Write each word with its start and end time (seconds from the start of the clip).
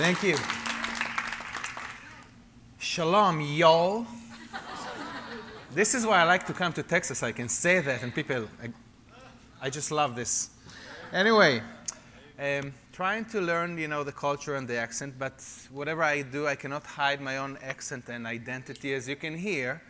Thank 0.00 0.22
you. 0.22 0.36
Shalom, 2.78 3.42
y'all. 3.42 4.06
This 5.74 5.94
is 5.94 6.06
why 6.06 6.20
I 6.20 6.24
like 6.24 6.46
to 6.46 6.54
come 6.54 6.72
to 6.72 6.82
Texas. 6.82 7.22
I 7.22 7.32
can 7.32 7.50
say 7.50 7.80
that, 7.80 8.02
and 8.02 8.14
people, 8.14 8.48
I, 8.62 8.68
I 9.60 9.68
just 9.68 9.90
love 9.90 10.16
this. 10.16 10.48
Anyway, 11.12 11.60
um, 12.38 12.72
trying 12.94 13.26
to 13.26 13.42
learn, 13.42 13.76
you 13.76 13.88
know, 13.88 14.02
the 14.02 14.12
culture 14.12 14.54
and 14.54 14.66
the 14.66 14.78
accent, 14.78 15.16
but 15.18 15.44
whatever 15.70 16.02
I 16.02 16.22
do, 16.22 16.46
I 16.46 16.54
cannot 16.54 16.86
hide 16.86 17.20
my 17.20 17.36
own 17.36 17.58
accent 17.62 18.08
and 18.08 18.26
identity. 18.26 18.94
As 18.94 19.06
you 19.06 19.16
can 19.16 19.36
hear, 19.36 19.82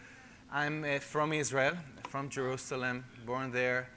I'm 0.50 0.82
uh, 0.82 0.98
from 0.98 1.32
Israel, 1.32 1.74
from 2.08 2.30
Jerusalem, 2.30 3.04
born 3.24 3.52
there. 3.52 3.88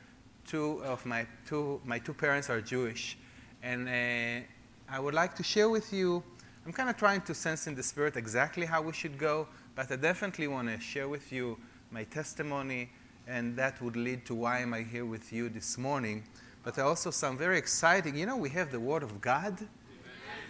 Two 0.46 0.84
of 0.84 1.08
my 1.08 1.26
two 1.48 1.82
my 1.84 1.98
two 1.98 2.14
parents 2.14 2.52
are 2.52 2.62
Jewish, 2.62 3.18
and 3.64 3.90
uh, 3.90 4.46
I 4.94 5.00
would 5.00 5.16
like 5.16 5.34
to 5.38 5.44
share 5.44 5.70
with 5.70 5.92
you. 5.92 6.22
I'm 6.68 6.72
kind 6.72 6.88
of 6.88 6.96
trying 6.98 7.22
to 7.22 7.34
sense 7.34 7.66
in 7.66 7.74
the 7.74 7.82
spirit 7.82 8.16
exactly 8.16 8.64
how 8.64 8.84
we 8.84 8.94
should 8.94 9.18
go, 9.18 9.48
but 9.74 9.92
I 9.92 9.96
definitely 9.96 10.48
want 10.48 10.68
to 10.68 10.80
share 10.80 11.10
with 11.10 11.32
you 11.32 11.58
my 11.90 12.04
testimony, 12.04 12.92
and 13.28 13.58
that 13.58 13.82
would 13.82 13.96
lead 13.96 14.24
to 14.28 14.36
why 14.36 14.60
am 14.60 14.72
I 14.72 14.84
here 14.84 15.04
with 15.04 15.34
you 15.34 15.50
this 15.50 15.80
morning. 15.80 16.24
But 16.64 16.78
also 16.78 17.10
some 17.10 17.40
very 17.40 17.58
exciting. 17.58 18.16
You 18.16 18.28
know, 18.28 18.38
we 18.38 18.52
have 18.52 18.72
the 18.72 18.80
Word 18.80 19.02
of 19.02 19.20
God. 19.20 19.58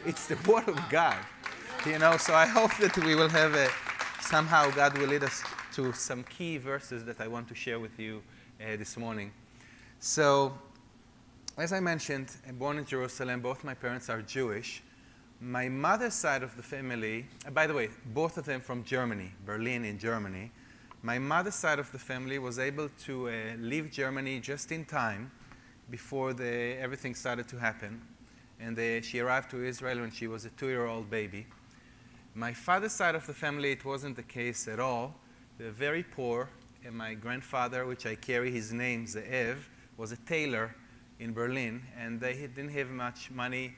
It's 0.05 0.27
the 0.27 0.35
Word 0.45 0.67
of 0.67 0.77
God. 0.89 1.19
You 1.85 1.97
know, 1.99 2.17
so 2.17 2.33
I 2.33 2.45
hope 2.45 2.75
that 2.81 2.97
we 2.97 3.15
will 3.15 3.29
have 3.29 3.55
a 3.55 3.69
somehow 4.19 4.69
God 4.71 4.97
will 4.97 5.07
lead 5.07 5.23
us 5.23 5.41
to 5.75 5.93
some 5.93 6.25
key 6.25 6.57
verses 6.57 7.05
that 7.05 7.21
I 7.21 7.29
want 7.29 7.47
to 7.47 7.55
share 7.55 7.79
with 7.79 7.97
you 7.97 8.21
uh, 8.59 8.75
this 8.75 8.97
morning. 8.97 9.31
So, 10.01 10.51
as 11.57 11.71
I 11.71 11.79
mentioned, 11.79 12.31
born 12.53 12.79
in 12.79 12.85
Jerusalem. 12.85 13.41
Both 13.41 13.63
my 13.63 13.75
parents 13.75 14.09
are 14.09 14.23
Jewish. 14.23 14.81
My 15.39 15.69
mother's 15.69 16.15
side 16.15 16.41
of 16.41 16.55
the 16.57 16.63
family, 16.63 17.27
uh, 17.45 17.51
by 17.51 17.67
the 17.67 17.73
way, 17.75 17.89
both 18.07 18.37
of 18.37 18.45
them 18.45 18.59
from 18.59 18.83
Germany, 18.83 19.31
Berlin 19.45 19.85
in 19.85 19.99
Germany. 19.99 20.51
My 21.03 21.19
mother's 21.19 21.53
side 21.55 21.77
of 21.77 21.91
the 21.91 21.99
family 21.99 22.39
was 22.39 22.57
able 22.57 22.89
to 23.03 23.29
uh, 23.29 23.33
leave 23.59 23.91
Germany 23.91 24.39
just 24.39 24.71
in 24.71 24.83
time 24.85 25.29
before 25.91 26.33
the, 26.33 26.75
everything 26.79 27.13
started 27.13 27.47
to 27.49 27.57
happen. 27.57 28.01
And 28.59 28.75
they, 28.75 29.01
she 29.01 29.19
arrived 29.19 29.51
to 29.51 29.63
Israel 29.63 29.99
when 29.99 30.11
she 30.11 30.25
was 30.25 30.45
a 30.45 30.49
two 30.51 30.69
year 30.69 30.87
old 30.87 31.11
baby. 31.11 31.45
My 32.33 32.53
father's 32.53 32.93
side 32.93 33.13
of 33.13 33.27
the 33.27 33.33
family, 33.33 33.73
it 33.73 33.85
wasn't 33.85 34.15
the 34.15 34.23
case 34.23 34.67
at 34.67 34.79
all. 34.79 35.13
They're 35.59 35.69
very 35.69 36.01
poor, 36.01 36.49
and 36.83 36.95
my 36.95 37.13
grandfather, 37.13 37.85
which 37.85 38.07
I 38.07 38.15
carry 38.15 38.49
his 38.49 38.73
name, 38.73 39.05
Zeev, 39.05 39.57
was 39.97 40.11
a 40.11 40.17
tailor 40.17 40.73
in 41.23 41.33
Berlin, 41.33 41.81
and 41.97 42.19
they 42.19 42.33
didn't 42.33 42.69
have 42.69 42.89
much 42.89 43.31
money 43.31 43.73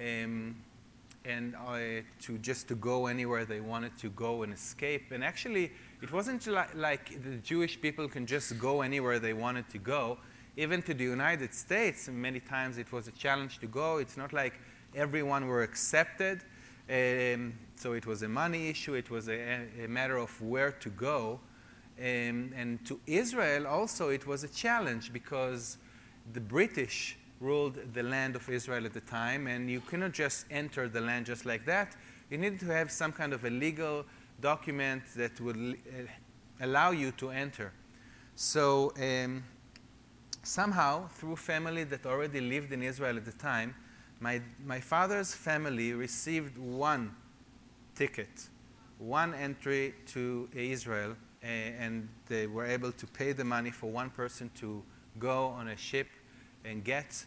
um, 0.00 0.56
and 1.24 1.54
uh, 1.54 1.78
to 2.20 2.38
just 2.38 2.68
to 2.68 2.74
go 2.74 3.06
anywhere 3.06 3.44
they 3.44 3.60
wanted 3.60 3.96
to 3.98 4.08
go 4.10 4.42
and 4.42 4.52
escape. 4.52 5.12
And 5.12 5.22
actually, 5.22 5.72
it 6.00 6.10
wasn't 6.12 6.46
li- 6.46 6.74
like 6.74 7.22
the 7.22 7.36
Jewish 7.36 7.80
people 7.80 8.08
can 8.08 8.26
just 8.26 8.58
go 8.58 8.82
anywhere 8.82 9.18
they 9.18 9.34
wanted 9.34 9.68
to 9.70 9.78
go. 9.78 10.18
Even 10.56 10.80
to 10.82 10.94
the 10.94 11.04
United 11.04 11.52
States, 11.52 12.08
many 12.08 12.40
times 12.40 12.78
it 12.78 12.90
was 12.90 13.08
a 13.08 13.12
challenge 13.12 13.58
to 13.58 13.66
go. 13.66 13.98
It's 13.98 14.16
not 14.16 14.32
like 14.32 14.54
everyone 14.94 15.46
were 15.46 15.62
accepted. 15.62 16.40
Um, 16.88 17.54
so 17.74 17.92
it 17.92 18.06
was 18.06 18.22
a 18.22 18.28
money 18.28 18.68
issue, 18.68 18.94
it 18.94 19.10
was 19.10 19.28
a, 19.28 19.66
a 19.84 19.88
matter 19.88 20.16
of 20.16 20.40
where 20.40 20.70
to 20.70 20.88
go. 20.88 21.40
Um, 21.98 22.52
and 22.56 22.84
to 22.86 23.00
Israel 23.06 23.66
also, 23.66 24.10
it 24.10 24.26
was 24.26 24.44
a 24.44 24.48
challenge 24.48 25.12
because 25.12 25.78
the 26.32 26.40
British 26.40 27.16
ruled 27.40 27.78
the 27.92 28.02
land 28.02 28.36
of 28.36 28.48
Israel 28.48 28.86
at 28.86 28.94
the 28.94 29.00
time, 29.00 29.46
and 29.46 29.70
you 29.70 29.80
cannot 29.80 30.12
just 30.12 30.46
enter 30.50 30.88
the 30.88 31.00
land 31.00 31.26
just 31.26 31.44
like 31.44 31.64
that. 31.66 31.94
You 32.30 32.38
needed 32.38 32.60
to 32.60 32.66
have 32.66 32.90
some 32.90 33.12
kind 33.12 33.32
of 33.32 33.44
a 33.44 33.50
legal 33.50 34.04
document 34.40 35.02
that 35.16 35.40
would 35.40 35.56
uh, 35.56 36.64
allow 36.64 36.90
you 36.90 37.12
to 37.12 37.30
enter. 37.30 37.72
So, 38.34 38.92
um, 39.00 39.44
somehow, 40.42 41.08
through 41.08 41.36
family 41.36 41.84
that 41.84 42.06
already 42.06 42.40
lived 42.40 42.72
in 42.72 42.82
Israel 42.82 43.16
at 43.16 43.24
the 43.24 43.32
time, 43.32 43.74
my, 44.20 44.40
my 44.64 44.80
father's 44.80 45.34
family 45.34 45.92
received 45.92 46.56
one 46.56 47.14
ticket, 47.94 48.48
one 48.98 49.34
entry 49.34 49.94
to 50.06 50.48
Israel, 50.54 51.16
and 51.42 52.08
they 52.28 52.46
were 52.46 52.66
able 52.66 52.92
to 52.92 53.06
pay 53.06 53.32
the 53.32 53.44
money 53.44 53.70
for 53.70 53.90
one 53.90 54.10
person 54.10 54.50
to 54.56 54.82
go 55.18 55.48
on 55.48 55.68
a 55.68 55.76
ship 55.76 56.08
and 56.64 56.84
get 56.84 57.24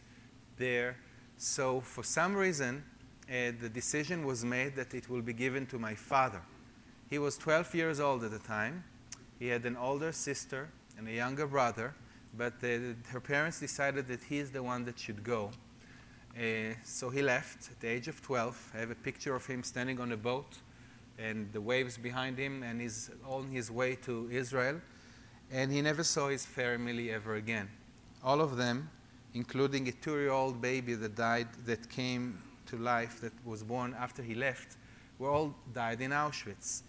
there. 0.57 0.97
So, 1.37 1.81
for 1.81 2.03
some 2.03 2.35
reason, 2.35 2.83
uh, 3.29 3.51
the 3.61 3.69
decision 3.69 4.25
was 4.25 4.43
made 4.43 4.75
that 4.75 4.93
it 4.93 5.09
will 5.09 5.21
be 5.21 5.33
given 5.33 5.65
to 5.67 5.79
my 5.79 5.95
father. 5.95 6.41
He 7.09 7.17
was 7.17 7.37
12 7.37 7.75
years 7.75 7.99
old 7.99 8.23
at 8.23 8.31
the 8.31 8.39
time. 8.39 8.83
He 9.39 9.47
had 9.47 9.65
an 9.65 9.77
older 9.77 10.11
sister 10.11 10.69
and 10.97 11.07
a 11.07 11.11
younger 11.11 11.47
brother, 11.47 11.95
but 12.37 12.53
her 12.61 13.19
parents 13.21 13.59
decided 13.59 14.07
that 14.07 14.21
he 14.23 14.37
is 14.37 14.51
the 14.51 14.61
one 14.61 14.83
that 14.85 14.99
should 14.99 15.23
go. 15.23 15.51
Uh, 16.37 16.73
so 16.83 17.09
he 17.09 17.21
left 17.21 17.71
at 17.71 17.79
the 17.79 17.87
age 17.87 18.07
of 18.07 18.21
12. 18.21 18.71
I 18.75 18.79
have 18.79 18.91
a 18.91 18.95
picture 18.95 19.35
of 19.35 19.45
him 19.45 19.63
standing 19.63 19.99
on 19.99 20.11
a 20.11 20.17
boat 20.17 20.57
and 21.17 21.51
the 21.51 21.61
waves 21.61 21.97
behind 21.97 22.37
him, 22.37 22.63
and 22.63 22.79
he's 22.79 23.09
on 23.27 23.49
his 23.49 23.69
way 23.69 23.95
to 23.95 24.29
Israel. 24.31 24.79
And 25.51 25.71
he 25.71 25.81
never 25.81 26.03
saw 26.03 26.29
his 26.29 26.45
family 26.45 27.11
ever 27.11 27.35
again. 27.35 27.69
All 28.23 28.41
of 28.41 28.57
them, 28.57 28.89
including 29.33 29.87
a 29.87 29.91
two 29.91 30.17
year 30.19 30.31
old 30.31 30.61
baby 30.61 30.93
that 30.95 31.15
died, 31.15 31.47
that 31.65 31.89
came 31.89 32.41
to 32.65 32.77
life, 32.77 33.21
that 33.21 33.33
was 33.45 33.63
born 33.63 33.95
after 33.97 34.21
he 34.21 34.35
left, 34.35 34.77
were 35.17 35.29
all 35.29 35.55
died 35.73 36.01
in 36.01 36.11
Auschwitz. 36.11 36.83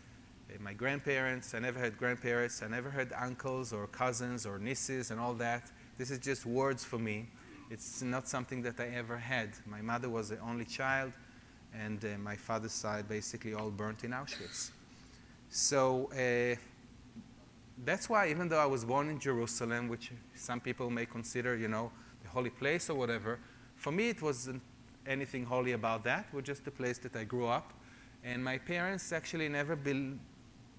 Uh, 0.49 0.61
my 0.61 0.73
grandparents, 0.73 1.55
I 1.55 1.61
never 1.61 1.79
had 1.79 1.97
grandparents, 1.97 2.63
I 2.63 2.69
never 2.69 2.91
had 2.91 3.13
uncles 3.17 3.73
or 3.73 3.87
cousins 3.87 4.47
or 4.47 4.59
nieces 4.59 5.11
and 5.11 5.21
all 5.21 5.35
that. 5.35 5.71
This 5.99 6.11
is 6.11 6.19
just 6.19 6.47
words 6.47 6.85
for 6.85 6.99
me. 6.99 7.29
It's 7.71 8.03
not 8.03 8.27
something 8.27 8.63
that 8.63 8.81
I 8.81 8.89
ever 8.89 9.17
had. 9.17 9.51
My 9.67 9.81
mother 9.81 10.09
was 10.09 10.31
the 10.31 10.39
only 10.41 10.65
child, 10.65 11.13
and 11.73 12.05
uh, 12.05 12.19
my 12.19 12.35
father's 12.35 12.73
side 12.73 13.09
basically 13.09 13.55
all 13.55 13.71
burnt 13.71 14.03
in 14.03 14.11
Auschwitz. 14.11 14.71
So 15.51 16.11
uh, 16.13 16.57
that's 17.85 18.09
why, 18.09 18.29
even 18.29 18.49
though 18.49 18.59
I 18.59 18.67
was 18.67 18.85
born 18.85 19.09
in 19.09 19.19
Jerusalem, 19.19 19.89
which 19.89 20.11
some 20.35 20.61
people 20.61 20.91
may 20.91 21.07
consider, 21.07 21.57
you 21.57 21.69
know, 21.69 21.91
the 22.23 22.29
holy 22.29 22.51
place 22.51 22.91
or 22.91 22.95
whatever, 22.95 23.39
for 23.77 23.91
me 23.93 24.09
it 24.11 24.21
wasn't 24.21 24.63
anything 25.07 25.45
holy 25.45 25.73
about 25.73 26.05
that. 26.05 26.27
It 26.33 26.37
was 26.37 26.45
just 26.45 26.65
the 26.65 26.71
place 26.71 26.99
that 26.99 27.17
I 27.17 27.25
grew 27.25 27.47
up. 27.47 27.73
And 28.23 28.45
my 28.45 28.59
parents 28.59 29.13
actually 29.13 29.49
never 29.49 29.77
be- 29.77 30.19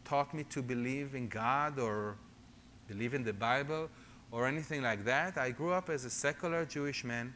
taught 0.06 0.34
me 0.34 0.44
to 0.46 0.62
believe 0.62 1.16
in 1.16 1.28
God 1.28 1.80
or 1.80 2.18
believe 2.88 3.14
in 3.14 3.24
the 3.24 3.34
Bible 3.34 3.90
or 4.32 4.48
anything 4.48 4.84
like 4.84 5.04
that. 5.06 5.38
I 5.38 5.52
grew 5.52 5.72
up 5.72 5.90
as 5.90 6.06
a 6.06 6.10
secular 6.10 6.66
Jewish 6.66 7.04
man 7.04 7.34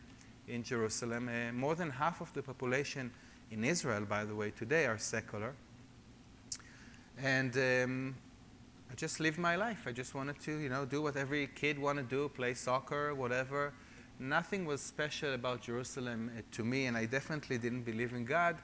in 0.48 0.64
Jerusalem. 0.64 1.28
Uh, 1.30 1.52
more 1.54 1.76
than 1.76 1.90
half 1.90 2.22
of 2.22 2.32
the 2.34 2.44
population 2.44 3.12
in 3.52 3.64
Israel, 3.64 4.02
by 4.02 4.26
the 4.26 4.36
way, 4.36 4.52
today 4.52 4.86
are 4.86 4.98
secular. 4.98 5.54
And 7.18 7.56
um, 7.58 8.16
I 8.92 8.96
just 8.96 9.20
lived 9.20 9.38
my 9.38 9.56
life. 9.56 9.84
I 9.86 9.92
just 9.92 10.16
wanted 10.16 10.40
to, 10.42 10.58
you 10.58 10.70
know, 10.70 10.86
do 10.86 11.02
what 11.02 11.16
every 11.16 11.48
kid 11.48 11.78
want 11.78 11.98
to 11.98 12.04
do, 12.04 12.30
play 12.30 12.54
soccer, 12.54 13.14
whatever. 13.14 13.74
Nothing 14.20 14.66
was 14.66 14.82
special 14.82 15.34
about 15.34 15.62
Jerusalem 15.62 16.32
uh, 16.38 16.42
to 16.52 16.64
me, 16.64 16.86
and 16.86 16.96
I 16.96 17.06
definitely 17.06 17.58
didn't 17.58 17.84
believe 17.84 18.14
in 18.14 18.24
God 18.24 18.58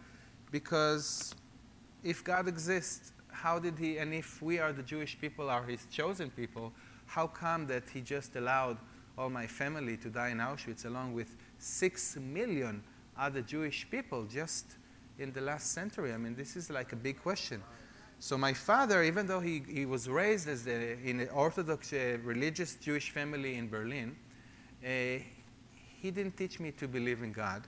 because 0.52 1.36
if 2.04 2.24
God 2.24 2.48
exists, 2.48 3.12
how 3.32 3.60
did 3.60 3.78
He, 3.78 3.98
and 3.98 4.14
if 4.14 4.42
we 4.42 4.60
are 4.60 4.72
the 4.72 4.84
Jewish 4.84 5.20
people, 5.20 5.50
are 5.50 5.64
His 5.64 5.86
chosen 5.92 6.30
people, 6.30 6.72
how 7.12 7.28
come 7.28 7.68
that 7.68 7.90
he 7.90 8.00
just 8.00 8.38
allowed 8.38 8.78
all 9.18 9.30
my 9.30 9.46
family 9.46 9.98
to 9.98 10.10
die 10.10 10.30
in 10.30 10.38
Auschwitz 10.38 10.86
along 10.86 11.14
with 11.14 11.36
six 11.60 12.16
million 12.16 12.82
other 13.18 13.42
Jewish 13.42 13.86
people 13.92 14.24
just 14.24 14.78
in 15.20 15.34
the 15.34 15.42
last 15.42 15.74
century? 15.74 16.14
I 16.14 16.18
mean, 16.18 16.36
this 16.36 16.56
is 16.56 16.70
like 16.70 16.94
a 16.94 16.96
big 16.96 17.22
question. 17.22 17.62
So 18.22 18.38
my 18.38 18.54
father, 18.54 19.02
even 19.02 19.26
though 19.26 19.40
he, 19.40 19.64
he 19.68 19.88
was 19.88 20.08
raised 20.08 20.48
as 20.48 20.68
a, 20.68 20.94
in 21.04 21.22
an 21.22 21.30
Orthodox 21.34 21.92
uh, 21.92 22.20
religious 22.24 22.76
Jewish 22.76 23.10
family 23.10 23.56
in 23.56 23.68
Berlin, 23.68 24.16
uh, 24.86 24.88
he 26.00 26.12
didn't 26.12 26.38
teach 26.38 26.60
me 26.60 26.72
to 26.74 26.88
believe 26.88 27.24
in 27.24 27.32
God. 27.32 27.64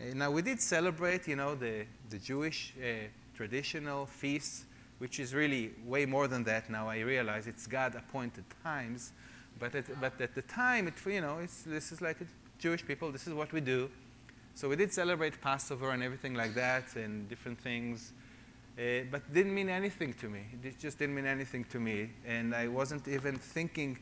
Uh, 0.00 0.12
now 0.14 0.28
we 0.32 0.42
did 0.42 0.60
celebrate, 0.60 1.28
you 1.28 1.36
know, 1.36 1.54
the, 1.54 1.86
the 2.10 2.18
Jewish 2.18 2.74
uh, 2.82 3.06
traditional 3.32 4.06
feasts 4.06 4.64
which 4.98 5.20
is 5.20 5.34
really 5.34 5.72
way 5.84 6.04
more 6.04 6.28
than 6.28 6.44
that 6.44 6.68
now. 6.68 6.88
I 6.88 7.00
realize 7.00 7.46
it's 7.46 7.68
God 7.68 7.94
appointed 7.94 8.44
times. 8.64 9.12
But 9.58 9.74
at, 9.76 10.00
but 10.00 10.20
at 10.20 10.34
the 10.34 10.42
time, 10.42 10.88
it, 10.88 10.94
you 11.06 11.20
know, 11.20 11.38
this 11.66 11.92
is 11.92 12.00
like 12.00 12.18
Jewish 12.58 12.84
people, 12.84 13.12
this 13.12 13.28
is 13.28 13.34
what 13.34 13.52
we 13.52 13.60
do. 13.60 13.88
So 14.54 14.68
we 14.68 14.76
did 14.76 14.92
celebrate 14.92 15.40
Passover 15.40 15.90
and 15.90 16.02
everything 16.02 16.34
like 16.34 16.54
that 16.54 16.96
and 16.96 17.28
different 17.28 17.60
things. 17.60 18.12
Uh, 18.78 19.04
but 19.10 19.32
didn't 19.32 19.54
mean 19.54 19.68
anything 19.68 20.14
to 20.14 20.28
me. 20.28 20.46
It 20.62 20.78
just 20.78 20.98
didn't 20.98 21.14
mean 21.14 21.26
anything 21.26 21.64
to 21.64 21.78
me. 21.78 22.10
And 22.26 22.54
I 22.54 22.68
wasn't 22.68 23.06
even 23.06 23.36
thinking, 23.36 23.98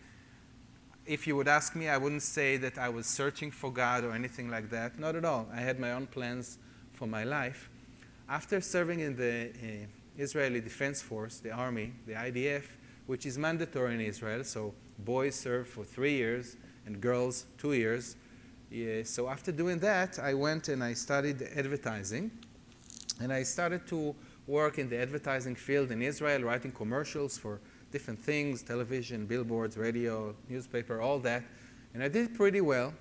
if 1.06 1.26
you 1.26 1.34
would 1.36 1.48
ask 1.48 1.74
me, 1.74 1.88
I 1.88 1.96
wouldn't 1.96 2.22
say 2.22 2.56
that 2.58 2.78
I 2.78 2.88
was 2.88 3.06
searching 3.06 3.50
for 3.50 3.72
God 3.72 4.04
or 4.04 4.12
anything 4.12 4.48
like 4.48 4.70
that. 4.70 4.98
Not 4.98 5.16
at 5.16 5.24
all. 5.24 5.48
I 5.52 5.60
had 5.60 5.80
my 5.80 5.92
own 5.92 6.06
plans 6.06 6.58
for 6.92 7.06
my 7.06 7.24
life. 7.24 7.68
after 8.30 8.60
serving 8.60 9.00
in 9.00 9.16
the 9.16 9.50
uh, 9.50 9.86
Israeli 10.16 10.60
Defense 10.60 11.02
Force, 11.02 11.38
the 11.40 11.50
army, 11.50 11.92
the 12.06 12.12
IDF, 12.12 12.62
which 13.06 13.26
is 13.26 13.36
mandatory 13.36 13.94
in 13.94 14.00
Israel, 14.00 14.44
so 14.44 14.72
boys 15.00 15.34
serve 15.34 15.66
for 15.66 15.84
three 15.84 16.14
years 16.14 16.56
and 16.86 17.00
girls 17.00 17.46
two 17.58 17.72
years. 17.72 18.16
Yeah, 18.70 19.02
so 19.02 19.28
after 19.28 19.50
doing 19.50 19.80
that, 19.80 20.20
I 20.20 20.34
went 20.34 20.68
and 20.68 20.84
I 20.84 20.92
studied 20.92 21.42
advertising, 21.56 22.30
and 23.20 23.32
I 23.32 23.42
started 23.42 23.84
to 23.88 24.14
work 24.46 24.78
in 24.78 24.88
the 24.88 24.98
advertising 24.98 25.54
field 25.54 25.90
in 25.90 26.02
Israel, 26.02 26.42
writing 26.42 26.72
commercials 26.72 27.38
for 27.38 27.60
different 27.92 28.20
things 28.20 28.62
television, 28.62 29.26
billboards, 29.26 29.76
radio, 29.76 30.34
newspaper, 30.48 31.00
all 31.00 31.18
that. 31.20 31.42
And 31.94 32.02
I 32.02 32.08
did 32.08 32.34
pretty 32.34 32.60
well. 32.60 32.94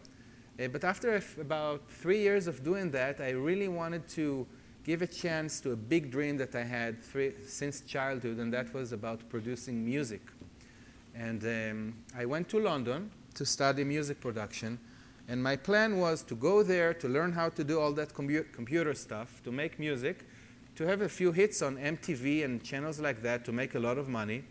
Uh, 0.60 0.68
but 0.68 0.84
after 0.84 1.22
about 1.40 1.90
three 1.90 2.20
years 2.20 2.48
of 2.48 2.64
doing 2.64 2.92
that, 2.92 3.22
I 3.22 3.30
really 3.30 3.68
wanted 3.68 4.08
to 4.10 4.46
give 4.84 5.02
a 5.02 5.08
chance 5.08 5.62
to 5.62 5.72
a 5.72 5.76
big 5.76 6.12
dream 6.12 6.38
that 6.38 6.56
I 6.56 6.64
had 6.64 7.02
three, 7.04 7.34
since 7.46 7.82
childhood, 7.82 8.40
and 8.40 8.52
that 8.54 8.74
was 8.74 8.92
about 8.92 9.30
producing 9.30 9.86
music. 9.86 10.22
And 11.16 11.44
um, 11.44 11.94
I 12.18 12.26
went 12.26 12.50
to 12.50 12.60
London 12.60 13.12
to 13.36 13.46
study 13.46 13.84
music 13.84 14.20
production. 14.20 14.80
And 15.28 15.44
my 15.44 15.56
plan 15.56 15.98
was 15.98 16.24
to 16.24 16.36
go 16.36 16.64
there 16.64 16.94
to 16.96 17.08
learn 17.08 17.32
how 17.32 17.50
to 17.50 17.64
do 17.64 17.80
all 17.80 17.94
that 17.94 18.14
compu- 18.14 18.52
computer 18.52 18.94
stuff, 18.96 19.42
to 19.44 19.52
make 19.52 19.78
music, 19.78 20.26
to 20.80 20.88
have 20.88 21.02
a 21.02 21.10
few 21.10 21.34
hits 21.34 21.62
on 21.62 21.76
MTV 21.76 22.46
and 22.46 22.64
channels 22.64 23.02
like 23.02 23.22
that, 23.22 23.44
to 23.44 23.52
make 23.52 23.76
a 23.76 23.80
lot 23.80 23.98
of 23.98 24.08
money. 24.08 24.46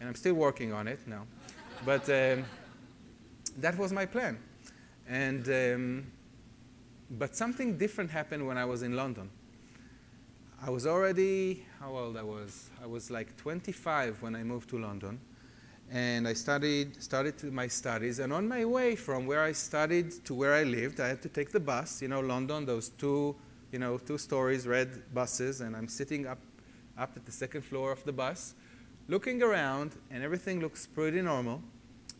And 0.00 0.08
I'm 0.08 0.14
still 0.14 0.32
working 0.32 0.72
on 0.72 0.88
it 0.88 1.00
now. 1.06 1.26
But 1.84 2.08
um, 2.08 2.46
that 3.58 3.76
was 3.76 3.92
my 3.92 4.06
plan. 4.06 4.38
And, 5.06 5.46
um, 5.50 6.06
but 7.10 7.36
something 7.36 7.76
different 7.76 8.10
happened 8.10 8.46
when 8.46 8.56
I 8.56 8.64
was 8.64 8.82
in 8.82 8.96
London. 8.96 9.28
I 10.62 10.70
was 10.70 10.86
already, 10.86 11.66
how 11.78 11.94
old 11.94 12.16
I 12.16 12.22
was? 12.22 12.70
I 12.82 12.86
was 12.86 13.10
like 13.10 13.36
25 13.36 14.22
when 14.22 14.34
I 14.34 14.42
moved 14.44 14.70
to 14.70 14.78
London. 14.78 15.20
And 15.92 16.26
I 16.26 16.32
studied, 16.32 17.02
started 17.02 17.52
my 17.52 17.68
studies. 17.68 18.18
And 18.18 18.32
on 18.32 18.48
my 18.48 18.64
way 18.64 18.96
from 18.96 19.26
where 19.26 19.42
I 19.42 19.52
studied 19.52 20.24
to 20.24 20.32
where 20.32 20.54
I 20.54 20.62
lived, 20.62 21.00
I 21.00 21.08
had 21.08 21.20
to 21.20 21.28
take 21.28 21.52
the 21.52 21.60
bus. 21.60 22.00
You 22.00 22.08
know, 22.08 22.20
London, 22.20 22.64
those 22.64 22.88
two, 22.88 23.36
you 23.76 23.80
know, 23.80 23.98
two 23.98 24.16
stories, 24.16 24.66
red 24.66 24.90
buses. 25.12 25.60
And 25.60 25.76
I'm 25.76 25.88
sitting 25.88 26.26
up, 26.26 26.38
up 26.96 27.12
at 27.14 27.26
the 27.26 27.32
second 27.32 27.60
floor 27.62 27.92
of 27.92 28.02
the 28.04 28.12
bus, 28.12 28.54
looking 29.06 29.42
around, 29.42 29.90
and 30.10 30.24
everything 30.24 30.60
looks 30.60 30.86
pretty 30.86 31.20
normal 31.20 31.62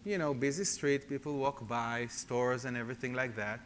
you 0.06 0.18
know, 0.18 0.32
busy 0.32 0.64
street, 0.64 1.08
people 1.08 1.36
walk 1.36 1.66
by, 1.66 2.06
stores 2.08 2.64
and 2.64 2.76
everything 2.76 3.12
like 3.12 3.34
that. 3.34 3.58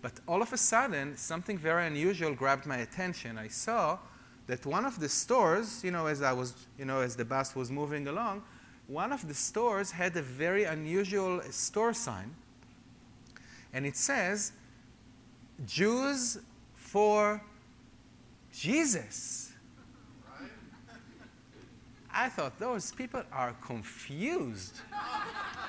But 0.00 0.12
all 0.28 0.42
of 0.42 0.52
a 0.52 0.56
sudden, 0.56 1.16
something 1.16 1.58
very 1.58 1.88
unusual 1.88 2.34
grabbed 2.34 2.66
my 2.66 2.76
attention. 2.76 3.36
I 3.36 3.48
saw 3.48 3.98
that 4.46 4.64
one 4.64 4.84
of 4.84 5.00
the 5.00 5.08
stores, 5.08 5.82
you 5.82 5.90
know, 5.90 6.06
as 6.06 6.22
I 6.22 6.32
was, 6.32 6.54
you 6.78 6.84
know, 6.84 7.00
as 7.00 7.16
the 7.16 7.24
bus 7.24 7.56
was 7.56 7.72
moving 7.72 8.06
along, 8.06 8.44
one 8.86 9.10
of 9.12 9.26
the 9.26 9.34
stores 9.34 9.90
had 9.90 10.16
a 10.16 10.22
very 10.22 10.64
unusual 10.64 11.42
store 11.50 11.92
sign. 11.92 12.32
And 13.72 13.84
it 13.84 13.96
says, 13.96 14.52
Jews 15.66 16.38
for 16.88 17.42
Jesus. 18.50 19.52
I 22.10 22.30
thought 22.30 22.58
those 22.58 22.92
people 22.92 23.22
are 23.30 23.52
confused. 23.60 24.80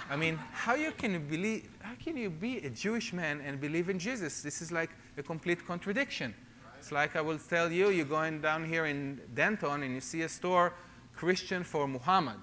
I 0.09 0.15
mean, 0.15 0.39
how 0.53 0.75
you 0.75 0.91
can 0.91 1.27
believe, 1.27 1.67
how 1.81 1.93
can 2.01 2.15
you 2.15 2.29
be 2.29 2.59
a 2.59 2.69
Jewish 2.69 3.11
man 3.11 3.41
and 3.41 3.59
believe 3.59 3.89
in 3.89 3.99
Jesus? 3.99 4.41
This 4.41 4.61
is 4.61 4.71
like 4.71 4.89
a 5.17 5.23
complete 5.23 5.67
contradiction. 5.67 6.33
It's 6.79 6.91
like 6.93 7.17
I 7.17 7.21
will 7.21 7.37
tell 7.37 7.69
you, 7.69 7.89
you're 7.89 8.05
going 8.05 8.39
down 8.39 8.63
here 8.63 8.85
in 8.85 9.19
Denton 9.35 9.83
and 9.83 9.93
you 9.93 10.01
see 10.01 10.21
a 10.21 10.29
store, 10.29 10.73
Christian 11.15 11.65
for 11.65 11.85
Muhammad. 11.87 12.37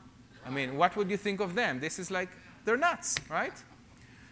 I 0.45 0.51
mean, 0.51 0.77
what 0.77 0.95
would 0.97 1.11
you 1.11 1.17
think 1.17 1.41
of 1.41 1.55
them? 1.55 1.81
This 1.81 1.99
is 1.99 2.11
like, 2.11 2.29
they're 2.67 2.77
nuts, 2.77 3.17
right? 3.31 3.55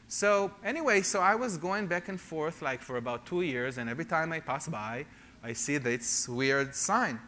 So, 0.09 0.53
anyway, 0.63 1.03
so 1.03 1.21
I 1.21 1.35
was 1.35 1.57
going 1.57 1.87
back 1.87 2.09
and 2.09 2.21
forth 2.21 2.63
like 2.63 2.83
for 2.83 2.99
about 2.99 3.27
two 3.27 3.43
years, 3.43 3.79
and 3.79 3.89
every 3.89 4.05
time 4.05 4.33
I 4.33 4.41
pass 4.41 4.69
by, 4.69 5.07
I 5.43 5.53
see 5.53 5.79
this 5.79 6.29
weird 6.29 6.75
sign. 6.75 7.19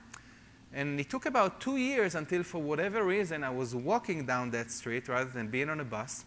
And 0.73 1.00
it 1.00 1.08
took 1.08 1.26
about 1.26 1.61
two 1.61 1.78
years 1.78 2.14
until, 2.14 2.43
for 2.43 2.61
whatever 2.61 3.05
reason, 3.05 3.43
I 3.43 3.50
was 3.50 3.75
walking 3.75 4.26
down 4.26 4.50
that 4.50 4.70
street 4.70 5.08
rather 5.08 5.31
than 5.31 5.49
being 5.49 5.70
on 5.70 5.81
a 5.81 5.84
bus, 5.84 6.26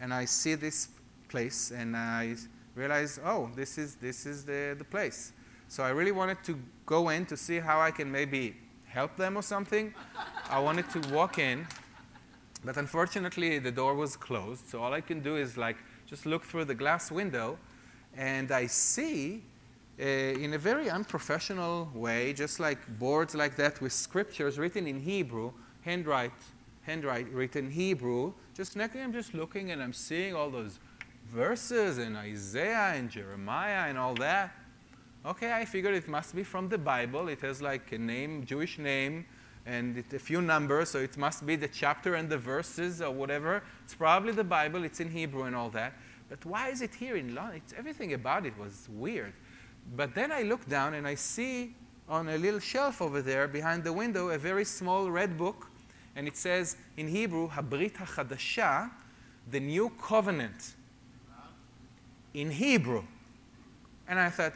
and 0.00 0.12
I 0.12 0.24
see 0.24 0.54
this 0.54 0.88
place, 1.28 1.70
and 1.70 1.96
I 1.96 2.36
realized, 2.74 3.20
oh, 3.24 3.50
this 3.54 3.78
is, 3.78 3.96
this 3.96 4.26
is 4.26 4.44
the, 4.44 4.74
the 4.78 4.84
place. 4.84 5.32
So 5.68 5.84
I 5.84 5.90
really 5.90 6.12
wanted 6.12 6.42
to 6.44 6.58
go 6.86 7.10
in 7.10 7.26
to 7.26 7.36
see 7.36 7.58
how 7.58 7.80
I 7.80 7.90
can 7.90 8.10
maybe 8.10 8.56
help 8.86 9.16
them 9.16 9.36
or 9.36 9.42
something. 9.42 9.94
I 10.48 10.58
wanted 10.58 10.90
to 10.90 11.14
walk 11.14 11.38
in, 11.38 11.66
but 12.64 12.76
unfortunately, 12.76 13.58
the 13.58 13.70
door 13.70 13.94
was 13.94 14.16
closed. 14.16 14.68
So 14.68 14.82
all 14.82 14.92
I 14.92 15.00
can 15.00 15.20
do 15.20 15.36
is 15.36 15.56
like 15.56 15.76
just 16.10 16.26
look 16.26 16.42
through 16.42 16.64
the 16.64 16.74
glass 16.74 17.12
window, 17.12 17.56
and 18.16 18.50
I 18.50 18.66
see 18.66 19.44
uh, 20.00 20.04
in 20.04 20.54
a 20.54 20.58
very 20.58 20.90
unprofessional 20.90 21.88
way, 21.94 22.32
just 22.32 22.58
like 22.58 22.78
boards 22.98 23.36
like 23.36 23.54
that 23.56 23.80
with 23.80 23.92
scriptures 23.92 24.58
written 24.58 24.88
in 24.88 24.98
Hebrew, 24.98 25.52
handwrite, 25.82 26.32
handwrite 26.82 27.28
written 27.32 27.70
Hebrew. 27.70 28.32
Just 28.56 28.74
next, 28.74 28.96
I'm 28.96 29.12
just 29.12 29.34
looking 29.34 29.70
and 29.70 29.80
I'm 29.80 29.92
seeing 29.92 30.34
all 30.34 30.50
those 30.50 30.80
verses 31.28 31.98
in 31.98 32.16
Isaiah 32.16 32.94
and 32.96 33.08
Jeremiah 33.08 33.88
and 33.88 33.96
all 33.96 34.14
that. 34.14 34.52
Okay, 35.24 35.52
I 35.52 35.64
figured 35.64 35.94
it 35.94 36.08
must 36.08 36.34
be 36.34 36.42
from 36.42 36.68
the 36.68 36.78
Bible. 36.78 37.28
It 37.28 37.40
has 37.42 37.62
like 37.62 37.92
a 37.92 37.98
name, 37.98 38.44
Jewish 38.44 38.78
name, 38.78 39.26
and 39.66 39.98
it, 39.98 40.12
a 40.12 40.18
few 40.18 40.40
numbers, 40.40 40.90
so 40.90 40.98
it 40.98 41.16
must 41.16 41.46
be 41.46 41.56
the 41.56 41.68
chapter 41.68 42.14
and 42.14 42.28
the 42.28 42.38
verses 42.38 43.02
or 43.02 43.12
whatever. 43.12 43.62
It's 43.84 43.94
probably 43.94 44.32
the 44.32 44.44
Bible. 44.44 44.84
It's 44.84 45.00
in 45.00 45.10
Hebrew 45.10 45.44
and 45.44 45.54
all 45.54 45.70
that. 45.70 45.94
But 46.28 46.44
why 46.44 46.68
is 46.68 46.80
it 46.80 46.94
here 46.94 47.16
in 47.16 47.34
London? 47.34 47.56
It's, 47.64 47.74
everything 47.76 48.14
about 48.14 48.46
it 48.46 48.56
was 48.58 48.88
weird. 48.90 49.32
But 49.96 50.14
then 50.14 50.30
I 50.30 50.42
look 50.42 50.66
down 50.68 50.94
and 50.94 51.06
I 51.06 51.14
see 51.16 51.74
on 52.08 52.28
a 52.28 52.38
little 52.38 52.60
shelf 52.60 53.00
over 53.00 53.22
there 53.22 53.46
behind 53.48 53.84
the 53.84 53.92
window 53.92 54.30
a 54.30 54.38
very 54.38 54.64
small 54.64 55.10
red 55.10 55.36
book, 55.36 55.68
and 56.16 56.26
it 56.26 56.36
says 56.36 56.76
in 56.96 57.08
Hebrew, 57.08 57.48
Habrit 57.48 57.92
HaChadasha, 57.92 58.90
the 59.50 59.60
new 59.60 59.90
covenant. 60.00 60.74
In 62.34 62.50
Hebrew. 62.50 63.02
And 64.06 64.18
I 64.18 64.30
thought, 64.30 64.52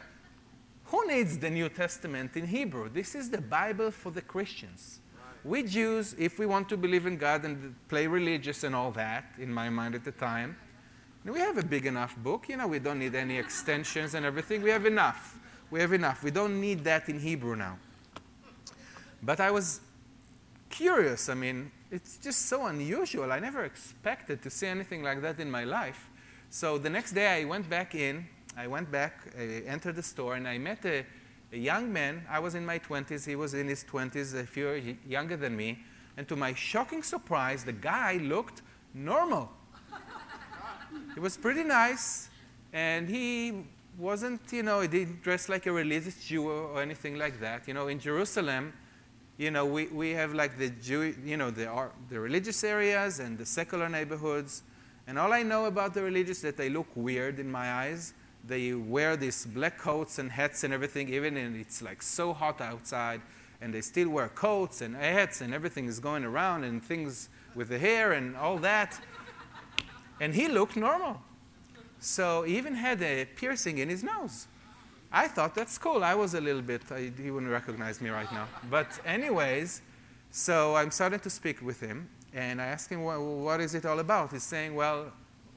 who 0.95 1.07
needs 1.07 1.37
the 1.37 1.49
New 1.49 1.67
Testament 1.67 2.37
in 2.37 2.47
Hebrew? 2.47 2.87
This 2.89 3.15
is 3.15 3.29
the 3.29 3.41
Bible 3.41 3.91
for 3.91 4.11
the 4.11 4.21
Christians. 4.21 4.99
We 5.43 5.63
Jews, 5.63 6.15
if 6.17 6.39
we 6.39 6.45
want 6.45 6.69
to 6.69 6.77
believe 6.77 7.05
in 7.05 7.17
God 7.17 7.43
and 7.43 7.75
play 7.89 8.07
religious 8.07 8.63
and 8.63 8.73
all 8.73 8.91
that, 8.91 9.25
in 9.37 9.53
my 9.53 9.69
mind 9.69 9.95
at 9.95 10.05
the 10.05 10.13
time, 10.13 10.55
we 11.25 11.39
have 11.39 11.57
a 11.57 11.65
big 11.65 11.85
enough 11.85 12.15
book. 12.17 12.47
You 12.47 12.55
know, 12.55 12.67
we 12.67 12.79
don't 12.79 12.99
need 12.99 13.13
any 13.13 13.37
extensions 13.37 14.13
and 14.13 14.25
everything. 14.25 14.61
We 14.61 14.69
have 14.69 14.85
enough. 14.85 15.37
We 15.69 15.81
have 15.81 15.91
enough. 15.91 16.23
We 16.23 16.31
don't 16.31 16.61
need 16.61 16.85
that 16.85 17.09
in 17.09 17.19
Hebrew 17.19 17.57
now. 17.57 17.77
But 19.21 19.41
I 19.41 19.51
was 19.51 19.81
curious. 20.69 21.27
I 21.27 21.33
mean, 21.33 21.71
it's 21.91 22.17
just 22.17 22.43
so 22.43 22.67
unusual. 22.67 23.33
I 23.33 23.39
never 23.39 23.65
expected 23.65 24.41
to 24.43 24.49
see 24.49 24.67
anything 24.67 25.03
like 25.03 25.21
that 25.23 25.41
in 25.41 25.51
my 25.51 25.65
life. 25.65 26.09
So 26.49 26.77
the 26.77 26.89
next 26.89 27.11
day 27.11 27.41
I 27.41 27.43
went 27.43 27.69
back 27.69 27.95
in. 27.95 28.27
I 28.57 28.67
went 28.67 28.91
back, 28.91 29.33
I 29.37 29.63
entered 29.67 29.95
the 29.95 30.03
store, 30.03 30.35
and 30.35 30.47
I 30.47 30.57
met 30.57 30.85
a, 30.85 31.05
a 31.51 31.57
young 31.57 31.91
man. 31.91 32.25
I 32.29 32.39
was 32.39 32.55
in 32.55 32.65
my 32.65 32.79
20s. 32.79 33.25
He 33.25 33.35
was 33.35 33.53
in 33.53 33.67
his 33.67 33.83
20s, 33.83 34.33
a 34.39 34.45
few 34.45 34.97
younger 35.07 35.35
than 35.35 35.55
me. 35.55 35.79
And 36.17 36.27
to 36.29 36.35
my 36.35 36.53
shocking 36.53 37.03
surprise, 37.03 37.65
the 37.65 37.73
guy 37.73 38.17
looked 38.21 38.61
normal. 38.93 39.51
He 41.13 41.19
was 41.19 41.37
pretty 41.37 41.63
nice, 41.63 42.29
and 42.73 43.07
he 43.09 43.65
wasn't, 43.97 44.41
you 44.51 44.63
know, 44.63 44.81
he 44.81 44.87
didn't 44.87 45.21
dress 45.21 45.49
like 45.49 45.65
a 45.65 45.71
religious 45.71 46.25
Jew 46.25 46.49
or 46.49 46.81
anything 46.81 47.17
like 47.17 47.39
that. 47.39 47.67
You 47.67 47.73
know, 47.73 47.87
in 47.87 47.99
Jerusalem, 47.99 48.73
you 49.37 49.51
know, 49.51 49.65
we, 49.65 49.87
we 49.87 50.11
have 50.11 50.33
like 50.33 50.57
the 50.57 50.69
Jew, 50.69 51.13
you 51.23 51.37
know, 51.37 51.51
the, 51.51 51.89
the 52.09 52.19
religious 52.19 52.63
areas 52.63 53.19
and 53.19 53.37
the 53.37 53.45
secular 53.45 53.89
neighborhoods. 53.89 54.63
And 55.07 55.19
all 55.19 55.33
I 55.33 55.43
know 55.43 55.65
about 55.65 55.93
the 55.93 56.01
religious 56.01 56.41
that 56.41 56.57
they 56.57 56.69
look 56.69 56.87
weird 56.95 57.39
in 57.39 57.51
my 57.51 57.71
eyes. 57.71 58.13
They 58.47 58.73
wear 58.73 59.17
these 59.17 59.45
black 59.45 59.77
coats 59.77 60.19
and 60.19 60.31
hats 60.31 60.63
and 60.63 60.73
everything, 60.73 61.09
even 61.09 61.37
and 61.37 61.55
it's 61.55 61.81
like 61.81 62.01
so 62.01 62.33
hot 62.33 62.61
outside, 62.61 63.21
and 63.61 63.73
they 63.73 63.81
still 63.81 64.09
wear 64.09 64.29
coats 64.29 64.81
and 64.81 64.95
hats 64.95 65.41
and 65.41 65.53
everything 65.53 65.85
is 65.85 65.99
going 65.99 66.23
around 66.23 66.63
and 66.63 66.83
things 66.83 67.29
with 67.55 67.69
the 67.69 67.79
hair 67.79 68.11
and 68.11 68.35
all 68.35 68.57
that. 68.59 68.99
And 70.19 70.33
he 70.33 70.47
looked 70.47 70.75
normal. 70.75 71.21
So 71.99 72.43
he 72.43 72.57
even 72.57 72.75
had 72.75 73.01
a 73.01 73.25
piercing 73.25 73.79
in 73.79 73.89
his 73.89 74.03
nose. 74.03 74.47
I 75.11 75.27
thought 75.27 75.55
that's 75.55 75.77
cool. 75.77 76.03
I 76.03 76.13
was 76.13 76.33
a 76.33 76.41
little 76.41 76.61
bit, 76.61 76.81
I, 76.91 77.11
he 77.17 77.31
wouldn't 77.31 77.51
recognize 77.51 78.01
me 78.01 78.09
right 78.09 78.31
now. 78.31 78.47
But, 78.69 78.99
anyways, 79.05 79.81
so 80.29 80.75
I'm 80.75 80.91
starting 80.91 81.19
to 81.19 81.29
speak 81.29 81.61
with 81.61 81.79
him, 81.79 82.09
and 82.33 82.61
I 82.61 82.65
asked 82.65 82.89
him, 82.89 83.03
well, 83.03 83.23
what 83.23 83.61
is 83.61 83.75
it 83.75 83.85
all 83.85 83.99
about? 83.99 84.33
He's 84.33 84.43
saying, 84.43 84.75
well, 84.75 85.11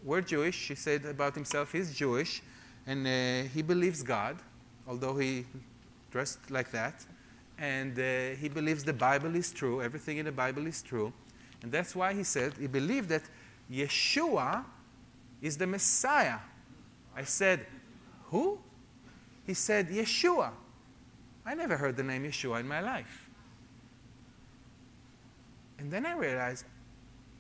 we're 0.04 0.20
Jewish. 0.20 0.68
He 0.68 0.76
said 0.76 1.04
about 1.04 1.34
himself, 1.34 1.72
he's 1.72 1.92
Jewish, 1.92 2.40
and 2.88 3.06
uh, 3.06 3.48
he 3.54 3.62
believes 3.62 4.02
God, 4.02 4.36
although 4.88 5.16
he 5.16 5.44
dressed 6.10 6.50
like 6.50 6.70
that. 6.72 7.06
and 7.58 7.98
uh, 7.98 8.36
he 8.40 8.48
believes 8.48 8.84
the 8.84 8.92
Bible 8.92 9.34
is 9.34 9.52
true, 9.52 9.82
everything 9.82 10.18
in 10.18 10.24
the 10.24 10.32
Bible 10.32 10.66
is 10.66 10.80
true. 10.80 11.12
And 11.62 11.72
that's 11.72 11.94
why 11.94 12.14
he 12.14 12.22
said 12.22 12.54
he 12.58 12.68
believed 12.68 13.08
that 13.08 13.22
Yeshua 13.70 14.64
is 15.42 15.58
the 15.58 15.66
Messiah. 15.66 16.38
I 17.16 17.24
said, 17.24 17.66
Who? 18.30 18.58
He 19.44 19.54
said, 19.54 19.88
Yeshua. 19.88 20.50
I 21.44 21.54
never 21.54 21.76
heard 21.76 21.96
the 21.96 22.04
name 22.04 22.24
Yeshua 22.24 22.60
in 22.60 22.68
my 22.68 22.80
life. 22.80 23.28
And 25.78 25.90
then 25.90 26.06
I 26.06 26.14
realized, 26.16 26.64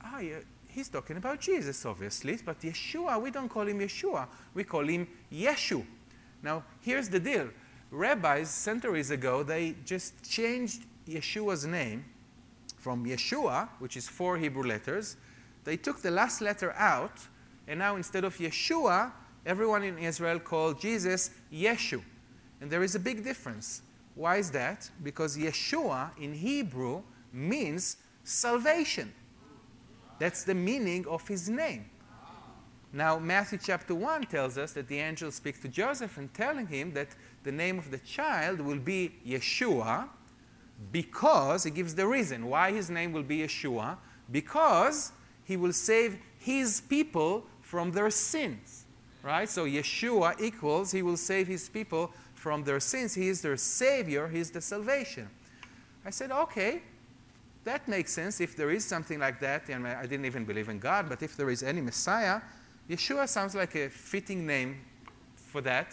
ah, 0.02 0.18
yeah, 0.20 0.38
he's 0.78 0.88
talking 0.88 1.16
about 1.16 1.40
Jesus, 1.40 1.84
obviously, 1.84 2.38
but 2.44 2.60
Yeshua, 2.60 3.20
we 3.20 3.32
don't 3.32 3.48
call 3.48 3.66
him 3.66 3.80
Yeshua, 3.80 4.28
we 4.54 4.62
call 4.62 4.86
him 4.86 5.08
Yeshu. 5.32 5.84
Now, 6.40 6.62
here's 6.80 7.08
the 7.08 7.18
deal. 7.18 7.48
Rabbis, 7.90 8.48
centuries 8.48 9.10
ago, 9.10 9.42
they 9.42 9.74
just 9.84 10.22
changed 10.30 10.84
Yeshua's 11.08 11.66
name 11.66 12.04
from 12.76 13.04
Yeshua, 13.04 13.68
which 13.80 13.96
is 13.96 14.08
four 14.08 14.38
Hebrew 14.38 14.62
letters. 14.62 15.16
They 15.64 15.76
took 15.76 16.00
the 16.00 16.12
last 16.12 16.40
letter 16.40 16.72
out, 16.74 17.26
and 17.66 17.80
now 17.80 17.96
instead 17.96 18.22
of 18.22 18.36
Yeshua, 18.36 19.10
everyone 19.44 19.82
in 19.82 19.98
Israel 19.98 20.38
called 20.38 20.80
Jesus 20.80 21.30
Yeshu. 21.52 22.00
And 22.60 22.70
there 22.70 22.84
is 22.84 22.94
a 22.94 23.00
big 23.00 23.24
difference. 23.24 23.82
Why 24.14 24.36
is 24.36 24.52
that? 24.52 24.88
Because 25.02 25.36
Yeshua 25.36 26.10
in 26.20 26.34
Hebrew 26.34 27.02
means 27.32 27.96
salvation. 28.22 29.12
That's 30.18 30.44
the 30.44 30.54
meaning 30.54 31.06
of 31.06 31.26
his 31.26 31.48
name. 31.48 31.86
Now, 32.92 33.18
Matthew 33.18 33.58
chapter 33.62 33.94
1 33.94 34.24
tells 34.24 34.56
us 34.56 34.72
that 34.72 34.88
the 34.88 34.98
angel 34.98 35.30
speaks 35.30 35.60
to 35.60 35.68
Joseph 35.68 36.16
and 36.16 36.32
telling 36.32 36.66
him 36.66 36.92
that 36.94 37.08
the 37.44 37.52
name 37.52 37.78
of 37.78 37.90
the 37.90 37.98
child 37.98 38.60
will 38.60 38.78
be 38.78 39.14
Yeshua 39.26 40.08
because, 40.92 41.64
he 41.64 41.70
gives 41.70 41.94
the 41.94 42.06
reason 42.06 42.46
why 42.46 42.72
his 42.72 42.88
name 42.88 43.12
will 43.12 43.22
be 43.22 43.38
Yeshua, 43.38 43.96
because 44.30 45.12
he 45.44 45.56
will 45.56 45.72
save 45.72 46.18
his 46.38 46.80
people 46.80 47.44
from 47.60 47.90
their 47.90 48.10
sins. 48.10 48.84
Right? 49.22 49.48
So 49.48 49.66
Yeshua 49.66 50.40
equals 50.40 50.92
he 50.92 51.02
will 51.02 51.16
save 51.16 51.46
his 51.46 51.68
people 51.68 52.12
from 52.34 52.64
their 52.64 52.80
sins. 52.80 53.14
He 53.14 53.28
is 53.28 53.42
their 53.42 53.56
savior, 53.56 54.28
he 54.28 54.38
is 54.38 54.50
the 54.50 54.60
salvation. 54.60 55.28
I 56.06 56.10
said, 56.10 56.30
okay, 56.30 56.82
that 57.68 57.86
makes 57.86 58.12
sense 58.12 58.40
if 58.40 58.56
there 58.56 58.70
is 58.70 58.84
something 58.84 59.18
like 59.18 59.38
that. 59.40 59.68
And 59.68 59.86
I 59.86 60.06
didn't 60.06 60.24
even 60.24 60.44
believe 60.44 60.68
in 60.70 60.78
God, 60.78 61.08
but 61.08 61.22
if 61.22 61.36
there 61.36 61.50
is 61.50 61.62
any 61.62 61.82
Messiah, 61.82 62.40
Yeshua 62.88 63.28
sounds 63.28 63.54
like 63.54 63.74
a 63.74 63.90
fitting 63.90 64.46
name 64.46 64.80
for 65.34 65.60
that. 65.60 65.88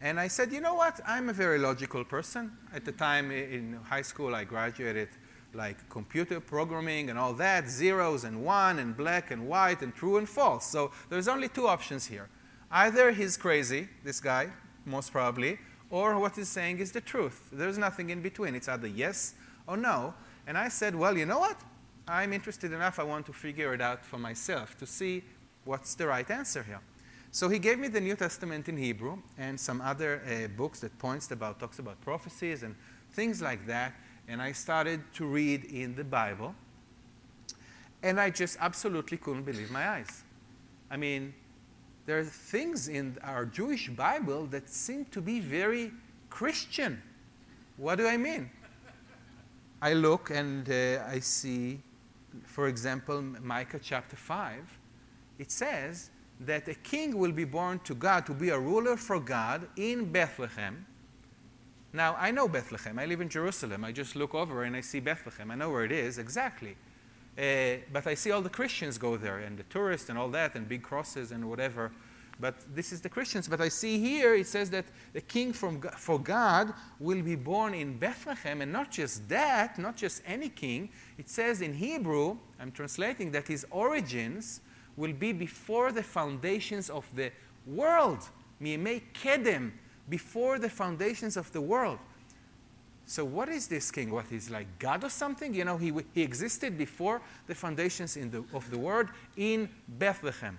And 0.00 0.20
I 0.20 0.28
said, 0.28 0.52
you 0.52 0.60
know 0.60 0.74
what? 0.74 1.00
I'm 1.06 1.28
a 1.28 1.32
very 1.32 1.58
logical 1.58 2.04
person. 2.04 2.52
At 2.72 2.84
the 2.84 2.92
time 2.92 3.32
in 3.32 3.78
high 3.84 4.02
school, 4.02 4.34
I 4.34 4.44
graduated 4.44 5.08
like 5.54 5.78
computer 5.90 6.40
programming 6.40 7.10
and 7.10 7.18
all 7.18 7.34
that, 7.34 7.68
zeros 7.68 8.24
and 8.24 8.44
one 8.44 8.78
and 8.78 8.96
black 8.96 9.32
and 9.32 9.48
white 9.48 9.82
and 9.82 9.92
true 9.94 10.16
and 10.18 10.28
false. 10.28 10.66
So 10.66 10.92
there's 11.10 11.28
only 11.28 11.48
two 11.48 11.66
options 11.66 12.06
here. 12.06 12.28
Either 12.70 13.10
he's 13.10 13.36
crazy, 13.36 13.88
this 14.04 14.20
guy, 14.20 14.48
most 14.86 15.12
probably, 15.12 15.58
or 15.90 16.18
what 16.18 16.36
he's 16.36 16.48
saying 16.48 16.78
is 16.78 16.90
the 16.92 17.00
truth. 17.00 17.38
There's 17.52 17.76
nothing 17.76 18.10
in 18.10 18.22
between. 18.22 18.54
It's 18.54 18.68
either 18.68 18.88
yes 18.88 19.34
or 19.66 19.76
no. 19.76 20.14
And 20.46 20.58
I 20.58 20.68
said, 20.68 20.94
well, 20.94 21.16
you 21.16 21.26
know 21.26 21.38
what? 21.38 21.60
I'm 22.08 22.32
interested 22.32 22.72
enough, 22.72 22.98
I 22.98 23.04
want 23.04 23.26
to 23.26 23.32
figure 23.32 23.74
it 23.74 23.80
out 23.80 24.04
for 24.04 24.18
myself 24.18 24.76
to 24.78 24.86
see 24.86 25.22
what's 25.64 25.94
the 25.94 26.06
right 26.06 26.28
answer 26.30 26.62
here. 26.62 26.80
So 27.30 27.48
he 27.48 27.58
gave 27.58 27.78
me 27.78 27.88
the 27.88 28.00
New 28.00 28.16
Testament 28.16 28.68
in 28.68 28.76
Hebrew 28.76 29.18
and 29.38 29.58
some 29.58 29.80
other 29.80 30.20
uh, 30.26 30.48
books 30.48 30.80
that 30.80 30.96
points 30.98 31.30
about, 31.30 31.60
talks 31.60 31.78
about 31.78 32.00
prophecies 32.02 32.62
and 32.62 32.74
things 33.12 33.40
like 33.40 33.66
that. 33.66 33.94
And 34.28 34.42
I 34.42 34.52
started 34.52 35.00
to 35.14 35.24
read 35.24 35.64
in 35.64 35.94
the 35.94 36.04
Bible. 36.04 36.54
And 38.02 38.20
I 38.20 38.30
just 38.30 38.58
absolutely 38.60 39.16
couldn't 39.16 39.44
believe 39.44 39.70
my 39.70 39.88
eyes. 39.88 40.24
I 40.90 40.96
mean, 40.96 41.32
there 42.04 42.18
are 42.18 42.24
things 42.24 42.88
in 42.88 43.16
our 43.22 43.46
Jewish 43.46 43.88
Bible 43.88 44.46
that 44.46 44.68
seem 44.68 45.04
to 45.06 45.20
be 45.20 45.40
very 45.40 45.92
Christian. 46.28 47.00
What 47.76 47.96
do 47.96 48.06
I 48.06 48.16
mean? 48.16 48.50
I 49.82 49.94
look 49.94 50.30
and 50.30 50.70
uh, 50.70 51.02
I 51.08 51.18
see, 51.18 51.80
for 52.44 52.68
example, 52.68 53.20
Micah 53.20 53.80
chapter 53.82 54.14
5. 54.14 54.78
It 55.40 55.50
says 55.50 56.10
that 56.38 56.68
a 56.68 56.74
king 56.74 57.18
will 57.18 57.32
be 57.32 57.44
born 57.44 57.80
to 57.80 57.94
God 57.96 58.24
to 58.26 58.32
be 58.32 58.50
a 58.50 58.58
ruler 58.58 58.96
for 58.96 59.18
God 59.18 59.66
in 59.74 60.12
Bethlehem. 60.12 60.86
Now, 61.92 62.14
I 62.16 62.30
know 62.30 62.46
Bethlehem. 62.46 62.96
I 62.96 63.06
live 63.06 63.20
in 63.20 63.28
Jerusalem. 63.28 63.84
I 63.84 63.90
just 63.90 64.14
look 64.14 64.36
over 64.36 64.62
and 64.62 64.76
I 64.76 64.82
see 64.82 65.00
Bethlehem. 65.00 65.50
I 65.50 65.56
know 65.56 65.70
where 65.70 65.84
it 65.84 65.92
is 65.92 66.16
exactly. 66.16 66.76
Uh, 67.36 67.82
but 67.92 68.06
I 68.06 68.14
see 68.14 68.30
all 68.30 68.40
the 68.40 68.50
Christians 68.50 68.98
go 68.98 69.16
there 69.16 69.38
and 69.38 69.58
the 69.58 69.64
tourists 69.64 70.08
and 70.10 70.16
all 70.16 70.28
that 70.28 70.54
and 70.54 70.68
big 70.68 70.84
crosses 70.84 71.32
and 71.32 71.50
whatever. 71.50 71.90
But 72.42 72.56
this 72.74 72.92
is 72.92 73.00
the 73.00 73.08
Christians. 73.08 73.46
But 73.46 73.60
I 73.60 73.68
see 73.68 74.00
here 74.00 74.34
it 74.34 74.48
says 74.48 74.68
that 74.70 74.84
the 75.12 75.20
king 75.20 75.52
from, 75.52 75.80
for 75.96 76.18
God 76.18 76.74
will 76.98 77.22
be 77.22 77.36
born 77.36 77.72
in 77.72 77.96
Bethlehem. 77.96 78.62
And 78.62 78.72
not 78.72 78.90
just 78.90 79.28
that, 79.28 79.78
not 79.78 79.96
just 79.96 80.22
any 80.26 80.48
king. 80.48 80.90
It 81.18 81.28
says 81.28 81.62
in 81.62 81.72
Hebrew, 81.72 82.36
I'm 82.58 82.72
translating 82.72 83.30
that 83.30 83.46
his 83.46 83.64
origins 83.70 84.60
will 84.96 85.12
be 85.12 85.32
before 85.32 85.92
the 85.92 86.02
foundations 86.02 86.90
of 86.90 87.06
the 87.14 87.30
world. 87.64 88.28
Kedem, 88.60 89.70
before 90.08 90.58
the 90.58 90.68
foundations 90.68 91.36
of 91.36 91.52
the 91.52 91.60
world. 91.60 92.00
So, 93.06 93.24
what 93.24 93.48
is 93.50 93.68
this 93.68 93.92
king? 93.92 94.10
What 94.10 94.32
is 94.32 94.50
like 94.50 94.66
God 94.80 95.04
or 95.04 95.10
something? 95.10 95.54
You 95.54 95.64
know, 95.64 95.76
he, 95.76 95.92
he 96.12 96.22
existed 96.22 96.76
before 96.76 97.22
the 97.46 97.54
foundations 97.54 98.14
the, 98.14 98.44
of 98.52 98.68
the 98.68 98.78
world 98.78 99.08
in 99.36 99.68
Bethlehem. 99.86 100.58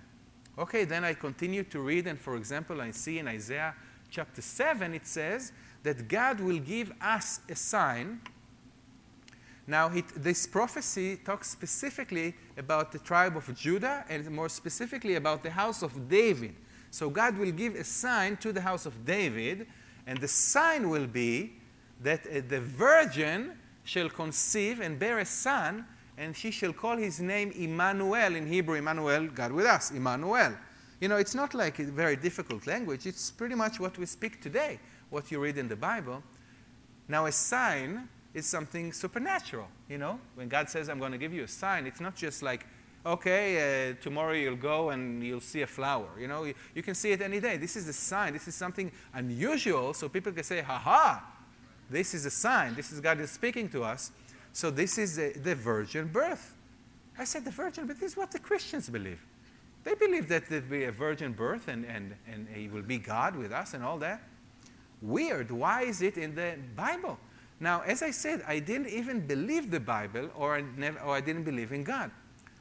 Okay, 0.56 0.84
then 0.84 1.04
I 1.04 1.14
continue 1.14 1.64
to 1.64 1.80
read, 1.80 2.06
and 2.06 2.18
for 2.18 2.36
example, 2.36 2.80
I 2.80 2.92
see 2.92 3.18
in 3.18 3.26
Isaiah 3.26 3.74
chapter 4.08 4.40
7, 4.40 4.94
it 4.94 5.06
says 5.06 5.52
that 5.82 6.06
God 6.06 6.38
will 6.38 6.60
give 6.60 6.92
us 7.00 7.40
a 7.48 7.56
sign. 7.56 8.20
Now, 9.66 9.88
it, 9.88 10.04
this 10.14 10.46
prophecy 10.46 11.16
talks 11.16 11.50
specifically 11.50 12.34
about 12.56 12.92
the 12.92 13.00
tribe 13.00 13.36
of 13.36 13.52
Judah 13.56 14.04
and 14.08 14.30
more 14.30 14.48
specifically 14.48 15.16
about 15.16 15.42
the 15.42 15.50
house 15.50 15.82
of 15.82 16.08
David. 16.08 16.54
So, 16.92 17.10
God 17.10 17.36
will 17.36 17.50
give 17.50 17.74
a 17.74 17.82
sign 17.82 18.36
to 18.36 18.52
the 18.52 18.60
house 18.60 18.86
of 18.86 19.04
David, 19.04 19.66
and 20.06 20.20
the 20.20 20.28
sign 20.28 20.88
will 20.88 21.08
be 21.08 21.54
that 22.00 22.26
uh, 22.26 22.42
the 22.46 22.60
virgin 22.60 23.58
shall 23.82 24.08
conceive 24.08 24.80
and 24.80 24.98
bear 24.98 25.18
a 25.18 25.24
son, 25.24 25.84
and 26.16 26.36
she 26.36 26.50
shall 26.50 26.72
call 26.72 26.96
his 26.96 27.20
name 27.20 27.50
Emmanuel. 27.52 28.36
In 28.36 28.46
Hebrew, 28.46 28.76
Emmanuel, 28.76 29.28
God 29.28 29.52
with 29.52 29.66
us, 29.66 29.90
Emmanuel. 29.90 30.52
You 31.00 31.08
know, 31.08 31.16
it's 31.16 31.34
not 31.34 31.54
like 31.54 31.78
a 31.80 31.84
very 31.84 32.16
difficult 32.16 32.66
language. 32.66 33.06
It's 33.06 33.30
pretty 33.30 33.54
much 33.54 33.80
what 33.80 33.98
we 33.98 34.06
speak 34.06 34.40
today, 34.40 34.78
what 35.10 35.30
you 35.30 35.40
read 35.40 35.58
in 35.58 35.68
the 35.68 35.76
Bible. 35.76 36.22
Now, 37.08 37.26
a 37.26 37.32
sign 37.32 38.08
is 38.32 38.46
something 38.46 38.92
supernatural, 38.92 39.68
you 39.88 39.98
know? 39.98 40.18
When 40.34 40.48
God 40.48 40.68
says, 40.68 40.88
I'm 40.88 40.98
going 40.98 41.12
to 41.12 41.18
give 41.18 41.32
you 41.32 41.44
a 41.44 41.48
sign, 41.48 41.86
it's 41.86 42.00
not 42.00 42.16
just 42.16 42.42
like, 42.42 42.66
okay, 43.04 43.90
uh, 43.90 43.94
tomorrow 44.02 44.32
you'll 44.32 44.56
go 44.56 44.90
and 44.90 45.22
you'll 45.22 45.40
see 45.40 45.62
a 45.62 45.66
flower. 45.66 46.08
You 46.18 46.26
know, 46.26 46.44
you, 46.44 46.54
you, 46.74 46.82
can 46.82 46.94
see 46.94 47.12
it 47.12 47.20
any 47.20 47.38
day. 47.38 47.58
This 47.58 47.76
is 47.76 47.86
a 47.86 47.92
sign. 47.92 48.32
This 48.32 48.48
is 48.48 48.54
something 48.54 48.90
unusual, 49.12 49.94
so 49.94 50.08
people 50.08 50.32
can 50.32 50.44
say, 50.44 50.62
ha 50.62 50.78
ha, 50.78 51.22
this 51.90 52.14
is 52.14 52.24
a 52.24 52.30
sign. 52.30 52.74
This 52.74 52.92
is 52.92 53.00
God 53.00 53.20
is 53.20 53.30
speaking 53.30 53.68
to 53.70 53.84
us. 53.84 54.10
So 54.54 54.70
this 54.70 54.98
is 54.98 55.16
the, 55.16 55.32
the 55.42 55.56
virgin 55.56 56.06
birth. 56.06 56.54
I 57.18 57.24
said 57.24 57.44
the 57.44 57.50
virgin, 57.50 57.86
but 57.88 57.98
this 57.98 58.12
is 58.12 58.16
what 58.16 58.30
the 58.30 58.38
Christians 58.38 58.88
believe. 58.88 59.20
They 59.82 59.94
believe 59.94 60.28
that 60.28 60.48
there 60.48 60.60
will 60.60 60.68
be 60.68 60.84
a 60.84 60.92
virgin 60.92 61.32
birth 61.32 61.66
and, 61.66 61.84
and, 61.84 62.14
and 62.32 62.46
he 62.48 62.68
will 62.68 62.82
be 62.82 62.98
God 62.98 63.34
with 63.34 63.52
us 63.52 63.74
and 63.74 63.84
all 63.84 63.98
that. 63.98 64.22
Weird. 65.02 65.50
Why 65.50 65.82
is 65.82 66.02
it 66.02 66.16
in 66.16 66.36
the 66.36 66.54
Bible? 66.76 67.18
Now, 67.58 67.80
as 67.80 68.00
I 68.02 68.12
said, 68.12 68.44
I 68.46 68.60
didn't 68.60 68.88
even 68.88 69.26
believe 69.26 69.72
the 69.72 69.80
Bible 69.80 70.30
or 70.36 70.56
I, 70.56 70.64
never, 70.76 71.00
or 71.00 71.16
I 71.16 71.20
didn't 71.20 71.44
believe 71.44 71.72
in 71.72 71.82
God. 71.82 72.12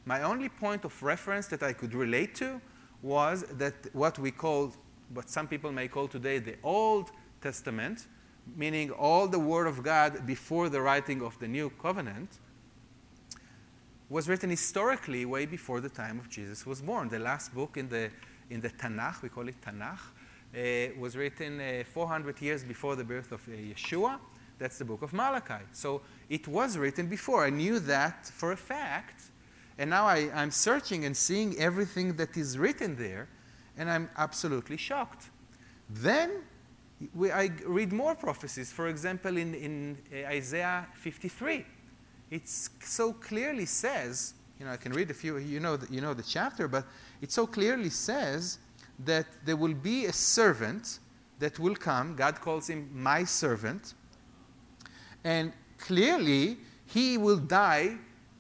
My 0.05 0.23
only 0.23 0.49
point 0.49 0.85
of 0.85 1.03
reference 1.03 1.45
that 1.47 1.61
I 1.61 1.73
could 1.73 1.93
relate 1.93 2.33
to 2.35 2.59
was 3.03 3.43
that 3.57 3.75
what 3.93 4.17
we 4.17 4.31
call, 4.31 4.73
what 5.13 5.29
some 5.29 5.47
people 5.47 5.71
may 5.71 5.87
call 5.87 6.07
today 6.07 6.39
the 6.39 6.55
Old 6.63 7.11
Testament, 7.39 8.07
meaning 8.55 8.91
all 8.91 9.27
the 9.27 9.39
Word 9.39 9.67
of 9.67 9.83
God 9.83 10.25
before 10.25 10.69
the 10.69 10.81
writing 10.81 11.21
of 11.21 11.37
the 11.39 11.47
New 11.47 11.69
Covenant, 11.69 12.29
was 14.09 14.29
written 14.29 14.49
historically 14.49 15.25
way 15.25 15.45
before 15.45 15.81
the 15.81 15.89
time 15.89 16.19
of 16.19 16.29
Jesus 16.29 16.65
was 16.65 16.81
born. 16.81 17.09
The 17.09 17.19
last 17.19 17.53
book 17.53 17.77
in 17.77 17.89
the, 17.89 18.11
in 18.49 18.61
the 18.61 18.69
Tanakh, 18.69 19.21
we 19.21 19.29
call 19.29 19.47
it 19.47 19.55
Tanakh, 19.61 19.99
uh, 20.55 20.93
was 20.99 21.17
written 21.17 21.59
uh, 21.59 21.83
400 21.83 22.39
years 22.41 22.63
before 22.63 22.95
the 22.95 23.03
birth 23.03 23.31
of 23.31 23.41
uh, 23.47 23.51
Yeshua. 23.51 24.19
That's 24.59 24.77
the 24.77 24.85
book 24.85 25.01
of 25.01 25.13
Malachi. 25.13 25.63
So 25.71 26.01
it 26.29 26.47
was 26.47 26.77
written 26.77 27.07
before. 27.07 27.45
I 27.45 27.49
knew 27.49 27.79
that 27.79 28.27
for 28.27 28.51
a 28.51 28.57
fact. 28.57 29.23
And 29.77 29.89
now 29.89 30.05
I, 30.05 30.29
I'm 30.33 30.51
searching 30.51 31.05
and 31.05 31.17
seeing 31.17 31.57
everything 31.57 32.15
that 32.17 32.37
is 32.37 32.57
written 32.57 32.95
there, 32.95 33.27
and 33.77 33.89
I'm 33.89 34.09
absolutely 34.17 34.77
shocked. 34.77 35.31
Then 35.89 36.43
we, 37.13 37.31
I 37.31 37.51
read 37.65 37.91
more 37.91 38.15
prophecies. 38.15 38.71
For 38.71 38.87
example, 38.87 39.37
in, 39.37 39.53
in 39.53 39.97
uh, 40.11 40.27
Isaiah 40.27 40.87
53, 40.95 41.65
it 42.31 42.47
so 42.47 43.13
clearly 43.13 43.65
says, 43.65 44.33
you 44.59 44.65
know, 44.65 44.71
I 44.71 44.77
can 44.77 44.93
read 44.93 45.11
a 45.11 45.13
few, 45.13 45.37
you 45.37 45.59
know, 45.59 45.77
the, 45.77 45.93
you 45.93 46.01
know 46.01 46.13
the 46.13 46.23
chapter, 46.23 46.67
but 46.67 46.85
it 47.21 47.31
so 47.31 47.45
clearly 47.45 47.89
says 47.89 48.59
that 49.05 49.25
there 49.45 49.55
will 49.55 49.73
be 49.73 50.05
a 50.05 50.13
servant 50.13 50.99
that 51.39 51.59
will 51.59 51.75
come. 51.75 52.15
God 52.15 52.39
calls 52.39 52.69
him 52.69 52.89
my 52.93 53.23
servant. 53.23 53.93
And 55.23 55.51
clearly, 55.77 56.57
he 56.85 57.17
will 57.17 57.37
die 57.37 57.97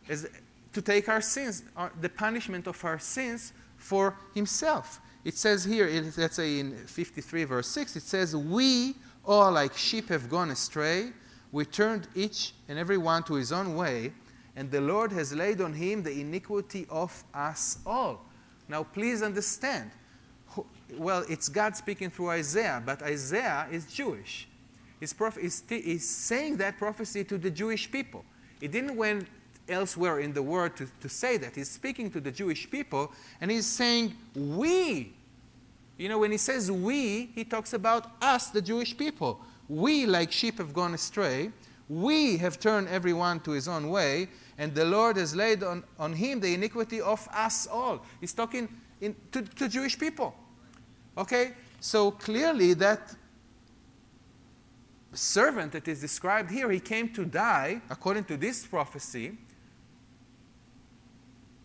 as, 0.09 0.27
to 0.73 0.81
take 0.81 1.09
our 1.09 1.21
sins, 1.21 1.63
our, 1.75 1.91
the 2.01 2.09
punishment 2.09 2.67
of 2.67 2.83
our 2.85 2.99
sins 2.99 3.53
for 3.77 4.17
himself. 4.33 4.99
It 5.23 5.37
says 5.37 5.63
here, 5.63 5.87
it, 5.87 6.17
let's 6.17 6.35
say 6.35 6.59
in 6.59 6.75
53, 6.75 7.43
verse 7.45 7.67
6, 7.67 7.95
it 7.95 8.03
says, 8.03 8.35
We 8.35 8.95
all 9.25 9.51
like 9.51 9.75
sheep 9.75 10.09
have 10.09 10.29
gone 10.29 10.51
astray. 10.51 11.11
We 11.51 11.65
turned 11.65 12.07
each 12.15 12.53
and 12.67 12.77
every 12.77 12.97
one 12.97 13.23
to 13.23 13.35
his 13.35 13.51
own 13.51 13.75
way, 13.75 14.11
and 14.55 14.69
the 14.69 14.81
Lord 14.81 15.11
has 15.11 15.33
laid 15.33 15.61
on 15.61 15.73
him 15.73 16.03
the 16.03 16.19
iniquity 16.19 16.85
of 16.89 17.23
us 17.33 17.77
all. 17.85 18.25
Now, 18.67 18.83
please 18.83 19.21
understand. 19.21 19.91
Well, 20.97 21.25
it's 21.29 21.49
God 21.49 21.75
speaking 21.75 22.09
through 22.09 22.29
Isaiah, 22.29 22.81
but 22.85 23.01
Isaiah 23.01 23.67
is 23.71 23.91
Jewish. 23.91 24.47
He's, 24.99 25.13
prof- 25.13 25.37
he's, 25.37 26.07
saying 26.07 26.57
that 26.57 26.77
prophecy 26.77 27.23
to 27.25 27.37
the 27.37 27.49
Jewish 27.49 27.91
people. 27.91 28.23
He 28.59 28.67
didn't 28.67 28.95
went 28.95 29.27
elsewhere 29.69 30.19
in 30.19 30.33
the 30.33 30.43
word 30.43 30.75
to, 30.77 30.87
to 31.01 31.09
say 31.09 31.37
that. 31.37 31.55
He's 31.55 31.69
speaking 31.69 32.11
to 32.11 32.19
the 32.19 32.31
Jewish 32.31 32.69
people 32.69 33.11
and 33.41 33.49
he's 33.49 33.65
saying, 33.65 34.13
We. 34.35 35.13
You 35.97 36.09
know, 36.09 36.19
when 36.19 36.31
he 36.31 36.37
says 36.37 36.71
we, 36.71 37.29
he 37.35 37.43
talks 37.43 37.73
about 37.73 38.11
us, 38.21 38.47
the 38.47 38.61
Jewish 38.61 38.97
people. 38.97 39.39
We, 39.69 40.05
like 40.05 40.31
sheep, 40.31 40.57
have 40.57 40.73
gone 40.73 40.93
astray. 40.93 41.51
We 41.87 42.37
have 42.37 42.59
turned 42.59 42.87
everyone 42.87 43.39
to 43.41 43.51
his 43.51 43.67
own 43.67 43.89
way, 43.89 44.29
and 44.57 44.73
the 44.73 44.85
Lord 44.85 45.17
has 45.17 45.35
laid 45.35 45.63
on, 45.63 45.83
on 45.99 46.13
him 46.13 46.39
the 46.39 46.53
iniquity 46.53 47.01
of 47.01 47.27
us 47.31 47.67
all. 47.67 48.03
He's 48.19 48.33
talking 48.33 48.67
in, 49.01 49.15
to, 49.31 49.41
to 49.41 49.69
Jewish 49.69 49.97
people. 49.97 50.35
Okay? 51.17 51.53
So 51.79 52.11
clearly, 52.11 52.73
that 52.75 53.15
servant 55.13 55.73
that 55.73 55.87
is 55.87 56.01
described 56.01 56.49
here, 56.49 56.71
he 56.71 56.79
came 56.79 57.09
to 57.13 57.25
die, 57.25 57.81
according 57.89 58.23
to 58.25 58.37
this 58.37 58.65
prophecy, 58.65 59.37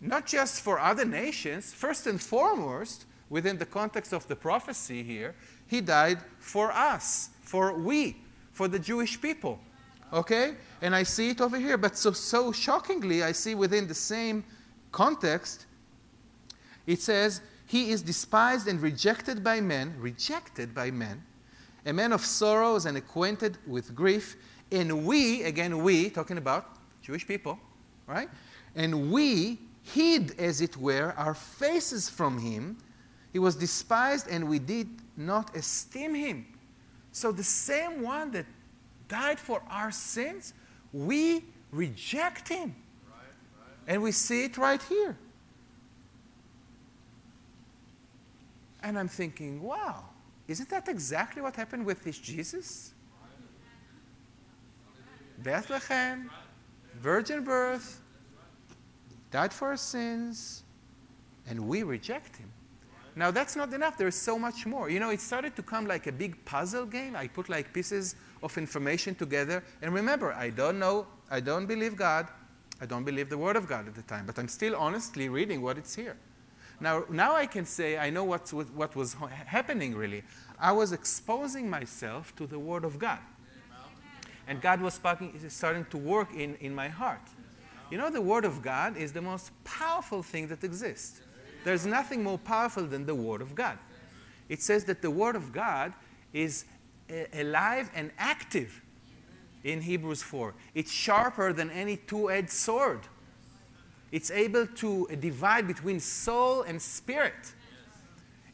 not 0.01 0.25
just 0.25 0.61
for 0.61 0.79
other 0.79 1.05
nations, 1.05 1.73
first 1.73 2.07
and 2.07 2.21
foremost, 2.21 3.05
within 3.29 3.57
the 3.57 3.65
context 3.65 4.13
of 4.13 4.27
the 4.27 4.35
prophecy 4.35 5.03
here, 5.03 5.35
he 5.67 5.81
died 5.81 6.19
for 6.39 6.71
us, 6.71 7.29
for 7.41 7.73
we, 7.73 8.17
for 8.51 8.67
the 8.67 8.79
Jewish 8.79 9.21
people. 9.21 9.59
Okay? 10.11 10.55
And 10.81 10.95
I 10.95 11.03
see 11.03 11.29
it 11.29 11.41
over 11.41 11.57
here, 11.57 11.77
but 11.77 11.95
so, 11.95 12.11
so 12.11 12.51
shockingly, 12.51 13.23
I 13.23 13.31
see 13.31 13.55
within 13.55 13.87
the 13.87 13.93
same 13.93 14.43
context, 14.91 15.65
it 16.87 17.01
says, 17.01 17.41
He 17.67 17.91
is 17.91 18.01
despised 18.01 18.67
and 18.67 18.81
rejected 18.81 19.43
by 19.43 19.61
men, 19.61 19.93
rejected 19.99 20.73
by 20.73 20.89
men, 20.89 21.23
a 21.85 21.93
man 21.93 22.13
of 22.13 22.25
sorrows 22.25 22.85
and 22.85 22.97
acquainted 22.97 23.57
with 23.67 23.93
grief. 23.93 24.37
And 24.71 25.05
we, 25.05 25.43
again, 25.43 25.83
we, 25.83 26.09
talking 26.09 26.37
about 26.37 26.77
Jewish 27.03 27.27
people, 27.27 27.59
right? 28.07 28.29
And 28.75 29.11
we 29.11 29.59
hid, 29.83 30.39
as 30.39 30.61
it 30.61 30.77
were, 30.77 31.13
our 31.17 31.33
faces 31.33 32.09
from 32.09 32.39
him. 32.39 32.77
He 33.33 33.39
was 33.39 33.55
despised, 33.55 34.27
and 34.29 34.47
we 34.47 34.59
did 34.59 34.87
not 35.17 35.55
esteem 35.55 36.15
him. 36.15 36.45
So, 37.11 37.31
the 37.31 37.43
same 37.43 38.01
one 38.01 38.31
that 38.31 38.45
died 39.07 39.39
for 39.39 39.61
our 39.69 39.91
sins, 39.91 40.53
we 40.93 41.43
reject 41.71 42.47
him. 42.47 42.75
Right, 43.09 43.15
right. 43.59 43.93
And 43.93 44.03
we 44.03 44.11
see 44.11 44.45
it 44.45 44.57
right 44.57 44.81
here. 44.83 45.17
And 48.81 48.97
I'm 48.97 49.07
thinking, 49.07 49.61
wow, 49.61 50.05
isn't 50.47 50.69
that 50.69 50.87
exactly 50.87 51.41
what 51.41 51.55
happened 51.55 51.85
with 51.85 52.03
this 52.03 52.17
Jesus? 52.17 52.93
Bethlehem, 55.39 56.29
virgin 57.01 57.43
birth, 57.43 58.01
died 59.31 59.53
for 59.53 59.69
our 59.69 59.77
sins, 59.77 60.63
and 61.47 61.67
we 61.67 61.83
reject 61.83 62.37
him. 62.37 62.51
Now 63.15 63.31
that's 63.31 63.55
not 63.55 63.73
enough. 63.73 63.97
There's 63.97 64.15
so 64.15 64.39
much 64.39 64.65
more. 64.65 64.89
You 64.89 64.99
know, 64.99 65.09
it 65.09 65.19
started 65.19 65.55
to 65.57 65.63
come 65.63 65.87
like 65.87 66.07
a 66.07 66.11
big 66.11 66.43
puzzle 66.45 66.85
game. 66.85 67.15
I 67.15 67.27
put 67.27 67.49
like 67.49 67.73
pieces 67.73 68.15
of 68.41 68.57
information 68.57 69.15
together. 69.15 69.63
And 69.81 69.93
remember, 69.93 70.31
I 70.33 70.49
don't 70.51 70.79
know, 70.79 71.07
I 71.29 71.39
don't 71.39 71.65
believe 71.65 71.95
God. 71.95 72.27
I 72.81 72.85
don't 72.85 73.03
believe 73.03 73.29
the 73.29 73.37
Word 73.37 73.57
of 73.57 73.67
God 73.67 73.87
at 73.87 73.95
the 73.95 74.03
time, 74.03 74.25
but 74.25 74.39
I'm 74.39 74.47
still 74.47 74.75
honestly 74.75 75.27
reading 75.27 75.61
what 75.61 75.77
it's 75.77 75.95
here. 75.95 76.15
Now, 76.79 77.03
now 77.09 77.35
I 77.35 77.45
can 77.45 77.65
say 77.65 77.97
I 77.97 78.09
know 78.09 78.23
what, 78.23 78.53
what 78.53 78.95
was 78.95 79.17
happening 79.45 79.95
really. 79.95 80.23
I 80.57 80.71
was 80.71 80.93
exposing 80.93 81.69
myself 81.69 82.33
to 82.37 82.47
the 82.47 82.57
Word 82.57 82.85
of 82.85 82.97
God. 82.97 83.19
And 84.47 84.61
God 84.61 84.81
was 84.81 84.93
starting 85.49 85.85
to 85.89 85.97
work 85.97 86.33
in, 86.33 86.55
in 86.55 86.73
my 86.73 86.87
heart. 86.87 87.21
You 87.89 87.97
know, 87.97 88.09
the 88.09 88.21
Word 88.21 88.45
of 88.45 88.61
God 88.61 88.97
is 88.97 89.13
the 89.13 89.21
most 89.21 89.51
powerful 89.63 90.21
thing 90.21 90.47
that 90.47 90.63
exists. 90.63 91.21
There's 91.63 91.85
nothing 91.85 92.23
more 92.23 92.37
powerful 92.37 92.85
than 92.85 93.05
the 93.05 93.15
Word 93.15 93.41
of 93.41 93.55
God. 93.55 93.77
It 94.47 94.61
says 94.61 94.83
that 94.85 95.01
the 95.01 95.11
Word 95.11 95.35
of 95.35 95.51
God 95.51 95.93
is 96.33 96.65
alive 97.33 97.89
and 97.95 98.11
active 98.17 98.81
in 99.63 99.81
Hebrews 99.81 100.21
4. 100.21 100.53
It's 100.75 100.91
sharper 100.91 101.51
than 101.53 101.69
any 101.71 101.97
two 101.97 102.29
edged 102.29 102.51
sword. 102.51 103.01
It's 104.11 104.31
able 104.31 104.65
to 104.65 105.07
divide 105.19 105.67
between 105.67 105.99
soul 105.99 106.63
and 106.63 106.81
spirit. 106.81 107.53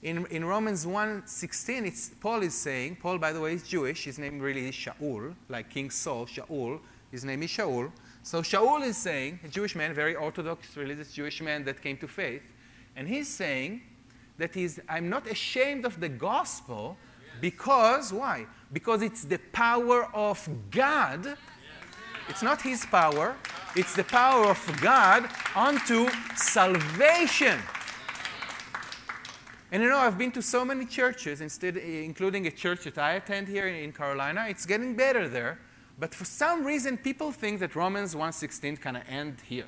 In, 0.02 0.26
in 0.28 0.45
Romans 0.45 0.86
1.16, 0.86 1.88
it's, 1.88 2.10
Paul 2.10 2.43
is 2.43 2.54
saying, 2.54 2.98
Paul, 2.98 3.17
by 3.17 3.32
the 3.32 3.41
way, 3.41 3.54
is 3.54 3.63
Jewish. 3.63 4.04
His 4.04 4.19
name 4.19 4.39
really 4.39 4.67
is 4.67 4.76
Shaul, 4.76 5.34
like 5.50 5.69
King 5.69 5.89
Saul, 5.89 6.26
Shaul. 6.26 6.80
His 7.12 7.26
name 7.26 7.41
is 7.43 7.50
Shaul. 7.50 7.91
So 8.25 8.41
Shaul 8.41 8.83
is 8.83 8.97
saying, 8.97 9.39
a 9.43 9.47
Jewish 9.47 9.75
man, 9.75 9.93
very 9.93 10.15
orthodox 10.15 10.75
religious 10.75 11.13
Jewish 11.13 11.43
man 11.43 11.63
that 11.65 11.79
came 11.79 11.95
to 11.97 12.07
faith, 12.07 12.55
and 12.95 13.07
he's 13.07 13.27
saying 13.29 13.83
that 14.39 14.51
he's, 14.51 14.79
I'm 14.89 15.11
not 15.11 15.27
ashamed 15.27 15.85
of 15.85 15.99
the 15.99 16.09
gospel 16.09 16.97
because, 17.39 18.11
why? 18.11 18.47
Because 18.73 19.03
it's 19.03 19.25
the 19.25 19.38
power 19.53 20.09
of 20.11 20.49
God. 20.71 21.38
It's 22.27 22.41
not 22.41 22.63
his 22.63 22.83
power, 22.88 23.35
it's 23.75 23.95
the 23.95 24.03
power 24.03 24.47
of 24.47 24.81
God 24.81 25.29
unto 25.55 26.09
salvation. 26.35 27.59
And 29.71 29.83
you 29.83 29.89
know, 29.89 29.99
I've 29.99 30.17
been 30.17 30.31
to 30.31 30.41
so 30.41 30.65
many 30.65 30.88
churches, 30.88 31.41
instead, 31.41 31.77
including 31.77 32.47
a 32.47 32.51
church 32.51 32.85
that 32.85 32.97
I 32.97 33.13
attend 33.13 33.47
here 33.47 33.67
in 33.67 33.93
Carolina. 33.93 34.47
It's 34.49 34.65
getting 34.65 34.95
better 34.95 35.29
there. 35.29 35.59
But 35.97 36.13
for 36.13 36.25
some 36.25 36.65
reason, 36.65 36.97
people 36.97 37.31
think 37.31 37.60
that 37.62 37.75
Romans 37.75 38.15
1.16 38.15 38.79
kind 38.81 38.97
of 38.97 39.03
end 39.08 39.38
here. 39.45 39.67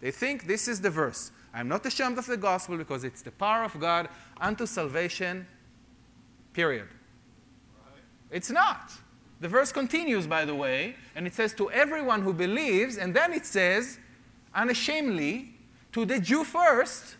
They 0.00 0.10
think 0.10 0.46
this 0.46 0.68
is 0.68 0.80
the 0.80 0.90
verse. 0.90 1.30
I'm 1.54 1.68
not 1.68 1.86
ashamed 1.86 2.18
of 2.18 2.26
the 2.26 2.36
gospel 2.36 2.76
because 2.76 3.04
it's 3.04 3.22
the 3.22 3.30
power 3.30 3.64
of 3.64 3.78
God 3.78 4.08
unto 4.40 4.66
salvation, 4.66 5.46
period. 6.52 6.88
Right. 7.86 8.02
It's 8.30 8.50
not. 8.50 8.92
The 9.40 9.48
verse 9.48 9.70
continues, 9.70 10.26
by 10.26 10.44
the 10.44 10.54
way, 10.54 10.96
and 11.14 11.26
it 11.26 11.34
says, 11.34 11.54
To 11.54 11.70
everyone 11.70 12.22
who 12.22 12.32
believes, 12.32 12.96
and 12.96 13.14
then 13.14 13.32
it 13.32 13.46
says, 13.46 13.98
unashamedly, 14.54 15.54
to 15.92 16.04
the 16.04 16.18
Jew 16.18 16.44
first, 16.44 17.16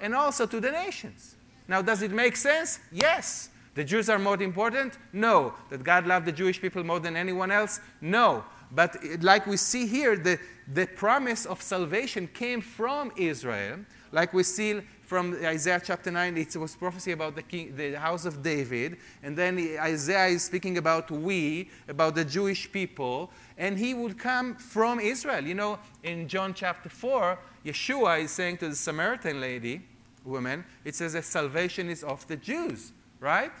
and 0.00 0.14
also 0.14 0.46
to 0.46 0.60
the 0.60 0.70
nations. 0.70 1.36
Now, 1.68 1.82
does 1.82 2.02
it 2.02 2.10
make 2.10 2.36
sense? 2.36 2.80
Yes. 2.90 3.49
The 3.74 3.84
Jews 3.84 4.08
are 4.08 4.18
more 4.18 4.40
important? 4.42 4.98
No. 5.12 5.54
That 5.70 5.84
God 5.84 6.06
loved 6.06 6.26
the 6.26 6.32
Jewish 6.32 6.60
people 6.60 6.82
more 6.82 7.00
than 7.00 7.16
anyone 7.16 7.50
else? 7.50 7.80
No. 8.00 8.44
But 8.72 8.96
eh, 9.04 9.16
like 9.20 9.46
we 9.46 9.56
see 9.56 9.86
here, 9.86 10.16
the, 10.16 10.38
the 10.72 10.86
promise 10.86 11.46
of 11.46 11.62
salvation 11.62 12.28
came 12.28 12.60
from 12.60 13.12
Israel. 13.16 13.78
Like 14.12 14.32
we 14.32 14.42
see 14.42 14.80
from 15.02 15.36
Isaiah 15.44 15.80
chapter 15.84 16.10
9, 16.10 16.36
it 16.36 16.56
was 16.56 16.74
prophecy 16.74 17.12
about 17.12 17.36
the, 17.36 17.42
king, 17.42 17.74
the 17.76 17.92
house 17.92 18.24
of 18.24 18.42
David. 18.42 18.96
And 19.22 19.36
then 19.36 19.58
Isaiah 19.80 20.26
is 20.28 20.44
speaking 20.44 20.78
about 20.78 21.10
we, 21.10 21.70
about 21.88 22.16
the 22.16 22.24
Jewish 22.24 22.70
people. 22.70 23.30
And 23.56 23.78
he 23.78 23.94
would 23.94 24.18
come 24.18 24.56
from 24.56 24.98
Israel. 24.98 25.44
You 25.44 25.54
know, 25.54 25.78
in 26.02 26.26
John 26.28 26.54
chapter 26.54 26.88
4, 26.88 27.38
Yeshua 27.64 28.22
is 28.22 28.32
saying 28.32 28.58
to 28.58 28.68
the 28.68 28.76
Samaritan 28.76 29.40
lady, 29.40 29.82
woman, 30.24 30.64
it 30.84 30.94
says 30.94 31.12
that 31.12 31.24
salvation 31.24 31.88
is 31.88 32.02
of 32.02 32.26
the 32.26 32.36
Jews 32.36 32.92
right? 33.20 33.52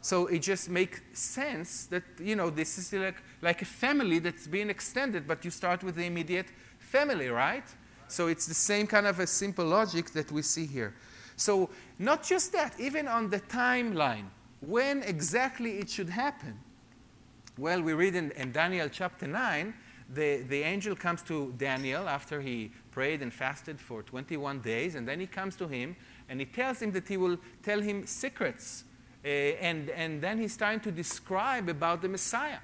So 0.00 0.26
it 0.26 0.38
just 0.38 0.68
makes 0.68 1.00
sense 1.12 1.86
that, 1.86 2.04
you 2.20 2.36
know, 2.36 2.48
this 2.48 2.78
is 2.78 2.92
like, 2.92 3.16
like 3.42 3.62
a 3.62 3.64
family 3.64 4.18
that's 4.18 4.46
being 4.46 4.70
extended, 4.70 5.26
but 5.26 5.44
you 5.44 5.50
start 5.50 5.82
with 5.82 5.96
the 5.96 6.04
immediate 6.04 6.46
family, 6.78 7.28
right? 7.28 7.64
So 8.08 8.28
it's 8.28 8.46
the 8.46 8.54
same 8.54 8.86
kind 8.86 9.06
of 9.06 9.18
a 9.18 9.26
simple 9.26 9.64
logic 9.64 10.10
that 10.10 10.30
we 10.30 10.42
see 10.42 10.66
here. 10.66 10.94
So 11.36 11.70
not 11.98 12.22
just 12.22 12.52
that, 12.52 12.78
even 12.78 13.08
on 13.08 13.30
the 13.30 13.40
timeline, 13.40 14.26
when 14.60 15.02
exactly 15.02 15.78
it 15.78 15.90
should 15.90 16.08
happen. 16.08 16.58
Well, 17.58 17.82
we 17.82 17.92
read 17.92 18.14
in, 18.14 18.30
in 18.32 18.52
Daniel 18.52 18.88
chapter 18.88 19.26
9, 19.26 19.74
the, 20.14 20.42
the 20.42 20.62
angel 20.62 20.94
comes 20.94 21.22
to 21.22 21.52
Daniel 21.58 22.08
after 22.08 22.40
he 22.40 22.70
prayed 22.92 23.22
and 23.22 23.32
fasted 23.32 23.80
for 23.80 24.02
21 24.02 24.60
days, 24.60 24.94
and 24.94 25.06
then 25.06 25.18
he 25.18 25.26
comes 25.26 25.56
to 25.56 25.66
him 25.66 25.96
and 26.28 26.40
he 26.40 26.46
tells 26.46 26.80
him 26.80 26.92
that 26.92 27.08
he 27.08 27.16
will 27.16 27.38
tell 27.62 27.80
him 27.80 28.06
secrets. 28.06 28.84
Uh, 29.24 29.28
and, 29.28 29.90
and 29.90 30.20
then 30.20 30.38
he's 30.38 30.56
trying 30.56 30.80
to 30.80 30.90
describe 30.92 31.68
about 31.68 32.02
the 32.02 32.08
Messiah. 32.08 32.58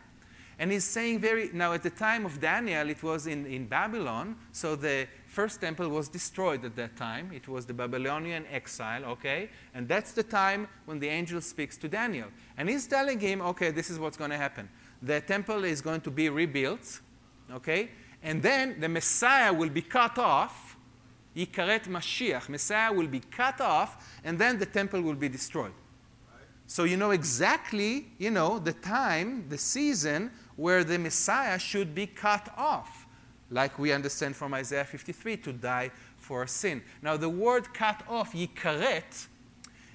And 0.59 0.71
he's 0.71 0.85
saying 0.85 1.19
very, 1.19 1.51
now 1.53 1.73
at 1.73 1.83
the 1.83 1.91
time 1.91 2.25
of 2.25 2.41
Daniel, 2.41 2.89
it 2.89 3.03
was 3.03 3.27
in, 3.27 3.47
in 3.47 3.67
Babylon, 3.67 4.37
so 4.53 4.77
the 4.77 5.09
first 5.27 5.61
temple 5.61 5.89
was 5.89 6.09
destroyed 6.09 6.65
at 6.65 6.77
that 6.77 6.95
time. 6.97 7.33
It 7.35 7.49
was 7.49 7.67
the 7.67 7.75
Babylonian 7.75 8.45
exile, 8.51 9.05
okay? 9.07 9.49
And 9.75 9.89
that's 9.89 10.13
the 10.13 10.23
time 10.23 10.69
when 10.85 11.01
the 11.01 11.09
angel 11.09 11.41
speaks 11.41 11.77
to 11.79 11.89
Daniel. 11.89 12.29
And 12.57 12.69
he's 12.69 12.87
telling 12.87 13.19
him, 13.19 13.41
okay, 13.41 13.71
this 13.71 13.91
is 13.91 13.99
what's 13.99 14.17
going 14.17 14.31
to 14.31 14.37
happen. 14.37 14.69
The 15.03 15.21
temple 15.21 15.65
is 15.65 15.81
going 15.81 16.03
to 16.03 16.11
be 16.11 16.29
rebuilt, 16.29 17.01
okay? 17.51 17.91
And 18.23 18.41
then 18.41 18.79
the 18.79 18.89
Messiah 18.89 19.53
will 19.53 19.71
be 19.71 19.83
cut 19.83 20.19
off. 20.19 20.72
Yikaret 21.37 21.89
Mashiach. 21.89 22.49
Messiah 22.49 22.93
will 22.93 23.07
be 23.07 23.21
cut 23.21 23.61
off, 23.61 24.21
and 24.25 24.39
then 24.39 24.59
the 24.59 24.67
temple 24.67 25.01
will 25.01 25.15
be 25.15 25.29
destroyed. 25.29 25.73
So 26.67 26.85
you 26.85 26.97
know 26.97 27.11
exactly, 27.11 28.07
you 28.19 28.31
know, 28.31 28.59
the 28.59 28.73
time, 28.73 29.47
the 29.49 29.59
season 29.59 30.31
where 30.57 30.85
the 30.85 30.99
Messiah 30.99 31.59
should 31.59 31.95
be 31.95 32.07
cut 32.07 32.53
off, 32.57 33.07
like 33.51 33.79
we 33.79 33.93
understand 33.93 34.37
from 34.37 34.55
Isaiah 34.55 34.85
53, 34.85 35.37
to 35.39 35.53
die 35.53 35.91
for 36.17 36.47
sin. 36.47 36.83
Now 37.03 37.17
the 37.17 37.29
word 37.29 37.75
cut 37.75 38.03
off, 38.09 38.33
yikaret, 38.33 39.27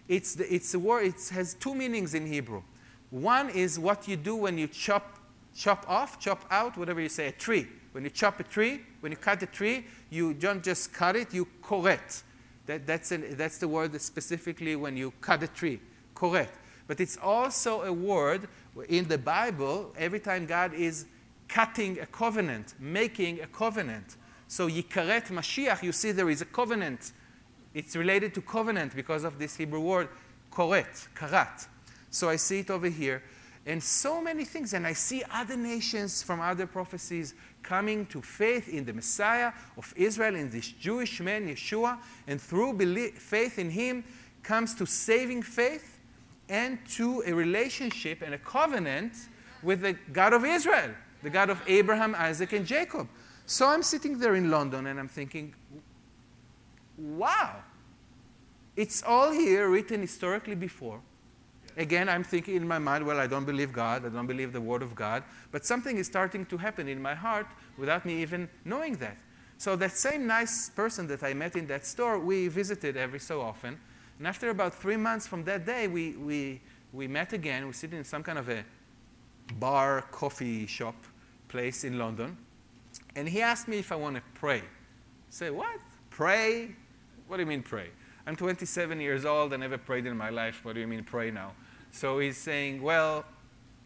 it's, 0.07 0.35
the, 0.35 0.53
it's 0.53 0.73
a 0.73 0.79
word, 0.79 1.05
it 1.05 1.29
has 1.33 1.53
two 1.55 1.75
meanings 1.75 2.13
in 2.13 2.25
Hebrew. 2.25 2.61
One 3.09 3.49
is 3.49 3.79
what 3.79 4.07
you 4.07 4.15
do 4.15 4.35
when 4.35 4.57
you 4.57 4.67
chop, 4.67 5.19
chop 5.55 5.85
off, 5.89 6.19
chop 6.19 6.45
out, 6.51 6.77
whatever 6.77 7.01
you 7.01 7.09
say, 7.09 7.27
a 7.27 7.31
tree. 7.31 7.67
When 7.91 8.03
you 8.03 8.09
chop 8.09 8.39
a 8.39 8.43
tree, 8.43 8.81
when 8.99 9.11
you 9.11 9.17
cut 9.17 9.41
a 9.41 9.47
tree, 9.47 9.85
you 10.09 10.33
don't 10.33 10.63
just 10.63 10.93
cut 10.93 11.15
it, 11.15 11.33
you 11.33 11.47
koret. 11.61 12.23
That, 12.65 12.85
that's, 12.85 13.11
an, 13.11 13.35
that's 13.37 13.57
the 13.57 13.67
word 13.67 13.99
specifically 14.01 14.75
when 14.75 14.97
you 14.97 15.11
cut 15.21 15.43
a 15.43 15.47
tree, 15.47 15.79
koret. 16.15 16.49
But 16.87 16.99
it's 17.01 17.17
also 17.17 17.83
a 17.83 17.93
word 17.93 18.47
in 18.89 19.07
the 19.07 19.17
Bible, 19.17 19.93
every 19.97 20.19
time 20.19 20.45
God 20.45 20.73
is 20.73 21.05
cutting 21.47 21.99
a 21.99 22.05
covenant, 22.05 22.73
making 22.79 23.41
a 23.41 23.47
covenant. 23.47 24.15
So 24.47 24.69
Yikaret 24.69 25.27
Mashiach, 25.27 25.83
you 25.83 25.91
see 25.91 26.11
there 26.11 26.29
is 26.29 26.41
a 26.41 26.45
covenant. 26.45 27.11
It's 27.73 27.95
related 27.95 28.33
to 28.35 28.41
covenant 28.41 28.95
because 28.95 29.23
of 29.23 29.39
this 29.39 29.55
Hebrew 29.55 29.81
word, 29.81 30.09
koret, 30.51 31.07
karat. 31.15 31.67
So 32.09 32.29
I 32.29 32.37
see 32.37 32.59
it 32.59 32.69
over 32.69 32.87
here. 32.87 33.21
And 33.65 33.83
so 33.83 34.21
many 34.21 34.45
things. 34.45 34.73
And 34.73 34.87
I 34.87 34.93
see 34.93 35.23
other 35.31 35.57
nations 35.57 36.23
from 36.23 36.39
other 36.39 36.65
prophecies 36.65 37.33
coming 37.67 38.05
to 38.05 38.21
faith 38.21 38.69
in 38.69 38.85
the 38.85 38.93
Messiah 38.93 39.51
of 39.77 39.93
Israel, 39.97 40.35
in 40.35 40.49
this 40.49 40.69
Jewish 40.69 41.19
man, 41.19 41.49
Yeshua. 41.49 41.97
And 42.27 42.39
through 42.39 42.73
belief, 42.73 43.19
faith 43.19 43.59
in 43.59 43.69
him 43.69 44.05
comes 44.41 44.73
to 44.75 44.85
saving 44.85 45.41
faith 45.43 45.99
and 46.47 46.79
to 46.91 47.23
a 47.25 47.33
relationship 47.33 48.21
and 48.21 48.33
a 48.33 48.37
covenant 48.37 49.13
with 49.61 49.81
the 49.81 49.93
God 50.13 50.31
of 50.31 50.45
Israel, 50.45 50.91
the 51.23 51.29
God 51.29 51.49
of 51.49 51.61
Abraham, 51.67 52.15
Isaac, 52.15 52.53
and 52.53 52.65
Jacob. 52.65 53.09
So 53.45 53.67
I'm 53.67 53.83
sitting 53.83 54.17
there 54.17 54.35
in 54.35 54.49
London 54.49 54.87
and 54.87 54.97
I'm 54.97 55.09
thinking, 55.09 55.53
wow, 56.97 57.55
it's 58.77 59.03
all 59.03 59.31
here 59.31 59.69
written 59.69 59.99
historically 59.99 60.55
before. 60.55 61.01
Again, 61.77 62.09
I'm 62.09 62.23
thinking 62.23 62.55
in 62.55 62.67
my 62.67 62.79
mind, 62.79 63.05
well, 63.05 63.19
I 63.19 63.27
don't 63.27 63.45
believe 63.45 63.71
God, 63.71 64.03
I 64.03 64.09
don't 64.09 64.25
believe 64.25 64.51
the 64.51 64.61
Word 64.61 64.81
of 64.81 64.95
God, 64.95 65.23
but 65.51 65.63
something 65.63 65.97
is 65.97 66.07
starting 66.07 66.45
to 66.47 66.57
happen 66.57 66.87
in 66.87 66.99
my 66.99 67.13
heart 67.13 67.45
without 67.77 68.03
me 68.03 68.19
even 68.21 68.49
knowing 68.65 68.95
that. 68.95 69.15
So, 69.59 69.75
that 69.75 69.91
same 69.91 70.27
nice 70.27 70.69
person 70.69 71.07
that 71.07 71.23
I 71.23 71.33
met 71.33 71.55
in 71.55 71.67
that 71.67 71.85
store, 71.85 72.19
we 72.19 72.47
visited 72.47 72.97
every 72.97 73.19
so 73.19 73.41
often. 73.41 73.79
And 74.17 74.27
after 74.27 74.49
about 74.49 74.73
three 74.73 74.97
months 74.97 75.27
from 75.27 75.43
that 75.45 75.65
day, 75.65 75.87
we, 75.87 76.11
we, 76.11 76.61
we 76.93 77.07
met 77.07 77.33
again. 77.33 77.67
We 77.67 77.73
sit 77.73 77.93
in 77.93 78.03
some 78.03 78.23
kind 78.23 78.39
of 78.39 78.49
a 78.49 78.63
bar, 79.59 80.03
coffee 80.11 80.65
shop 80.65 80.95
place 81.47 81.83
in 81.83 81.97
London. 81.97 82.37
And 83.15 83.27
he 83.27 83.41
asked 83.41 83.67
me 83.67 83.77
if 83.79 83.91
I 83.91 83.95
want 83.95 84.15
to 84.15 84.21
pray. 84.35 84.59
I 84.59 84.63
said, 85.29 85.51
What? 85.51 85.79
Pray? 86.09 86.75
What 87.27 87.37
do 87.37 87.43
you 87.43 87.47
mean 87.47 87.61
pray? 87.61 87.89
I'm 88.25 88.35
27 88.35 88.99
years 88.99 89.25
old. 89.25 89.53
I 89.53 89.57
never 89.57 89.77
prayed 89.77 90.05
in 90.05 90.17
my 90.17 90.29
life. 90.29 90.63
What 90.63 90.73
do 90.73 90.81
you 90.81 90.87
mean 90.87 91.03
pray 91.03 91.31
now? 91.31 91.53
So 91.97 92.19
he's 92.19 92.37
saying, 92.37 92.81
Well, 92.83 93.25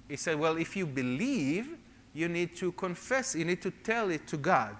he 0.09 0.17
said, 0.17 0.37
Well, 0.37 0.57
if 0.57 0.75
you 0.75 0.85
believe, 0.85 1.77
you 2.13 2.27
need 2.27 2.55
to 2.57 2.73
confess, 2.73 3.35
you 3.35 3.45
need 3.45 3.61
to 3.61 3.71
tell 3.71 4.09
it 4.09 4.27
to 4.27 4.37
God. 4.37 4.75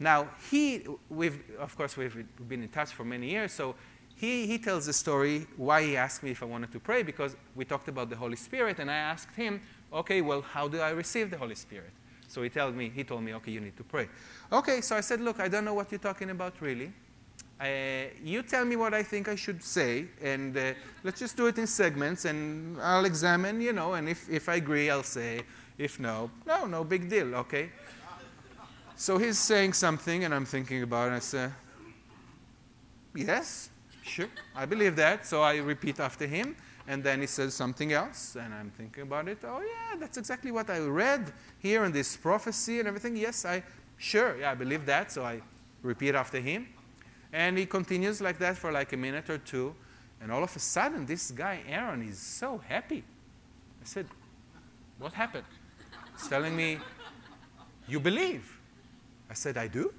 Now, 0.00 0.28
he, 0.50 0.86
we've, 1.10 1.42
of 1.58 1.76
course, 1.76 1.96
we've 1.96 2.26
been 2.48 2.62
in 2.62 2.68
touch 2.70 2.90
for 2.90 3.04
many 3.04 3.30
years, 3.30 3.52
so 3.52 3.74
he, 4.16 4.46
he 4.46 4.58
tells 4.58 4.86
the 4.86 4.92
story 4.94 5.46
why 5.56 5.82
he 5.82 5.96
asked 5.96 6.22
me 6.22 6.30
if 6.30 6.42
I 6.42 6.46
wanted 6.46 6.72
to 6.72 6.80
pray 6.80 7.02
because 7.02 7.36
we 7.54 7.66
talked 7.66 7.88
about 7.88 8.08
the 8.08 8.16
Holy 8.16 8.36
Spirit 8.36 8.78
and 8.78 8.90
I 8.90 8.96
asked 8.96 9.34
him, 9.36 9.60
okay, 9.92 10.22
well, 10.22 10.40
how 10.40 10.66
do 10.68 10.80
I 10.80 10.90
receive 10.90 11.30
the 11.30 11.36
Holy 11.36 11.54
Spirit? 11.54 11.90
So 12.28 12.42
he 12.42 12.48
told 12.48 12.74
me, 12.74 12.90
he 12.94 13.04
told 13.04 13.22
me, 13.22 13.34
okay, 13.34 13.52
you 13.52 13.60
need 13.60 13.76
to 13.76 13.84
pray. 13.84 14.08
Okay, 14.50 14.80
so 14.80 14.96
I 14.96 15.00
said, 15.00 15.20
look, 15.20 15.38
I 15.38 15.48
don't 15.48 15.64
know 15.64 15.74
what 15.74 15.92
you're 15.92 15.98
talking 15.98 16.30
about 16.30 16.54
really. 16.60 16.92
Uh, 17.60 18.10
you 18.22 18.42
tell 18.42 18.64
me 18.64 18.76
what 18.76 18.92
I 18.92 19.02
think 19.02 19.28
I 19.28 19.36
should 19.36 19.62
say, 19.62 20.06
and 20.20 20.56
uh, 20.56 20.72
let's 21.02 21.20
just 21.20 21.36
do 21.36 21.46
it 21.46 21.56
in 21.56 21.66
segments, 21.66 22.24
and 22.24 22.80
I'll 22.80 23.04
examine, 23.04 23.60
you 23.60 23.72
know, 23.72 23.94
and 23.94 24.08
if, 24.08 24.28
if 24.28 24.48
I 24.48 24.56
agree, 24.56 24.90
I'll 24.90 25.02
say. 25.02 25.42
If 25.78 25.98
no, 25.98 26.30
no, 26.46 26.66
no 26.66 26.84
big 26.84 27.08
deal, 27.08 27.34
okay? 27.36 27.70
So 28.96 29.18
he's 29.18 29.38
saying 29.38 29.72
something, 29.72 30.24
and 30.24 30.34
I'm 30.34 30.44
thinking 30.44 30.82
about 30.82 31.10
it, 31.10 31.16
I 31.16 31.18
say, 31.20 31.50
yes, 33.14 33.70
Sure, 34.04 34.28
I 34.54 34.66
believe 34.66 34.96
that. 34.96 35.26
So 35.26 35.42
I 35.42 35.56
repeat 35.56 35.98
after 35.98 36.26
him. 36.26 36.56
And 36.86 37.02
then 37.02 37.22
he 37.22 37.26
says 37.26 37.54
something 37.54 37.94
else, 37.94 38.36
and 38.38 38.52
I'm 38.52 38.70
thinking 38.70 39.04
about 39.04 39.26
it. 39.26 39.38
Oh, 39.42 39.58
yeah, 39.60 39.98
that's 39.98 40.18
exactly 40.18 40.52
what 40.52 40.68
I 40.68 40.80
read 40.80 41.32
here 41.58 41.86
in 41.86 41.92
this 41.92 42.14
prophecy 42.14 42.78
and 42.78 42.86
everything. 42.86 43.16
Yes, 43.16 43.46
I, 43.46 43.62
sure, 43.96 44.36
yeah, 44.36 44.50
I 44.50 44.54
believe 44.54 44.84
that. 44.84 45.10
So 45.10 45.24
I 45.24 45.40
repeat 45.82 46.14
after 46.14 46.40
him. 46.40 46.68
And 47.34 47.58
he 47.58 47.66
continues 47.66 48.20
like 48.20 48.38
that 48.38 48.56
for 48.56 48.70
like 48.70 48.92
a 48.92 48.96
minute 48.96 49.28
or 49.28 49.38
two. 49.38 49.74
And 50.20 50.30
all 50.30 50.44
of 50.44 50.54
a 50.54 50.60
sudden, 50.60 51.04
this 51.04 51.32
guy, 51.32 51.62
Aaron, 51.68 52.00
is 52.00 52.16
so 52.16 52.62
happy. 52.68 53.02
I 53.82 53.84
said, 53.84 54.06
What 55.00 55.12
happened? 55.12 55.44
He's 56.16 56.28
telling 56.28 56.54
me, 56.56 56.78
You 57.88 57.98
believe. 57.98 58.56
I 59.28 59.34
said, 59.34 59.56
I 59.56 59.66
do. 59.66 59.92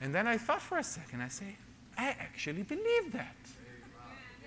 And 0.00 0.12
then 0.12 0.26
I 0.26 0.36
thought 0.36 0.62
for 0.62 0.78
a 0.78 0.82
second. 0.82 1.22
I 1.22 1.28
say, 1.28 1.56
I 1.96 2.08
actually 2.08 2.64
believe 2.64 3.12
that. 3.12 3.36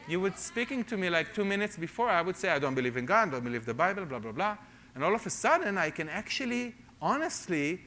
You 0.05 0.19
were 0.19 0.33
speaking 0.35 0.83
to 0.85 0.97
me 0.97 1.09
like 1.09 1.33
two 1.33 1.45
minutes 1.45 1.77
before, 1.77 2.09
I 2.09 2.21
would 2.21 2.35
say, 2.35 2.49
I 2.49 2.59
don't 2.59 2.75
believe 2.75 2.97
in 2.97 3.05
God, 3.05 3.31
don't 3.31 3.43
believe 3.43 3.65
the 3.65 3.73
Bible, 3.73 4.03
blah, 4.03 4.19
blah, 4.19 4.33
blah. 4.33 4.57
And 4.95 5.03
all 5.03 5.15
of 5.15 5.25
a 5.25 5.29
sudden, 5.29 5.77
I 5.77 5.91
can 5.91 6.09
actually, 6.09 6.75
honestly 7.01 7.79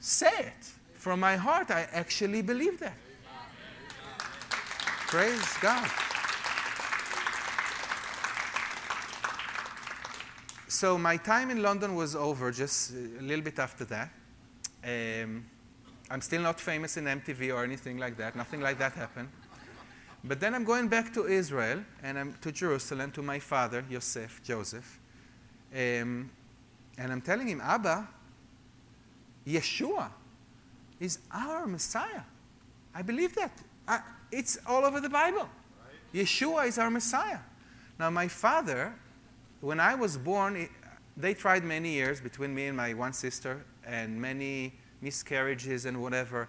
say 0.00 0.32
it. 0.38 0.79
From 1.00 1.20
my 1.20 1.36
heart, 1.36 1.70
I 1.70 1.88
actually 1.92 2.42
believe 2.42 2.78
that. 2.80 2.92
Praise 5.06 5.56
God. 5.62 5.90
So 10.68 10.98
my 10.98 11.16
time 11.16 11.50
in 11.50 11.62
London 11.62 11.94
was 11.94 12.14
over 12.14 12.52
just 12.52 12.92
a 12.92 13.22
little 13.22 13.42
bit 13.42 13.58
after 13.58 13.86
that. 13.86 14.10
Um, 14.84 15.46
I'm 16.10 16.20
still 16.20 16.42
not 16.42 16.60
famous 16.60 16.98
in 16.98 17.06
MTV 17.06 17.54
or 17.54 17.64
anything 17.64 17.96
like 17.96 18.18
that. 18.18 18.36
Nothing 18.36 18.60
like 18.60 18.78
that 18.78 18.92
happened. 18.92 19.30
But 20.22 20.38
then 20.38 20.54
I'm 20.54 20.64
going 20.64 20.88
back 20.88 21.14
to 21.14 21.26
Israel 21.26 21.82
and 22.02 22.18
I'm 22.18 22.34
to 22.42 22.52
Jerusalem 22.52 23.10
to 23.12 23.22
my 23.22 23.38
father, 23.38 23.86
Yosef, 23.88 24.42
Joseph. 24.44 25.00
Um, 25.72 26.30
and 26.98 27.10
I'm 27.10 27.22
telling 27.22 27.48
him, 27.48 27.62
Abba, 27.62 28.06
Yeshua 29.46 30.10
is 31.00 31.18
our 31.32 31.66
Messiah. 31.66 32.22
I 32.94 33.02
believe 33.02 33.34
that. 33.34 33.52
I, 33.88 34.00
it's 34.30 34.58
all 34.66 34.84
over 34.84 35.00
the 35.00 35.08
Bible. 35.08 35.48
Right. 35.48 36.22
Yeshua 36.22 36.68
is 36.68 36.78
our 36.78 36.90
Messiah. 36.90 37.38
Now, 37.98 38.10
my 38.10 38.28
father, 38.28 38.94
when 39.60 39.80
I 39.80 39.94
was 39.94 40.16
born, 40.16 40.56
it, 40.56 40.70
they 41.16 41.34
tried 41.34 41.64
many 41.64 41.92
years 41.92 42.20
between 42.20 42.54
me 42.54 42.66
and 42.66 42.76
my 42.76 42.94
one 42.94 43.12
sister, 43.12 43.64
and 43.86 44.20
many 44.20 44.72
miscarriages 45.00 45.86
and 45.86 46.00
whatever, 46.00 46.48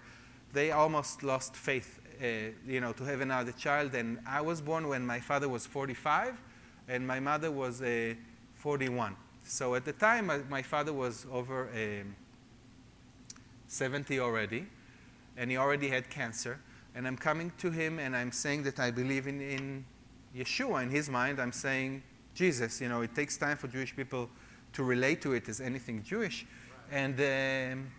they 0.52 0.70
almost 0.70 1.22
lost 1.22 1.56
faith, 1.56 2.00
uh, 2.22 2.26
you 2.66 2.80
know, 2.80 2.92
to 2.92 3.04
have 3.04 3.20
another 3.20 3.52
child. 3.52 3.94
And 3.94 4.18
I 4.26 4.40
was 4.40 4.60
born 4.60 4.88
when 4.88 5.04
my 5.04 5.20
father 5.20 5.48
was 5.48 5.66
45 5.66 6.40
and 6.88 7.06
my 7.06 7.20
mother 7.20 7.50
was 7.50 7.82
uh, 7.82 8.14
41. 8.56 9.16
So 9.44 9.74
at 9.74 9.84
the 9.84 9.92
time, 9.92 10.26
my, 10.26 10.38
my 10.48 10.62
father 10.62 10.92
was 10.92 11.26
over 11.32 11.68
um, 11.74 12.14
70 13.72 14.20
already, 14.20 14.66
and 15.36 15.50
he 15.50 15.56
already 15.56 15.88
had 15.88 16.10
cancer. 16.10 16.60
And 16.94 17.06
I'm 17.06 17.16
coming 17.16 17.50
to 17.58 17.70
him 17.70 17.98
and 17.98 18.14
I'm 18.14 18.30
saying 18.30 18.64
that 18.64 18.78
I 18.78 18.90
believe 18.90 19.26
in, 19.26 19.40
in 19.40 19.84
Yeshua 20.36 20.82
in 20.82 20.90
his 20.90 21.08
mind, 21.08 21.40
I'm 21.40 21.52
saying 21.52 22.02
Jesus. 22.34 22.82
You 22.82 22.90
know, 22.90 23.00
it 23.00 23.14
takes 23.14 23.38
time 23.38 23.56
for 23.56 23.68
Jewish 23.68 23.96
people 23.96 24.28
to 24.74 24.82
relate 24.84 25.22
to 25.22 25.32
it 25.32 25.48
as 25.48 25.62
anything 25.62 26.02
Jewish. 26.02 26.46
And 26.90 27.18
um, 27.18 27.90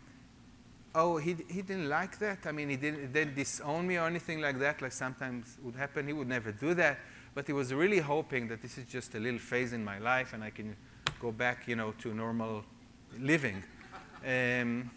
oh, 0.93 1.17
he, 1.17 1.35
he 1.49 1.63
didn't 1.63 1.89
like 1.89 2.19
that. 2.19 2.45
I 2.45 2.51
mean, 2.51 2.69
he 2.69 2.75
didn't, 2.75 3.11
didn't 3.11 3.33
disown 3.33 3.87
me 3.87 3.97
or 3.97 4.05
anything 4.05 4.41
like 4.41 4.59
that, 4.59 4.79
like 4.79 4.91
sometimes 4.91 5.57
would 5.63 5.75
happen. 5.75 6.05
He 6.05 6.13
would 6.13 6.29
never 6.29 6.51
do 6.51 6.75
that. 6.75 6.99
But 7.33 7.47
he 7.47 7.53
was 7.53 7.73
really 7.73 7.99
hoping 7.99 8.47
that 8.49 8.61
this 8.61 8.77
is 8.77 8.85
just 8.85 9.15
a 9.15 9.19
little 9.19 9.39
phase 9.39 9.73
in 9.73 9.83
my 9.83 9.97
life 9.97 10.33
and 10.33 10.43
I 10.43 10.51
can 10.51 10.75
go 11.19 11.31
back, 11.31 11.67
you 11.67 11.75
know, 11.75 11.95
to 12.01 12.13
normal 12.13 12.63
living. 13.17 13.63
Um, 14.23 14.91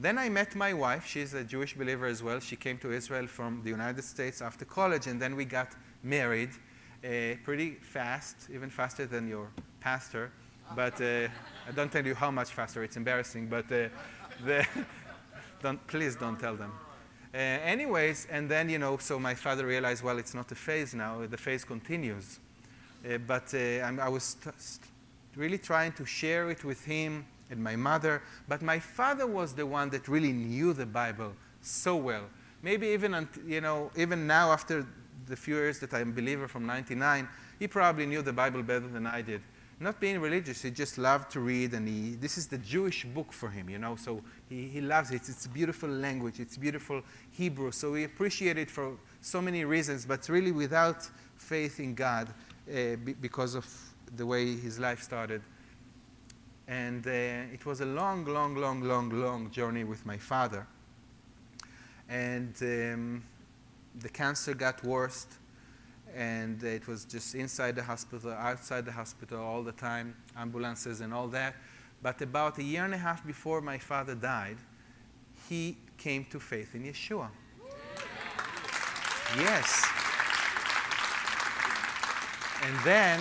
then 0.00 0.18
I 0.18 0.28
met 0.28 0.54
my 0.54 0.72
wife. 0.72 1.06
She's 1.06 1.34
a 1.34 1.42
Jewish 1.42 1.74
believer 1.74 2.06
as 2.06 2.22
well. 2.22 2.40
She 2.40 2.56
came 2.56 2.78
to 2.78 2.92
Israel 2.92 3.26
from 3.26 3.62
the 3.64 3.70
United 3.70 4.04
States 4.04 4.40
after 4.40 4.64
college, 4.64 5.06
and 5.06 5.20
then 5.20 5.34
we 5.34 5.44
got 5.44 5.68
married 6.02 6.50
uh, 7.04 7.36
pretty 7.44 7.72
fast, 7.80 8.36
even 8.52 8.70
faster 8.70 9.06
than 9.06 9.28
your 9.28 9.48
pastor. 9.80 10.30
But 10.76 11.00
uh, 11.00 11.28
I 11.66 11.72
don't 11.74 11.90
tell 11.90 12.06
you 12.06 12.14
how 12.14 12.30
much 12.30 12.50
faster. 12.50 12.82
It's 12.84 12.96
embarrassing. 12.96 13.48
But 13.48 13.64
uh, 13.72 13.88
the 14.44 14.66
don't, 15.62 15.84
please 15.86 16.14
don't 16.14 16.38
tell 16.38 16.54
them. 16.54 16.72
Uh, 17.34 17.36
anyways, 17.36 18.26
and 18.30 18.48
then, 18.48 18.68
you 18.70 18.78
know, 18.78 18.96
so 18.96 19.18
my 19.18 19.34
father 19.34 19.66
realized, 19.66 20.02
well, 20.02 20.18
it's 20.18 20.34
not 20.34 20.50
a 20.50 20.54
phase 20.54 20.94
now, 20.94 21.26
the 21.26 21.36
phase 21.36 21.64
continues. 21.64 22.38
Uh, 23.04 23.18
but 23.18 23.52
uh, 23.54 23.58
I 23.58 24.08
was 24.08 24.36
really 25.36 25.58
trying 25.58 25.92
to 25.92 26.06
share 26.06 26.50
it 26.50 26.64
with 26.64 26.84
him 26.84 27.26
and 27.50 27.62
my 27.62 27.76
mother. 27.76 28.22
But 28.48 28.62
my 28.62 28.78
father 28.78 29.26
was 29.26 29.54
the 29.54 29.66
one 29.66 29.90
that 29.90 30.08
really 30.08 30.32
knew 30.32 30.72
the 30.72 30.86
Bible 30.86 31.34
so 31.60 31.96
well. 31.96 32.24
Maybe 32.62 32.88
even, 32.88 33.28
you 33.46 33.60
know, 33.60 33.90
even 33.96 34.26
now 34.26 34.52
after 34.52 34.86
the 35.26 35.36
few 35.36 35.56
years 35.56 35.78
that 35.80 35.92
I'm 35.94 36.10
a 36.10 36.12
believer 36.12 36.48
from 36.48 36.66
99, 36.66 37.28
he 37.58 37.68
probably 37.68 38.06
knew 38.06 38.22
the 38.22 38.32
Bible 38.32 38.62
better 38.62 38.88
than 38.88 39.06
I 39.06 39.22
did 39.22 39.42
not 39.80 40.00
being 40.00 40.20
religious, 40.20 40.62
he 40.62 40.70
just 40.70 40.98
loved 40.98 41.30
to 41.30 41.40
read, 41.40 41.72
and 41.72 41.86
he, 41.86 42.16
this 42.16 42.36
is 42.36 42.48
the 42.48 42.58
Jewish 42.58 43.04
book 43.04 43.32
for 43.32 43.48
him, 43.48 43.70
you 43.70 43.78
know, 43.78 43.94
so 43.94 44.22
he, 44.48 44.66
he 44.66 44.80
loves 44.80 45.10
it. 45.12 45.28
It's 45.28 45.46
beautiful 45.46 45.88
language, 45.88 46.40
it's 46.40 46.56
beautiful 46.56 47.02
Hebrew, 47.30 47.70
so 47.70 47.92
we 47.92 48.04
appreciate 48.04 48.58
it 48.58 48.70
for 48.70 48.96
so 49.20 49.40
many 49.40 49.64
reasons, 49.64 50.04
but 50.04 50.28
really 50.28 50.50
without 50.50 51.08
faith 51.36 51.78
in 51.78 51.94
God 51.94 52.28
uh, 52.68 52.96
because 53.20 53.54
of 53.54 53.66
the 54.16 54.26
way 54.26 54.56
his 54.56 54.80
life 54.80 55.00
started. 55.00 55.42
And 56.68 57.06
uh, 57.06 57.10
it 57.10 57.64
was 57.64 57.80
a 57.80 57.86
long, 57.86 58.24
long, 58.26 58.54
long, 58.54 58.82
long, 58.82 59.08
long 59.10 59.50
journey 59.50 59.84
with 59.84 60.04
my 60.04 60.18
father. 60.18 60.66
And 62.08 62.54
um, 62.60 63.22
the 64.00 64.08
cancer 64.08 64.54
got 64.54 64.84
worse 64.84 65.26
and 66.14 66.62
it 66.62 66.86
was 66.86 67.04
just 67.04 67.34
inside 67.34 67.76
the 67.76 67.82
hospital, 67.82 68.32
outside 68.32 68.84
the 68.84 68.92
hospital 68.92 69.42
all 69.42 69.62
the 69.62 69.72
time, 69.72 70.14
ambulances 70.36 71.00
and 71.00 71.12
all 71.12 71.28
that. 71.28 71.54
But 72.02 72.20
about 72.22 72.58
a 72.58 72.62
year 72.62 72.84
and 72.84 72.94
a 72.94 72.98
half 72.98 73.26
before 73.26 73.60
my 73.60 73.78
father 73.78 74.14
died, 74.14 74.56
he 75.48 75.76
came 75.96 76.24
to 76.26 76.38
faith 76.38 76.74
in 76.74 76.84
Yeshua. 76.84 77.28
Yes. 79.36 79.86
And 82.62 82.76
then, 82.84 83.20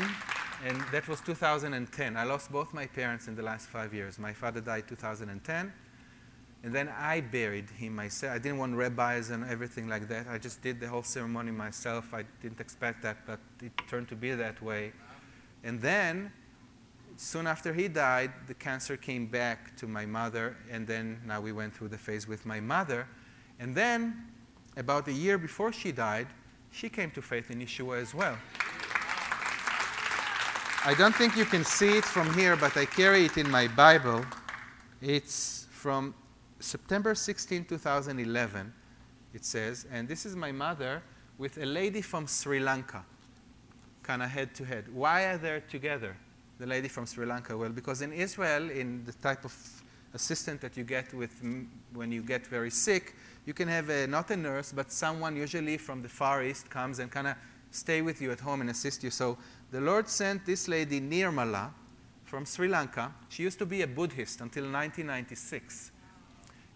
and 0.65 0.81
that 0.91 1.07
was 1.07 1.21
2010. 1.21 2.17
I 2.17 2.23
lost 2.23 2.51
both 2.51 2.73
my 2.73 2.87
parents 2.87 3.27
in 3.27 3.35
the 3.35 3.43
last 3.43 3.67
five 3.67 3.93
years. 3.93 4.17
My 4.17 4.33
father 4.33 4.61
died 4.61 4.87
2010, 4.87 5.73
and 6.63 6.73
then 6.73 6.89
I 6.89 7.21
buried 7.21 7.69
him 7.69 7.95
myself. 7.95 8.33
I 8.33 8.39
didn't 8.39 8.57
want 8.57 8.75
rabbis 8.75 9.29
and 9.29 9.45
everything 9.45 9.87
like 9.87 10.07
that. 10.07 10.27
I 10.27 10.37
just 10.37 10.61
did 10.61 10.79
the 10.79 10.87
whole 10.87 11.03
ceremony 11.03 11.51
myself. 11.51 12.13
I 12.13 12.23
didn't 12.41 12.59
expect 12.59 13.03
that, 13.03 13.17
but 13.25 13.39
it 13.61 13.71
turned 13.87 14.07
to 14.09 14.15
be 14.15 14.33
that 14.33 14.61
way. 14.61 14.93
And 15.63 15.79
then, 15.79 16.31
soon 17.17 17.45
after 17.45 17.73
he 17.73 17.87
died, 17.87 18.31
the 18.47 18.53
cancer 18.53 18.97
came 18.97 19.27
back 19.27 19.75
to 19.77 19.87
my 19.87 20.05
mother, 20.05 20.57
and 20.71 20.87
then 20.87 21.21
now 21.25 21.39
we 21.39 21.51
went 21.51 21.75
through 21.75 21.89
the 21.89 21.97
phase 21.97 22.27
with 22.27 22.45
my 22.45 22.59
mother. 22.59 23.07
And 23.59 23.75
then, 23.75 24.25
about 24.75 25.07
a 25.07 25.13
year 25.13 25.37
before 25.37 25.71
she 25.71 25.91
died, 25.91 26.27
she 26.71 26.89
came 26.89 27.11
to 27.11 27.21
faith 27.21 27.51
in 27.51 27.59
Yeshua 27.59 28.01
as 28.01 28.13
well. 28.13 28.37
I 30.87 30.93
don't 30.93 31.13
think 31.13 31.35
you 31.35 31.43
can 31.43 31.65
see 31.65 31.97
it 31.97 32.05
from 32.05 32.33
here, 32.33 32.55
but 32.55 32.77
I 32.77 32.85
carry 32.85 33.25
it 33.25 33.37
in 33.37 33.51
my 33.51 33.67
Bible. 33.67 34.23
It's 35.01 35.67
from 35.69 36.15
September 36.61 37.13
16, 37.13 37.65
2011, 37.65 38.73
it 39.33 39.43
says, 39.43 39.85
and 39.91 40.07
this 40.07 40.25
is 40.25 40.37
my 40.37 40.53
mother 40.53 41.03
with 41.37 41.57
a 41.57 41.65
lady 41.65 42.01
from 42.01 42.25
Sri 42.25 42.61
Lanka, 42.61 43.03
kind 44.01 44.23
of 44.23 44.29
head 44.29 44.55
to 44.55 44.63
head. 44.63 44.85
Why 44.93 45.25
are 45.25 45.37
they 45.37 45.61
together, 45.69 46.15
the 46.57 46.65
lady 46.65 46.87
from 46.87 47.05
Sri 47.05 47.25
Lanka? 47.25 47.57
Well, 47.57 47.71
because 47.71 48.01
in 48.01 48.13
Israel, 48.13 48.69
in 48.69 49.03
the 49.03 49.11
type 49.11 49.43
of 49.43 49.53
assistant 50.13 50.61
that 50.61 50.77
you 50.77 50.85
get 50.85 51.13
with 51.13 51.33
when 51.91 52.13
you 52.13 52.21
get 52.21 52.47
very 52.47 52.71
sick, 52.71 53.13
you 53.45 53.53
can 53.53 53.67
have 53.67 53.89
a, 53.89 54.07
not 54.07 54.31
a 54.31 54.37
nurse, 54.37 54.71
but 54.71 54.89
someone 54.93 55.35
usually 55.35 55.77
from 55.77 56.01
the 56.01 56.07
Far 56.07 56.45
East 56.45 56.69
comes 56.69 56.99
and 56.99 57.11
kind 57.11 57.27
of 57.27 57.35
stay 57.71 58.01
with 58.01 58.21
you 58.21 58.31
at 58.31 58.39
home 58.39 58.61
and 58.61 58.69
assist 58.69 59.03
you. 59.03 59.09
So 59.09 59.37
the 59.71 59.81
Lord 59.81 60.07
sent 60.07 60.45
this 60.45 60.67
lady, 60.67 61.01
Nirmala, 61.01 61.71
from 62.23 62.45
Sri 62.45 62.67
Lanka. 62.67 63.13
She 63.29 63.43
used 63.43 63.59
to 63.59 63.65
be 63.65 63.81
a 63.81 63.87
Buddhist 63.87 64.41
until 64.41 64.63
1996. 64.63 65.91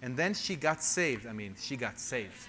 And 0.01 0.17
then 0.17 0.34
she 0.34 0.56
got 0.56 0.82
saved. 0.82 1.27
I 1.27 1.34
mean, 1.34 1.56
she 1.60 1.75
got 1.77 1.99
saved. 1.99 2.47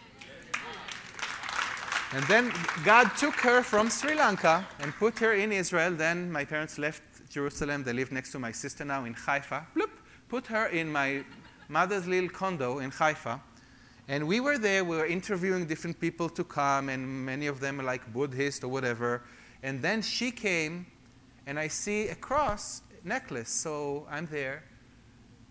And 2.14 2.24
then 2.24 2.52
God 2.84 3.10
took 3.16 3.34
her 3.36 3.62
from 3.62 3.88
Sri 3.88 4.14
Lanka 4.14 4.66
and 4.80 4.92
put 4.94 5.18
her 5.20 5.32
in 5.32 5.50
Israel. 5.50 5.92
Then 5.92 6.30
my 6.30 6.44
parents 6.44 6.78
left 6.78 7.02
Jerusalem. 7.30 7.84
They 7.84 7.92
live 7.92 8.12
next 8.12 8.32
to 8.32 8.38
my 8.38 8.52
sister 8.52 8.84
now 8.84 9.04
in 9.04 9.14
Haifa. 9.14 9.66
Bloop, 9.74 9.90
put 10.28 10.46
her 10.48 10.66
in 10.66 10.92
my 10.92 11.24
mother's 11.68 12.06
little 12.06 12.28
condo 12.28 12.80
in 12.80 12.90
Haifa. 12.90 13.40
And 14.08 14.26
we 14.26 14.40
were 14.40 14.58
there. 14.58 14.84
We 14.84 14.96
were 14.96 15.06
interviewing 15.06 15.66
different 15.66 15.98
people 15.98 16.28
to 16.28 16.44
come, 16.44 16.88
and 16.88 17.24
many 17.24 17.46
of 17.46 17.60
them 17.60 17.78
like 17.78 18.12
Buddhist 18.12 18.62
or 18.62 18.68
whatever. 18.68 19.22
And 19.62 19.80
then 19.80 20.02
she 20.02 20.30
came, 20.30 20.86
and 21.46 21.58
I 21.58 21.68
see 21.68 22.08
a 22.08 22.14
cross 22.14 22.82
necklace. 23.04 23.48
So 23.48 24.06
I'm 24.10 24.26
there. 24.26 24.64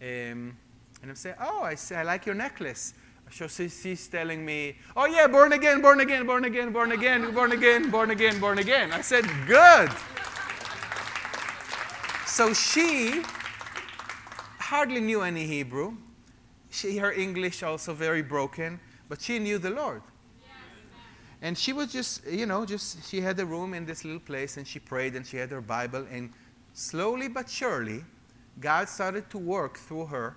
Um, 0.02 0.58
and 1.02 1.10
I'm 1.10 1.16
saying, 1.16 1.36
oh, 1.40 1.64
I, 1.64 1.76
say, 1.76 1.96
I 1.96 2.04
like 2.04 2.26
your 2.26 2.36
necklace. 2.36 2.94
So 3.32 3.48
she's 3.48 4.08
telling 4.08 4.46
me, 4.46 4.76
oh, 4.98 5.06
yeah, 5.06 5.28
born 5.28 5.54
again, 5.54 5.82
born 5.82 6.02
again, 6.02 6.26
born 6.26 6.44
again, 6.44 6.74
born 6.74 6.92
again, 6.92 7.34
born 7.34 7.52
again, 7.54 7.90
born 7.90 8.12
again, 8.12 8.40
born 8.40 8.60
again. 8.60 8.92
I 8.92 9.02
said, 9.02 9.26
good. 9.48 9.90
So 12.26 12.54
she 12.54 13.24
hardly 14.60 15.00
knew 15.00 15.22
any 15.22 15.46
Hebrew. 15.46 15.96
She, 16.70 16.98
her 16.98 17.12
English 17.12 17.64
also 17.64 17.94
very 17.94 18.22
broken, 18.22 18.80
but 19.08 19.22
she 19.22 19.40
knew 19.40 19.58
the 19.58 19.70
Lord. 19.70 20.02
And 21.42 21.58
she 21.58 21.74
was 21.74 21.92
just, 21.92 22.26
you 22.28 22.46
know, 22.46 22.66
just, 22.66 23.10
she 23.10 23.20
had 23.20 23.40
a 23.40 23.46
room 23.46 23.74
in 23.74 23.86
this 23.86 24.06
little 24.06 24.20
place 24.20 24.58
and 24.58 24.68
she 24.68 24.80
prayed 24.80 25.16
and 25.16 25.26
she 25.26 25.38
had 25.38 25.50
her 25.52 25.62
Bible. 25.62 26.06
And 26.12 26.32
slowly 26.74 27.28
but 27.28 27.50
surely, 27.50 28.04
God 28.60 28.88
started 28.88 29.30
to 29.32 29.38
work 29.38 29.78
through 29.78 30.06
her 30.08 30.36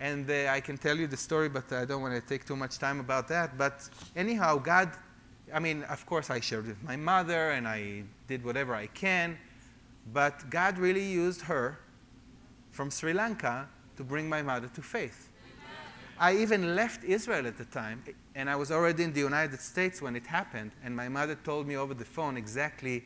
and 0.00 0.30
uh, 0.30 0.46
I 0.50 0.60
can 0.60 0.78
tell 0.78 0.96
you 0.96 1.06
the 1.06 1.16
story, 1.16 1.48
but 1.48 1.72
I 1.72 1.84
don't 1.84 2.02
want 2.02 2.14
to 2.14 2.20
take 2.20 2.44
too 2.46 2.56
much 2.56 2.78
time 2.78 3.00
about 3.00 3.26
that. 3.28 3.58
But 3.58 3.88
anyhow, 4.14 4.58
God, 4.58 4.90
I 5.52 5.58
mean, 5.58 5.82
of 5.84 6.06
course, 6.06 6.30
I 6.30 6.40
shared 6.40 6.68
with 6.68 6.82
my 6.84 6.96
mother 6.96 7.50
and 7.50 7.66
I 7.66 8.04
did 8.28 8.44
whatever 8.44 8.74
I 8.74 8.86
can. 8.86 9.36
But 10.12 10.48
God 10.50 10.78
really 10.78 11.04
used 11.04 11.42
her 11.42 11.80
from 12.70 12.90
Sri 12.90 13.12
Lanka 13.12 13.68
to 13.96 14.04
bring 14.04 14.28
my 14.28 14.40
mother 14.40 14.68
to 14.68 14.82
faith. 14.82 15.30
I 16.20 16.36
even 16.36 16.74
left 16.74 17.04
Israel 17.04 17.46
at 17.46 17.56
the 17.58 17.64
time, 17.64 18.02
and 18.38 18.48
I 18.48 18.54
was 18.54 18.70
already 18.70 19.02
in 19.02 19.12
the 19.12 19.20
United 19.20 19.60
States 19.60 20.00
when 20.00 20.14
it 20.14 20.24
happened. 20.24 20.70
And 20.84 20.94
my 20.94 21.08
mother 21.08 21.36
told 21.42 21.66
me 21.66 21.76
over 21.76 21.92
the 21.92 22.04
phone 22.04 22.36
exactly 22.36 23.02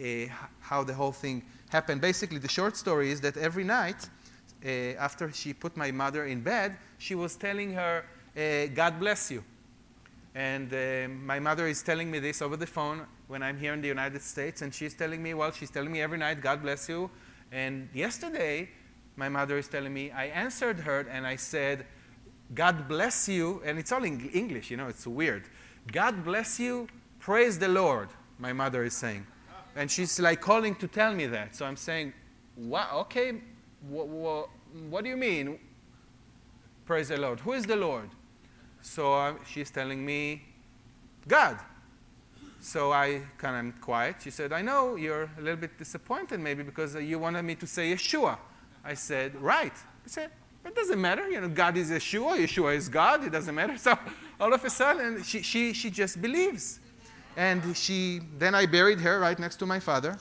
uh, 0.00 0.32
how 0.60 0.84
the 0.84 0.94
whole 0.94 1.10
thing 1.10 1.42
happened. 1.68 2.00
Basically, 2.00 2.38
the 2.38 2.48
short 2.48 2.76
story 2.76 3.10
is 3.10 3.20
that 3.22 3.36
every 3.36 3.64
night, 3.64 4.08
uh, 4.64 4.68
after 4.68 5.32
she 5.32 5.52
put 5.52 5.76
my 5.76 5.90
mother 5.90 6.26
in 6.26 6.42
bed, 6.42 6.76
she 6.98 7.16
was 7.16 7.34
telling 7.34 7.72
her, 7.72 8.04
uh, 8.36 8.66
God 8.72 9.00
bless 9.00 9.32
you. 9.32 9.42
And 10.36 10.72
uh, 10.72 11.08
my 11.08 11.40
mother 11.40 11.66
is 11.66 11.82
telling 11.82 12.08
me 12.08 12.20
this 12.20 12.40
over 12.40 12.56
the 12.56 12.66
phone 12.66 13.04
when 13.26 13.42
I'm 13.42 13.58
here 13.58 13.74
in 13.74 13.80
the 13.80 13.88
United 13.88 14.22
States, 14.22 14.62
and 14.62 14.72
she's 14.72 14.94
telling 14.94 15.20
me, 15.20 15.34
well, 15.34 15.50
she's 15.50 15.70
telling 15.70 15.90
me 15.90 16.00
every 16.00 16.18
night, 16.18 16.40
God 16.40 16.62
bless 16.62 16.88
you. 16.88 17.10
And 17.50 17.88
yesterday, 17.92 18.68
my 19.16 19.28
mother 19.28 19.58
is 19.58 19.66
telling 19.66 19.92
me, 19.92 20.12
I 20.12 20.26
answered 20.26 20.78
her 20.78 21.00
and 21.10 21.26
I 21.26 21.34
said, 21.34 21.84
God 22.54 22.88
bless 22.88 23.28
you. 23.28 23.62
And 23.64 23.78
it's 23.78 23.92
all 23.92 24.04
in 24.04 24.28
English, 24.30 24.70
you 24.70 24.76
know, 24.76 24.88
it's 24.88 25.06
weird. 25.06 25.44
God 25.92 26.24
bless 26.24 26.60
you, 26.60 26.88
praise 27.18 27.58
the 27.58 27.68
Lord, 27.68 28.08
my 28.38 28.52
mother 28.52 28.84
is 28.84 28.94
saying. 28.94 29.26
And 29.76 29.90
she's 29.90 30.18
like 30.18 30.40
calling 30.40 30.74
to 30.76 30.88
tell 30.88 31.14
me 31.14 31.26
that. 31.26 31.54
So 31.54 31.64
I'm 31.64 31.76
saying, 31.76 32.12
wow, 32.56 32.88
okay, 33.02 33.40
what, 33.88 34.08
what, 34.08 34.48
what 34.88 35.04
do 35.04 35.10
you 35.10 35.16
mean? 35.16 35.58
Praise 36.84 37.08
the 37.08 37.16
Lord. 37.16 37.40
Who 37.40 37.52
is 37.52 37.64
the 37.64 37.76
Lord? 37.76 38.08
So 38.80 39.14
uh, 39.14 39.34
she's 39.46 39.70
telling 39.70 40.04
me, 40.04 40.42
God. 41.26 41.58
So 42.60 42.92
I 42.92 43.22
kind 43.36 43.68
of 43.68 43.80
quiet. 43.80 44.16
She 44.20 44.30
said, 44.30 44.52
I 44.52 44.62
know 44.62 44.96
you're 44.96 45.30
a 45.38 45.40
little 45.40 45.60
bit 45.60 45.78
disappointed 45.78 46.40
maybe 46.40 46.62
because 46.62 46.94
you 46.96 47.18
wanted 47.18 47.42
me 47.42 47.54
to 47.56 47.66
say 47.66 47.94
Yeshua. 47.94 48.38
I 48.84 48.94
said, 48.94 49.36
right. 49.36 49.72
He 50.02 50.10
said, 50.10 50.30
it 50.64 50.74
doesn't 50.74 51.00
matter. 51.00 51.28
You 51.28 51.40
know, 51.40 51.48
God 51.48 51.76
is 51.76 51.90
Yeshua. 51.90 52.38
Yeshua 52.38 52.76
is 52.76 52.88
God. 52.88 53.24
It 53.24 53.32
doesn't 53.32 53.54
matter. 53.54 53.76
So 53.78 53.98
all 54.40 54.52
of 54.52 54.64
a 54.64 54.70
sudden, 54.70 55.22
she, 55.22 55.42
she, 55.42 55.72
she 55.72 55.90
just 55.90 56.20
believes. 56.20 56.80
And 57.36 57.76
she, 57.76 58.20
then 58.38 58.54
I 58.54 58.66
buried 58.66 59.00
her 59.00 59.20
right 59.20 59.38
next 59.38 59.56
to 59.56 59.66
my 59.66 59.80
father, 59.80 60.18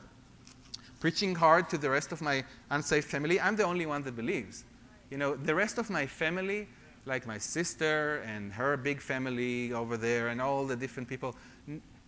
preaching 1.00 1.34
hard 1.36 1.69
to 1.69 1.78
the 1.78 1.89
rest 1.89 2.12
of 2.12 2.21
my 2.21 2.43
unsaved 2.69 3.08
family. 3.08 3.39
I'm 3.39 3.56
the 3.56 3.63
only 3.63 3.86
one 3.86 4.04
that 4.04 4.15
believes. 4.15 4.63
You 5.10 5.17
know, 5.17 5.36
the 5.36 5.56
rest 5.56 5.78
of 5.78 5.89
my 5.89 6.06
family, 6.06 6.67
like 7.06 7.26
my 7.26 7.38
sister 7.38 8.21
and 8.26 8.52
her 8.54 8.78
big 8.78 9.02
family 9.02 9.73
over 9.73 9.97
there 9.97 10.28
and 10.28 10.41
all 10.41 10.65
the 10.65 10.76
different 10.76 11.08
people, 11.08 11.36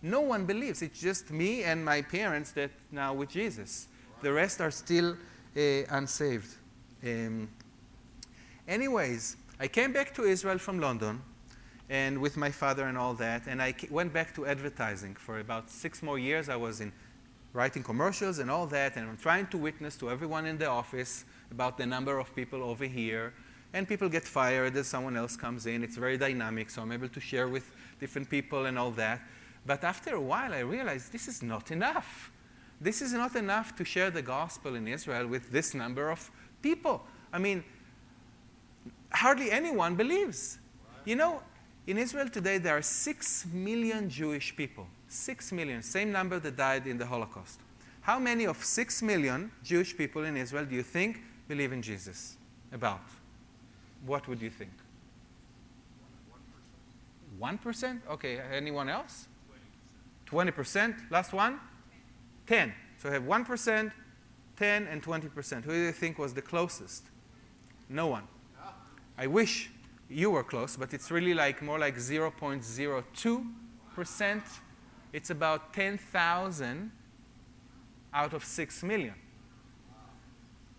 no 0.02 0.20
one 0.20 0.46
believes. 0.46 0.82
It's 0.82 1.00
just 1.00 1.30
me 1.30 1.64
and 1.64 1.84
my 1.84 2.02
parents 2.02 2.52
that 2.52 2.70
now 2.90 3.12
with 3.14 3.30
Jesus. 3.30 3.88
The 4.22 4.32
rest 4.32 4.60
are 4.60 4.70
still 4.70 5.16
uh, 5.56 5.60
unsaved. 5.90 6.54
Um, 7.04 7.48
anyways, 8.70 9.36
I 9.58 9.66
came 9.66 9.92
back 9.92 10.14
to 10.14 10.22
Israel 10.22 10.58
from 10.58 10.80
London 10.80 11.20
and 11.90 12.18
with 12.18 12.36
my 12.36 12.50
father 12.50 12.84
and 12.84 12.96
all 12.96 13.14
that, 13.14 13.48
and 13.48 13.60
I 13.60 13.74
went 13.90 14.12
back 14.12 14.32
to 14.36 14.46
advertising 14.46 15.16
for 15.16 15.40
about 15.40 15.68
six 15.68 16.02
more 16.02 16.18
years. 16.18 16.48
I 16.48 16.54
was 16.54 16.80
in 16.80 16.92
writing 17.52 17.82
commercials 17.82 18.38
and 18.38 18.48
all 18.48 18.66
that, 18.68 18.96
and 18.96 19.08
I'm 19.08 19.16
trying 19.16 19.48
to 19.48 19.58
witness 19.58 19.96
to 19.96 20.08
everyone 20.08 20.46
in 20.46 20.56
the 20.56 20.66
office 20.66 21.24
about 21.50 21.76
the 21.76 21.84
number 21.84 22.18
of 22.18 22.34
people 22.36 22.62
over 22.62 22.84
here. 22.84 23.34
And 23.72 23.88
people 23.88 24.08
get 24.08 24.24
fired 24.24 24.76
as 24.76 24.86
someone 24.86 25.16
else 25.16 25.36
comes 25.36 25.66
in. 25.66 25.82
It's 25.82 25.96
very 25.96 26.16
dynamic, 26.16 26.70
so 26.70 26.82
I'm 26.82 26.92
able 26.92 27.08
to 27.08 27.20
share 27.20 27.48
with 27.48 27.72
different 27.98 28.30
people 28.30 28.66
and 28.66 28.78
all 28.78 28.92
that. 28.92 29.20
But 29.66 29.82
after 29.82 30.14
a 30.14 30.20
while, 30.20 30.54
I 30.54 30.60
realized 30.60 31.12
this 31.12 31.26
is 31.26 31.42
not 31.42 31.72
enough. 31.72 32.30
This 32.80 33.02
is 33.02 33.12
not 33.12 33.34
enough 33.34 33.74
to 33.76 33.84
share 33.84 34.10
the 34.10 34.22
gospel 34.22 34.76
in 34.76 34.86
Israel 34.86 35.26
with 35.26 35.50
this 35.50 35.74
number 35.74 36.10
of 36.10 36.30
people. 36.62 37.04
I 37.32 37.38
mean, 37.38 37.62
hardly 39.12 39.50
anyone 39.50 39.94
believes. 39.94 40.58
You 41.04 41.16
know, 41.16 41.42
in 41.86 41.98
Israel 41.98 42.28
today, 42.28 42.58
there 42.58 42.76
are 42.76 42.82
six 42.82 43.46
million 43.52 44.08
Jewish 44.08 44.54
people. 44.54 44.86
Six 45.08 45.50
million, 45.50 45.82
same 45.82 46.12
number 46.12 46.38
that 46.38 46.56
died 46.56 46.86
in 46.86 46.96
the 46.96 47.06
Holocaust. 47.06 47.58
How 48.02 48.18
many 48.18 48.46
of 48.46 48.64
six 48.64 49.02
million 49.02 49.50
Jewish 49.62 49.96
people 49.96 50.24
in 50.24 50.36
Israel 50.36 50.64
do 50.64 50.74
you 50.74 50.82
think 50.82 51.20
believe 51.48 51.72
in 51.72 51.82
Jesus? 51.82 52.36
About? 52.72 53.02
What 54.06 54.28
would 54.28 54.40
you 54.40 54.50
think? 54.50 54.70
1%? 57.40 58.00
Okay, 58.10 58.40
anyone 58.52 58.88
else? 58.88 59.26
20%. 60.30 61.10
Last 61.10 61.32
one? 61.32 61.58
10. 62.46 62.72
So 62.98 63.08
I 63.08 63.12
have 63.12 63.24
1%, 63.24 63.92
10, 64.56 64.86
and 64.86 65.02
20%. 65.02 65.64
Who 65.64 65.72
do 65.72 65.78
you 65.78 65.92
think 65.92 66.18
was 66.18 66.34
the 66.34 66.42
closest? 66.42 67.04
No 67.88 68.06
one. 68.06 68.24
I 69.20 69.26
wish 69.26 69.70
you 70.08 70.30
were 70.30 70.42
close, 70.42 70.76
but 70.78 70.94
it's 70.94 71.10
really 71.10 71.34
like 71.34 71.60
more 71.60 71.78
like 71.78 71.98
0.02%. 71.98 74.42
It's 75.12 75.28
about 75.28 75.74
10,000 75.74 76.90
out 78.14 78.32
of 78.32 78.42
6 78.42 78.82
million. 78.82 79.12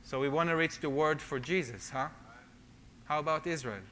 So 0.02 0.20
we 0.20 0.28
want 0.28 0.50
to 0.50 0.56
reach 0.56 0.80
the 0.80 0.90
word 0.90 1.22
for 1.22 1.40
Jesus, 1.40 1.92
huh? 1.92 2.08
How 3.06 3.20
about 3.20 3.46
Israel? 3.46 3.84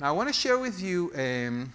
Now 0.00 0.08
I 0.08 0.10
want 0.10 0.28
to 0.28 0.32
share 0.32 0.58
with 0.58 0.82
you. 0.82 1.12
Um, 1.14 1.72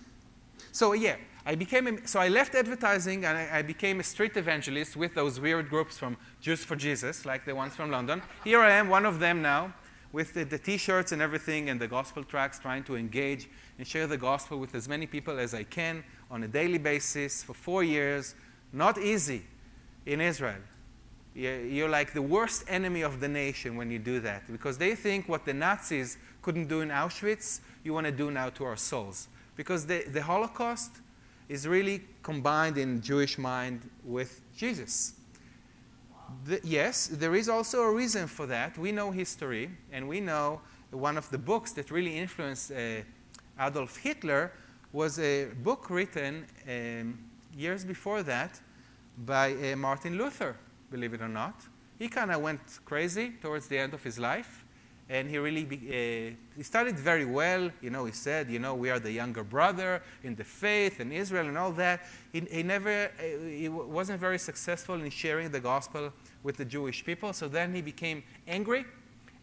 so 0.73 0.91
yeah, 0.91 1.15
I 1.45 1.55
became 1.55 1.87
a, 1.87 2.05
so 2.05 2.19
I 2.19 2.27
left 2.27 2.55
advertising 2.55 3.23
and 3.23 3.37
I, 3.37 3.59
I, 3.59 3.61
became 3.61 4.01
a 4.01 4.03
street 4.03 4.35
evangelist 4.35 4.97
with 4.97 5.15
those 5.15 5.39
weird 5.39 5.69
groups 5.69 5.97
from 5.97 6.17
Jews 6.41 6.65
for 6.65 6.75
Jesus, 6.75 7.25
like 7.25 7.45
the 7.45 7.55
ones 7.55 7.73
from 7.73 7.89
London. 7.89 8.21
Here 8.43 8.59
I 8.59 8.71
am, 8.71 8.89
one 8.89 9.05
of 9.05 9.19
them 9.19 9.41
now, 9.41 9.73
with 10.13 10.33
the, 10.35 10.45
the 10.45 10.59
T-shirts 10.59 11.11
and 11.11 11.21
everything 11.21 11.69
and 11.69 11.81
the 11.81 11.87
gospel 11.87 12.23
tracks, 12.23 12.59
trying 12.59 12.83
to 12.83 12.95
engage 12.95 13.49
and 13.77 13.85
share 13.85 14.07
the 14.07 14.17
gospel 14.17 14.59
with 14.59 14.75
as 14.75 14.87
many 14.87 15.07
people 15.07 15.39
as 15.39 15.53
I 15.53 15.63
can 15.63 16.03
on 16.31 16.43
a 16.43 16.47
daily 16.47 16.77
basis 16.77 17.43
for 17.43 17.53
four 17.53 17.83
years. 17.83 18.35
Not 18.71 18.97
easy 18.99 19.43
in 20.05 20.21
Israel. 20.21 20.61
You're 21.35 21.89
like 21.89 22.13
the 22.13 22.21
worst 22.21 22.63
enemy 22.67 23.01
of 23.01 23.19
the 23.19 23.27
nation 23.27 23.75
when 23.75 23.89
you 23.89 23.97
do 23.97 24.19
that 24.19 24.49
because 24.51 24.77
they 24.77 24.93
think 24.93 25.27
what 25.27 25.45
the 25.45 25.53
Nazis 25.53 26.19
couldn't 26.43 26.67
do 26.67 26.81
in 26.81 26.89
Auschwitz, 26.89 27.61
you 27.83 27.91
want 27.91 28.05
to 28.05 28.11
do 28.11 28.29
now 28.29 28.49
to 28.49 28.65
our 28.65 28.77
souls. 28.77 29.27
Because 29.55 29.87
the, 29.87 30.03
the 30.11 30.21
Holocaust 30.21 30.91
is 31.49 31.67
really 31.67 32.03
combined 32.21 32.77
in 32.77 33.01
Jewish 33.01 33.39
mind 33.39 33.89
with 34.03 34.41
Jesus. 34.55 35.13
The, 36.45 36.59
yes, 36.63 37.07
there 37.07 37.35
is 37.35 37.49
also 37.49 37.83
a 37.83 37.91
reason 37.91 38.27
for 38.27 38.45
that. 38.47 38.77
We 38.77 38.91
know 38.91 39.11
history, 39.11 39.69
and 39.91 40.07
we 40.07 40.19
know 40.19 40.61
one 40.91 41.17
of 41.17 41.29
the 41.29 41.37
books 41.37 41.71
that 41.73 41.91
really 41.91 42.17
influenced 42.17 42.71
uh, 42.71 43.01
Adolf 43.59 43.97
Hitler 43.97 44.51
was 44.91 45.19
a 45.19 45.45
book 45.63 45.89
written 45.89 46.45
um, 46.67 47.19
years 47.55 47.83
before 47.83 48.23
that 48.23 48.59
by 49.25 49.53
uh, 49.53 49.75
Martin 49.75 50.17
Luther, 50.17 50.55
believe 50.91 51.13
it 51.13 51.21
or 51.21 51.29
not. 51.29 51.55
He 51.97 52.07
kind 52.07 52.31
of 52.31 52.41
went 52.41 52.61
crazy 52.85 53.33
towards 53.41 53.67
the 53.67 53.77
end 53.77 53.93
of 53.93 54.03
his 54.03 54.19
life 54.19 54.63
and 55.09 55.29
he 55.29 55.37
really 55.37 55.65
be, 55.65 55.77
uh, 55.77 56.35
he 56.55 56.63
started 56.63 56.97
very 56.97 57.25
well. 57.25 57.69
You 57.81 57.89
know, 57.89 58.05
he 58.05 58.13
said, 58.13 58.49
you 58.49 58.59
know, 58.59 58.73
we 58.73 58.89
are 58.89 58.99
the 58.99 59.11
younger 59.11 59.43
brother 59.43 60.01
in 60.23 60.35
the 60.35 60.43
faith 60.43 60.99
and 60.99 61.11
Israel 61.11 61.47
and 61.47 61.57
all 61.57 61.71
that. 61.73 62.05
He, 62.31 62.41
he 62.51 62.63
never, 62.63 63.05
uh, 63.05 63.45
he 63.45 63.69
wasn't 63.69 64.19
very 64.19 64.39
successful 64.39 64.95
in 64.95 65.09
sharing 65.09 65.51
the 65.51 65.59
gospel 65.59 66.11
with 66.43 66.57
the 66.57 66.65
Jewish 66.65 67.03
people. 67.03 67.33
So 67.33 67.47
then 67.47 67.73
he 67.73 67.81
became 67.81 68.23
angry 68.47 68.85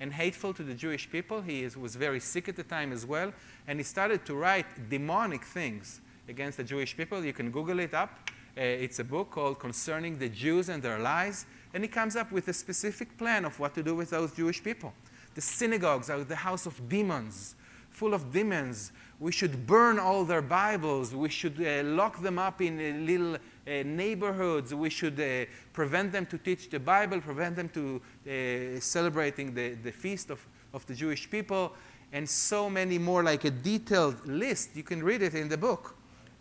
and 0.01 0.13
hateful 0.13 0.55
to 0.55 0.63
the 0.63 0.75
Jewish 0.75 1.11
people. 1.11 1.43
He 1.43 1.63
is, 1.63 1.77
was 1.77 1.97
very 1.97 2.21
sick 2.21 2.49
at 2.49 2.57
the 2.57 2.63
time 2.63 2.93
as 2.93 3.05
well, 3.05 3.33
and 3.67 3.79
he 3.79 3.85
started 3.85 4.25
to 4.27 4.35
write 4.35 4.67
demonic 4.89 5.45
things 5.45 6.01
against 6.29 6.57
the 6.57 6.65
Jewish 6.65 6.97
people. 6.97 7.25
You 7.25 7.35
can 7.35 7.51
Google 7.51 7.81
it 7.81 7.93
up. 7.93 8.31
Uh, 8.57 8.63
it's 8.63 8.99
a 8.99 9.05
book 9.05 9.31
called 9.31 9.59
Concerning 9.59 10.19
the 10.19 10.29
Jews 10.29 10.69
and 10.69 10.83
Their 10.83 10.99
Lies, 10.99 11.47
and 11.75 11.85
he 11.85 11.89
comes 11.89 12.17
up 12.17 12.33
with 12.33 12.49
a 12.49 12.53
specific 12.53 13.17
plan 13.17 13.45
of 13.45 13.59
what 13.61 13.75
to 13.75 13.83
do 13.83 13.95
with 13.95 14.11
those 14.11 14.33
Jewish 14.33 14.63
people. 14.63 14.93
The 15.35 15.41
synagogues 15.41 16.11
are 16.11 16.25
the 16.25 16.37
house 16.37 16.67
of 16.67 16.89
demons, 16.89 17.55
full 17.91 18.15
of 18.15 18.33
demons. 18.33 18.93
We 19.21 19.33
should 19.33 19.67
burn 19.67 19.99
all 19.99 20.25
their 20.25 20.43
Bibles. 20.43 21.15
We 21.15 21.29
should 21.29 21.61
uh, 21.61 21.83
lock 21.85 22.23
them 22.23 22.39
up 22.39 22.61
in 22.61 22.79
uh, 22.79 22.99
little 23.05 23.37
uh, 23.71 23.83
neighborhoods. 23.85 24.75
We 24.75 24.91
should 24.91 25.21
uh, 25.21 25.47
prevent 25.73 26.13
them 26.13 26.27
to 26.27 26.39
teach 26.39 26.69
the 26.69 26.81
Bible, 26.81 27.21
prevent 27.21 27.57
them 27.57 27.69
to 27.71 28.01
uh, 28.27 28.81
celebrating 28.81 29.55
the, 29.55 29.75
the 29.75 29.93
feast 29.93 30.31
of, 30.31 30.45
of 30.75 30.85
the 30.87 30.95
Jewish 30.95 31.31
people, 31.31 31.73
and 32.13 32.29
so 32.29 32.69
many 32.69 32.99
more, 32.99 33.23
like 33.23 33.45
a 33.45 33.51
detailed 33.51 34.27
list. 34.27 34.75
You 34.75 34.83
can 34.83 35.03
read 35.03 35.23
it 35.23 35.35
in 35.35 35.49
the 35.49 35.59
book. 35.59 35.97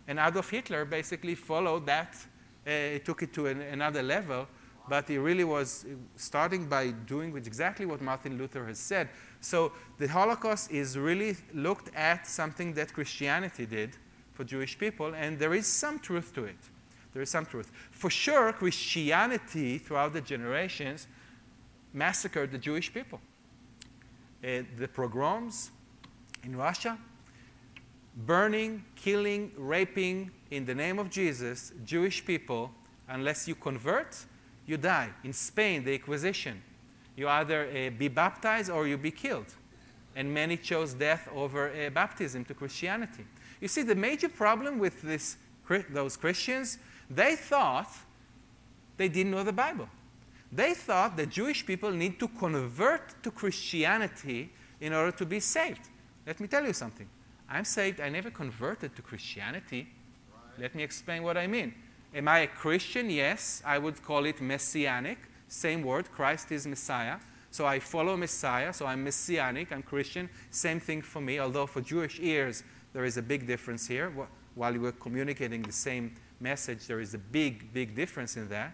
And 0.08 0.18
Adolf 0.18 0.50
Hitler 0.50 0.84
basically 0.84 1.36
followed 1.36 1.86
that, 1.86 2.16
uh, 2.66 2.98
took 3.04 3.22
it 3.22 3.32
to 3.34 3.46
an, 3.46 3.60
another 3.62 4.02
level 4.02 4.48
but 4.90 5.06
he 5.06 5.18
really 5.18 5.44
was 5.44 5.86
starting 6.16 6.66
by 6.66 6.90
doing 7.06 7.36
exactly 7.36 7.86
what 7.86 8.02
Martin 8.02 8.36
Luther 8.36 8.66
has 8.66 8.78
said. 8.78 9.08
So 9.40 9.72
the 9.98 10.08
Holocaust 10.08 10.72
is 10.72 10.98
really 10.98 11.36
looked 11.54 11.94
at 11.94 12.26
something 12.26 12.74
that 12.74 12.92
Christianity 12.92 13.66
did 13.66 13.96
for 14.32 14.42
Jewish 14.42 14.76
people, 14.76 15.14
and 15.14 15.38
there 15.38 15.54
is 15.54 15.68
some 15.68 16.00
truth 16.00 16.34
to 16.34 16.44
it. 16.44 16.58
There 17.12 17.22
is 17.22 17.30
some 17.30 17.46
truth. 17.46 17.70
For 17.90 18.10
sure, 18.10 18.52
Christianity 18.52 19.78
throughout 19.78 20.12
the 20.12 20.20
generations 20.20 21.06
massacred 21.92 22.52
the 22.52 22.58
Jewish 22.58 22.92
people. 22.92 23.20
Uh, 24.42 24.62
the 24.78 24.88
pogroms 24.88 25.70
in 26.44 26.56
Russia, 26.56 26.96
burning, 28.16 28.84
killing, 28.96 29.52
raping 29.56 30.30
in 30.50 30.64
the 30.64 30.74
name 30.74 30.98
of 30.98 31.10
Jesus, 31.10 31.72
Jewish 31.84 32.24
people, 32.24 32.70
unless 33.08 33.46
you 33.46 33.54
convert, 33.54 34.24
you 34.66 34.76
die. 34.76 35.10
In 35.24 35.32
Spain, 35.32 35.84
the 35.84 35.94
Inquisition, 35.94 36.62
you 37.16 37.28
either 37.28 37.68
uh, 37.68 37.90
be 37.98 38.08
baptized 38.08 38.70
or 38.70 38.86
you 38.86 38.96
be 38.96 39.10
killed. 39.10 39.52
And 40.16 40.32
many 40.32 40.56
chose 40.56 40.94
death 40.94 41.28
over 41.34 41.70
uh, 41.70 41.90
baptism 41.90 42.44
to 42.46 42.54
Christianity. 42.54 43.24
You 43.60 43.68
see, 43.68 43.82
the 43.82 43.94
major 43.94 44.28
problem 44.28 44.78
with 44.78 45.02
this, 45.02 45.36
those 45.90 46.16
Christians, 46.16 46.78
they 47.10 47.34
thought 47.34 47.90
they 48.96 49.08
didn't 49.08 49.32
know 49.32 49.42
the 49.42 49.52
Bible. 49.52 49.88
They 50.52 50.74
thought 50.74 51.16
that 51.16 51.30
Jewish 51.30 51.64
people 51.66 51.90
need 51.90 52.18
to 52.20 52.28
convert 52.28 53.22
to 53.22 53.30
Christianity 53.30 54.50
in 54.80 54.92
order 54.92 55.12
to 55.12 55.26
be 55.26 55.40
saved. 55.40 55.88
Let 56.26 56.40
me 56.40 56.48
tell 56.48 56.64
you 56.64 56.72
something. 56.72 57.08
I'm 57.48 57.64
saved. 57.64 58.00
I 58.00 58.08
never 58.08 58.30
converted 58.30 58.94
to 58.96 59.02
Christianity. 59.02 59.88
Right. 60.32 60.62
Let 60.62 60.74
me 60.74 60.82
explain 60.82 61.22
what 61.22 61.36
I 61.36 61.46
mean. 61.46 61.74
Am 62.14 62.28
I 62.28 62.40
a 62.40 62.46
Christian? 62.46 63.10
Yes. 63.10 63.62
I 63.64 63.78
would 63.78 64.02
call 64.02 64.24
it 64.24 64.40
messianic. 64.40 65.18
Same 65.48 65.82
word. 65.82 66.10
Christ 66.12 66.52
is 66.52 66.66
Messiah. 66.66 67.16
So 67.50 67.66
I 67.66 67.80
follow 67.80 68.16
Messiah. 68.16 68.72
So 68.72 68.86
I'm 68.86 69.02
messianic. 69.02 69.72
I'm 69.72 69.82
Christian. 69.82 70.28
Same 70.50 70.78
thing 70.78 71.02
for 71.02 71.20
me, 71.20 71.40
although 71.40 71.66
for 71.66 71.80
Jewish 71.80 72.20
ears, 72.20 72.62
there 72.92 73.04
is 73.04 73.16
a 73.16 73.22
big 73.22 73.46
difference 73.46 73.86
here. 73.86 74.12
while 74.54 74.74
you 74.74 74.80
were 74.80 74.92
communicating 74.92 75.62
the 75.62 75.72
same 75.72 76.14
message. 76.40 76.86
There 76.86 77.00
is 77.00 77.14
a 77.14 77.18
big, 77.18 77.72
big 77.72 77.94
difference 77.94 78.36
in 78.36 78.48
that. 78.48 78.72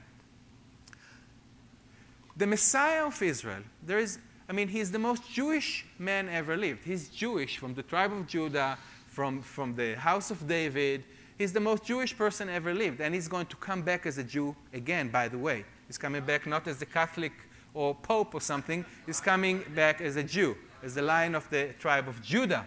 The 2.37 2.47
Messiah 2.47 3.07
of 3.07 3.21
Israel, 3.23 3.63
there 3.83 3.99
is, 3.99 4.19
I 4.49 4.53
mean, 4.53 4.69
he's 4.69 4.91
the 4.91 4.99
most 4.99 5.31
Jewish 5.31 5.87
man 5.99 6.29
ever 6.29 6.57
lived. 6.57 6.85
He's 6.85 7.09
Jewish 7.09 7.57
from 7.57 7.75
the 7.75 7.83
tribe 7.83 8.13
of 8.13 8.27
Judah, 8.27 8.79
from, 9.09 9.41
from 9.41 9.75
the 9.75 9.95
house 9.95 10.31
of 10.31 10.47
David. 10.47 11.05
He's 11.39 11.53
the 11.53 11.61
most 11.61 11.85
Jewish 11.85 12.17
person 12.17 12.49
ever 12.49 12.75
lived. 12.75 13.01
And 13.01 13.15
he's 13.15 13.29
going 13.29 13.47
to 13.47 13.57
come 13.57 13.83
back 13.83 14.05
as 14.05 14.19
a 14.19 14.25
Jew 14.25 14.55
again, 14.73 15.09
by 15.09 15.29
the 15.29 15.39
way. 15.39 15.65
He's 15.87 15.99
coming 15.99 16.25
back 16.25 16.47
not 16.47 16.69
as 16.69 16.79
the 16.79 16.87
Catholic 16.87 17.33
or 17.77 17.95
Pope 17.95 18.35
or 18.35 18.41
something, 18.41 18.85
he's 19.05 19.21
coming 19.21 19.63
back 19.75 20.01
as 20.01 20.17
a 20.17 20.23
Jew, 20.23 20.57
as 20.83 20.95
the 20.95 21.03
lion 21.03 21.35
of 21.35 21.49
the 21.51 21.75
tribe 21.79 22.09
of 22.09 22.23
Judah. 22.23 22.65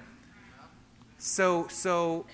So, 1.17 1.67
so 1.67 2.27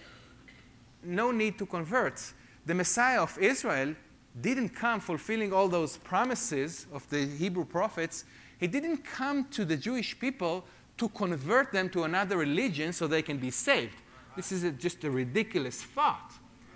no 1.01 1.31
need 1.31 1.57
to 1.57 1.65
convert. 1.65 2.21
The 2.65 2.73
Messiah 2.73 3.21
of 3.21 3.37
Israel 3.37 3.95
didn't 4.41 4.69
come 4.69 4.99
fulfilling 4.99 5.53
all 5.53 5.67
those 5.67 5.97
promises 5.97 6.87
of 6.91 7.07
the 7.09 7.25
Hebrew 7.25 7.65
prophets. 7.65 8.25
He 8.59 8.67
didn't 8.67 9.03
come 9.05 9.45
to 9.51 9.65
the 9.65 9.77
Jewish 9.77 10.17
people 10.19 10.65
to 10.97 11.09
convert 11.09 11.71
them 11.71 11.89
to 11.89 12.03
another 12.03 12.37
religion 12.37 12.93
so 12.93 13.07
they 13.07 13.21
can 13.21 13.37
be 13.37 13.51
saved. 13.51 13.95
This 14.35 14.51
is 14.51 14.63
a, 14.63 14.71
just 14.71 15.03
a 15.03 15.11
ridiculous 15.11 15.81
thought. 15.81 16.33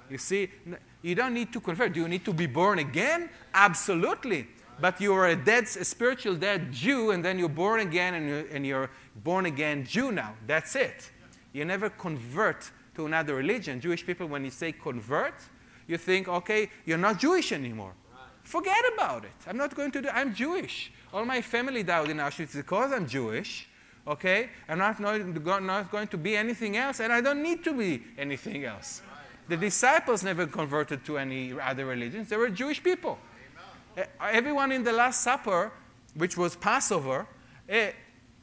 You 0.09 0.17
see, 0.17 0.49
you 1.01 1.15
don't 1.15 1.33
need 1.33 1.53
to 1.53 1.59
convert. 1.59 1.93
Do 1.93 2.01
you 2.01 2.07
need 2.07 2.25
to 2.25 2.33
be 2.33 2.47
born 2.47 2.79
again? 2.79 3.29
Absolutely. 3.53 4.47
But 4.81 5.01
you 5.01 5.13
are 5.13 5.27
a 5.27 5.35
dead, 5.35 5.65
a 5.65 5.85
spiritual 5.85 6.35
dead 6.35 6.71
Jew, 6.71 7.11
and 7.11 7.23
then 7.23 7.37
you're 7.37 7.49
born 7.49 7.81
again, 7.81 8.13
and 8.13 8.27
you're, 8.27 8.47
and 8.47 8.65
you're 8.65 8.89
born 9.23 9.45
again 9.45 9.85
Jew 9.85 10.11
now. 10.11 10.35
That's 10.47 10.75
it. 10.75 11.11
You 11.51 11.65
never 11.65 11.89
convert 11.89 12.71
to 12.95 13.05
another 13.05 13.35
religion. 13.35 13.81
Jewish 13.81 14.05
people, 14.05 14.27
when 14.27 14.45
you 14.45 14.51
say 14.51 14.71
convert, 14.71 15.35
you 15.89 15.97
think, 15.97 16.27
okay, 16.27 16.69
you're 16.85 16.99
not 16.99 17.19
Jewish 17.19 17.51
anymore. 17.51 17.93
Forget 18.43 18.83
about 18.93 19.25
it. 19.25 19.31
I'm 19.47 19.57
not 19.57 19.75
going 19.75 19.91
to 19.91 20.01
do, 20.01 20.09
I'm 20.09 20.33
Jewish. 20.33 20.91
All 21.11 21.25
my 21.25 21.41
family 21.41 21.83
died 21.83 22.09
in 22.09 22.17
Auschwitz 22.17 22.55
because 22.55 22.93
I'm 22.93 23.07
Jewish. 23.07 23.67
Okay? 24.07 24.49
I'm 24.69 24.77
not, 24.77 24.99
not, 24.99 25.63
not 25.63 25.91
going 25.91 26.07
to 26.07 26.17
be 26.17 26.37
anything 26.37 26.77
else, 26.77 26.99
and 26.99 27.11
I 27.11 27.21
don't 27.21 27.41
need 27.41 27.63
to 27.63 27.73
be 27.73 28.03
anything 28.17 28.65
else. 28.65 29.01
The 29.47 29.57
disciples 29.57 30.23
never 30.23 30.45
converted 30.45 31.03
to 31.05 31.17
any 31.17 31.59
other 31.59 31.87
religions. 31.87 32.29
They 32.29 32.37
were 32.37 32.49
Jewish 32.49 32.83
people. 32.83 33.17
Amen. 33.97 34.07
Everyone 34.21 34.71
in 34.71 34.83
the 34.83 34.91
Last 34.91 35.21
Supper, 35.21 35.71
which 36.13 36.37
was 36.37 36.55
Passover, 36.55 37.25
eh, 37.67 37.91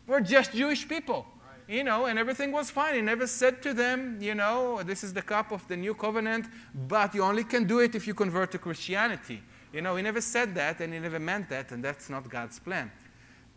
were 0.09 0.21
just 0.21 0.53
Jewish 0.53 0.89
people. 0.89 1.27
You 1.69 1.83
know, 1.83 2.07
and 2.07 2.17
everything 2.19 2.53
was 2.53 2.71
fine. 2.71 2.95
He 2.95 3.01
never 3.01 3.27
said 3.27 3.61
to 3.63 3.75
them, 3.75 4.19
you 4.21 4.35
know, 4.37 4.83
this 4.85 5.03
is 5.03 5.13
the 5.13 5.23
cup 5.23 5.51
of 5.51 5.67
the 5.67 5.77
new 5.77 5.95
covenant, 5.95 6.47
but 6.89 7.13
you 7.15 7.23
only 7.23 7.43
can 7.43 7.65
do 7.65 7.81
it 7.81 7.95
if 7.97 8.07
you 8.07 8.15
convert 8.15 8.53
to 8.53 8.59
Christianity. 8.59 9.43
You 9.73 9.81
know, 9.81 9.97
he 9.97 10.03
never 10.03 10.21
said 10.21 10.55
that, 10.55 10.81
and 10.81 10.93
he 10.93 11.01
never 11.01 11.19
meant 11.19 11.49
that, 11.49 11.73
and 11.73 11.83
that's 11.83 12.09
not 12.09 12.29
God's 12.29 12.61
plan. 12.61 12.91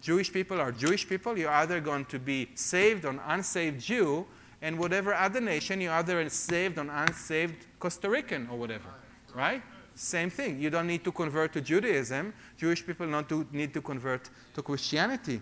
Jewish 0.01 0.33
people 0.33 0.59
are 0.59 0.71
Jewish 0.71 1.07
people. 1.07 1.37
You're 1.37 1.51
either 1.51 1.79
going 1.79 2.05
to 2.05 2.17
be 2.17 2.49
saved 2.55 3.05
or 3.05 3.19
unsaved 3.27 3.79
Jew, 3.79 4.25
and 4.61 4.77
whatever 4.79 5.13
other 5.13 5.39
nation, 5.39 5.79
you're 5.79 5.93
either 5.93 6.27
saved 6.29 6.79
or 6.79 6.87
unsaved 6.89 7.67
Costa 7.79 8.09
Rican 8.09 8.47
or 8.51 8.57
whatever, 8.57 8.89
right? 9.35 9.61
Same 9.93 10.29
thing. 10.29 10.59
You 10.59 10.69
don't 10.69 10.87
need 10.87 11.03
to 11.03 11.11
convert 11.11 11.53
to 11.53 11.61
Judaism. 11.61 12.33
Jewish 12.57 12.85
people 12.85 13.09
don't 13.09 13.53
need 13.53 13.73
to 13.73 13.81
convert 13.81 14.29
to 14.53 14.61
Christianity. 14.61 15.41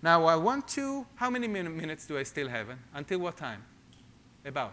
Now, 0.00 0.24
I 0.26 0.36
want 0.36 0.68
to, 0.68 1.06
how 1.16 1.28
many 1.28 1.48
min- 1.48 1.76
minutes 1.76 2.06
do 2.06 2.16
I 2.18 2.22
still 2.22 2.48
have? 2.48 2.68
Until 2.94 3.18
what 3.18 3.36
time? 3.36 3.64
About? 4.44 4.72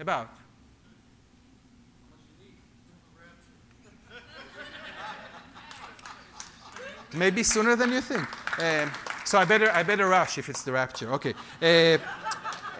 About? 0.00 0.28
Maybe 7.14 7.42
sooner 7.42 7.76
than 7.76 7.92
you 7.92 8.00
think. 8.00 8.26
Um, 8.60 8.90
so 9.24 9.38
I 9.38 9.44
better, 9.44 9.70
I 9.70 9.82
better 9.82 10.08
rush 10.08 10.38
if 10.38 10.48
it's 10.48 10.62
the 10.62 10.72
rapture. 10.72 11.12
Okay. 11.12 11.34
Uh, 11.62 11.98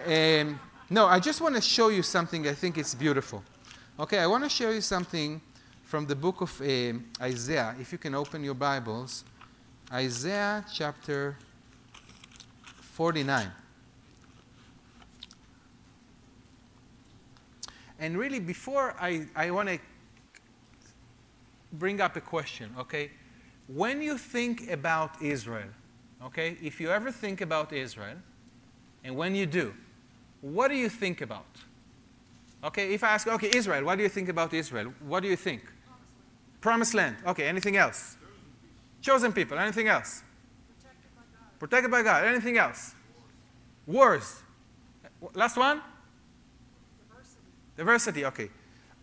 um, 0.05 0.59
no, 0.89 1.05
I 1.05 1.19
just 1.19 1.41
want 1.41 1.55
to 1.55 1.61
show 1.61 1.89
you 1.89 2.03
something 2.03 2.47
I 2.47 2.53
think 2.53 2.77
it's 2.77 2.93
beautiful. 2.93 3.43
Okay, 3.99 4.19
I 4.19 4.27
want 4.27 4.43
to 4.43 4.49
show 4.49 4.69
you 4.69 4.81
something 4.81 5.41
from 5.83 6.05
the 6.05 6.15
book 6.15 6.41
of 6.41 6.61
uh, 6.61 6.93
Isaiah. 7.21 7.75
If 7.79 7.91
you 7.91 7.97
can 7.97 8.13
open 8.13 8.43
your 8.43 8.53
Bibles, 8.53 9.23
Isaiah 9.91 10.65
chapter 10.73 11.37
49. 12.81 13.51
And 17.99 18.17
really, 18.17 18.39
before 18.39 18.95
I, 18.99 19.25
I 19.35 19.51
want 19.51 19.69
to 19.69 19.79
bring 21.73 22.01
up 22.01 22.15
a 22.15 22.21
question, 22.21 22.73
okay? 22.77 23.11
When 23.67 24.01
you 24.01 24.17
think 24.17 24.69
about 24.71 25.21
Israel, 25.21 25.69
Okay? 26.23 26.57
If 26.61 26.79
you 26.79 26.89
ever 26.89 27.11
think 27.11 27.41
about 27.41 27.71
Israel, 27.73 28.17
and 29.03 29.15
when 29.15 29.35
you 29.35 29.45
do, 29.45 29.73
what 30.41 30.69
do 30.69 30.75
you 30.75 30.89
think 30.89 31.21
about? 31.21 31.45
Okay, 32.63 32.93
if 32.93 33.03
I 33.03 33.09
ask, 33.09 33.27
okay, 33.27 33.51
Israel, 33.55 33.85
what 33.85 33.97
do 33.97 34.03
you 34.03 34.09
think 34.09 34.29
about 34.29 34.53
Israel? 34.53 34.93
What 35.05 35.21
do 35.21 35.29
you 35.29 35.35
think? 35.35 35.61
Promised 36.59 36.95
land. 36.95 37.17
Okay, 37.25 37.47
anything 37.47 37.77
else? 37.77 38.16
Chosen 39.07 39.31
people. 39.31 39.57
Anything 39.57 39.87
else? 39.87 40.21
Protected 40.67 41.15
by 41.15 41.21
God. 41.21 41.59
Protected 41.59 41.91
by 41.91 42.03
God. 42.03 42.25
Anything 42.25 42.57
else? 42.57 42.93
Wars. 43.85 44.41
Last 45.33 45.55
one? 45.55 45.79
Diversity. 47.07 47.41
Diversity, 47.77 48.25
okay. 48.25 48.49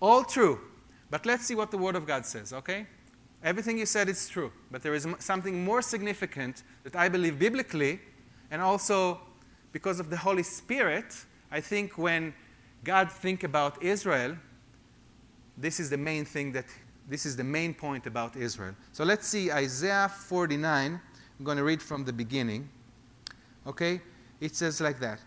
All 0.01 0.23
true. 0.23 0.61
But 1.09 1.25
let's 1.25 1.47
see 1.47 1.55
what 1.55 1.71
the 1.71 1.79
Word 1.79 1.97
of 1.97 2.07
God 2.07 2.27
says, 2.27 2.53
okay? 2.53 2.87
Everything 3.43 3.79
you 3.79 3.87
said 3.87 4.11
is 4.11 4.29
true, 4.29 4.53
but 4.71 4.83
there 4.83 4.93
is 4.93 5.09
something 5.21 5.65
more 5.65 5.81
significant 5.81 6.65
that 6.83 6.95
I 6.97 7.09
believe 7.09 7.39
biblically, 7.39 7.99
and 8.51 8.61
also 8.61 9.23
because 9.73 10.01
of 10.01 10.11
the 10.11 10.19
Holy 10.19 10.43
Spirit. 10.43 11.17
I 11.51 11.63
think 11.63 11.97
when 11.97 12.35
God 12.85 13.11
think 13.11 13.43
about 13.43 13.83
Israel, 13.83 14.37
this 15.57 15.81
is 15.81 15.89
the 15.89 15.97
main 15.97 16.27
thing 16.27 16.53
that 16.53 16.67
this 17.09 17.27
is 17.27 17.37
the 17.37 17.45
main 17.45 17.75
point 17.75 18.07
about 18.07 18.37
Israel. 18.37 18.75
So 18.93 19.05
let's 19.05 19.27
see 19.27 19.53
Isaiah 19.53 20.09
49. 20.09 21.01
I'm 21.39 21.45
going 21.45 21.59
to 21.59 21.65
read 21.65 21.83
from 21.83 22.05
the 22.05 22.13
beginning. 22.13 22.69
Okay? 23.67 24.01
It 24.41 24.55
says 24.55 24.81
like 24.81 24.99
that 25.01 25.21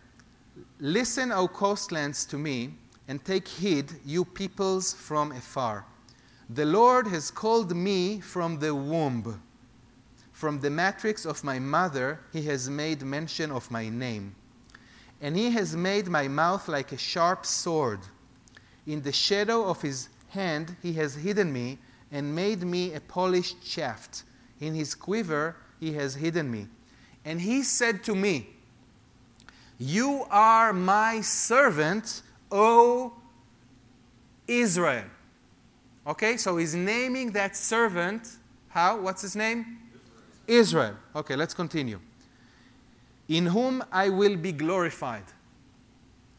Listen, 0.79 1.31
O 1.31 1.47
coastlands, 1.47 2.25
to 2.25 2.37
me, 2.37 2.73
and 3.07 3.23
take 3.23 3.47
heed, 3.47 3.91
you 4.05 4.25
peoples 4.25 4.93
from 4.93 5.31
afar. 5.31 5.85
The 6.49 6.65
Lord 6.65 7.07
has 7.07 7.29
called 7.29 7.75
me 7.75 8.19
from 8.19 8.59
the 8.59 8.73
womb. 8.73 9.41
From 10.31 10.59
the 10.59 10.69
matrix 10.69 11.25
of 11.25 11.43
my 11.43 11.59
mother, 11.59 12.19
He 12.31 12.43
has 12.43 12.69
made 12.69 13.01
mention 13.01 13.51
of 13.51 13.69
my 13.69 13.89
name. 13.89 14.35
And 15.21 15.35
He 15.35 15.51
has 15.51 15.75
made 15.75 16.07
my 16.07 16.27
mouth 16.27 16.67
like 16.67 16.91
a 16.91 16.97
sharp 16.97 17.45
sword. 17.45 17.99
In 18.85 19.01
the 19.01 19.11
shadow 19.11 19.65
of 19.65 19.81
His 19.81 20.09
hand, 20.29 20.75
He 20.81 20.93
has 20.93 21.15
hidden 21.15 21.51
me 21.51 21.77
and 22.11 22.35
made 22.35 22.61
me 22.63 22.93
a 22.93 22.99
polished 22.99 23.65
shaft. 23.65 24.23
In 24.59 24.73
His 24.73 24.95
quiver, 24.95 25.55
He 25.79 25.93
has 25.93 26.15
hidden 26.15 26.49
me. 26.49 26.67
And 27.25 27.41
He 27.41 27.63
said 27.63 28.03
to 28.05 28.15
me, 28.15 28.47
You 29.77 30.25
are 30.29 30.73
my 30.73 31.21
servant, 31.21 32.21
O 32.51 33.13
Israel. 34.47 35.05
Okay, 36.07 36.37
so 36.37 36.55
he's 36.55 36.73
naming 36.73 37.31
that 37.31 37.55
servant. 37.57 38.37
How? 38.69 38.97
What's 38.97 39.21
his 39.21 39.35
name? 39.35 39.77
Israel. 40.47 40.95
Okay, 41.13 41.35
let's 41.35 41.53
continue. 41.53 41.99
In 43.27 43.47
whom 43.47 43.83
I 43.91 44.07
will 44.07 44.37
be 44.37 44.53
glorified. 44.53 45.25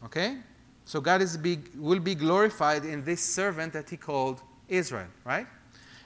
Okay? 0.03 0.37
So 0.89 0.99
God 0.99 1.21
is 1.21 1.37
be, 1.37 1.59
will 1.77 1.99
be 1.99 2.15
glorified 2.15 2.83
in 2.83 3.03
this 3.03 3.21
servant 3.21 3.73
that 3.73 3.91
he 3.91 3.95
called 3.95 4.41
Israel, 4.67 5.05
right? 5.23 5.45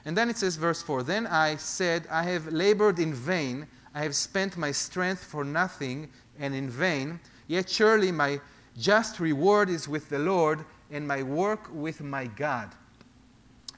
And 0.04 0.14
then 0.14 0.28
it 0.28 0.36
says, 0.36 0.56
verse 0.56 0.82
4 0.82 1.02
Then 1.04 1.26
I 1.26 1.56
said, 1.56 2.06
I 2.10 2.24
have 2.24 2.48
labored 2.48 2.98
in 2.98 3.14
vain, 3.14 3.66
I 3.94 4.02
have 4.02 4.14
spent 4.14 4.58
my 4.58 4.72
strength 4.72 5.24
for 5.24 5.42
nothing 5.42 6.10
and 6.38 6.54
in 6.54 6.68
vain, 6.68 7.18
yet 7.46 7.70
surely 7.70 8.12
my 8.12 8.42
just 8.76 9.20
reward 9.20 9.70
is 9.70 9.88
with 9.88 10.10
the 10.10 10.18
Lord 10.18 10.62
and 10.90 11.08
my 11.08 11.22
work 11.22 11.70
with 11.72 12.02
my 12.02 12.26
God. 12.26 12.70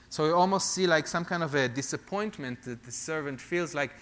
So 0.09 0.27
you 0.27 0.35
almost 0.35 0.73
see 0.73 0.89
like 0.89 1.07
some 1.07 1.25
kind 1.25 1.45
of 1.45 1.55
a 1.55 1.69
disappointment 1.69 2.65
that 2.65 2.83
the 2.83 2.91
servant 2.91 3.41
feels 3.41 3.77
like 3.77 3.93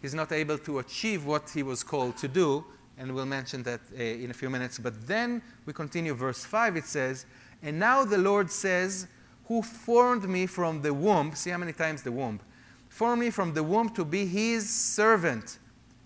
he's 0.00 0.14
not 0.14 0.30
able 0.30 0.58
to 0.58 0.78
achieve 0.78 1.26
what 1.26 1.50
he 1.50 1.64
was 1.64 1.82
called 1.82 2.16
to 2.18 2.28
do. 2.28 2.64
And 2.96 3.14
we'll 3.14 3.26
mention 3.26 3.62
that 3.64 3.80
uh, 3.92 4.02
in 4.02 4.30
a 4.30 4.34
few 4.34 4.48
minutes. 4.48 4.78
But 4.78 5.06
then 5.06 5.42
we 5.66 5.72
continue, 5.72 6.14
verse 6.14 6.44
5, 6.44 6.76
it 6.76 6.84
says, 6.84 7.26
And 7.62 7.78
now 7.78 8.04
the 8.04 8.18
Lord 8.18 8.50
says, 8.50 9.08
Who 9.46 9.62
formed 9.62 10.28
me 10.28 10.46
from 10.46 10.82
the 10.82 10.94
womb, 10.94 11.34
see 11.34 11.50
how 11.50 11.58
many 11.58 11.72
times 11.72 12.02
the 12.02 12.12
womb, 12.12 12.40
formed 12.88 13.20
me 13.20 13.30
from 13.30 13.52
the 13.52 13.62
womb 13.62 13.88
to 13.90 14.04
be 14.04 14.26
his 14.26 14.68
servant. 14.68 15.58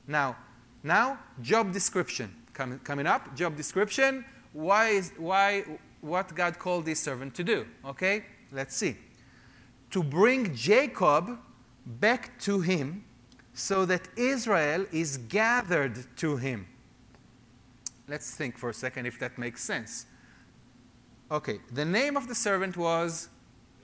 Now, 0.06 0.36
now, 0.82 1.18
job 1.42 1.72
description. 1.72 2.34
com- 2.54 2.80
coming 2.80 3.06
up. 3.06 3.34
Job 3.36 3.56
description. 3.56 4.24
Why, 4.52 4.88
is, 4.88 5.12
why, 5.18 5.64
what 6.00 6.34
God 6.34 6.58
called 6.58 6.86
this 6.86 7.00
servant 7.00 7.34
to 7.34 7.44
do. 7.44 7.66
Okay? 7.84 8.24
Let's 8.52 8.74
see. 8.74 8.96
To 9.90 10.02
bring 10.02 10.54
Jacob 10.54 11.38
back 11.84 12.38
to 12.40 12.60
him 12.60 13.04
so 13.54 13.84
that 13.84 14.08
Israel 14.16 14.86
is 14.92 15.18
gathered 15.18 16.04
to 16.16 16.36
him. 16.36 16.66
Let's 18.08 18.30
think 18.30 18.56
for 18.56 18.70
a 18.70 18.74
second 18.74 19.06
if 19.06 19.18
that 19.18 19.36
makes 19.38 19.62
sense. 19.62 20.06
Okay, 21.30 21.60
the 21.72 21.84
name 21.84 22.16
of 22.16 22.26
the 22.26 22.34
servant 22.34 22.76
was 22.76 23.28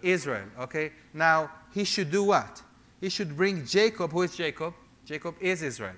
Israel. 0.03 0.47
Okay, 0.59 0.93
now 1.13 1.51
he 1.73 1.85
should 1.85 2.11
do 2.11 2.25
what? 2.25 2.63
He 3.01 3.11
should 3.11 3.37
bring 3.37 3.67
Jacob. 3.67 4.13
Who 4.13 4.23
is 4.23 4.35
Jacob? 4.35 4.73
Jacob 5.05 5.35
is 5.41 5.63
Israel. 5.63 5.95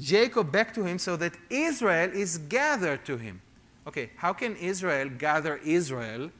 Jacob 0.00 0.50
back 0.50 0.72
to 0.72 0.82
him 0.82 0.98
so 0.98 1.16
that 1.16 1.36
Israel 1.50 2.10
is 2.14 2.38
gathered 2.38 3.04
to 3.04 3.18
him. 3.18 3.42
Okay, 3.86 4.10
how 4.16 4.32
can 4.32 4.56
Israel 4.56 5.10
gather 5.10 5.58
Israel? 5.58 6.30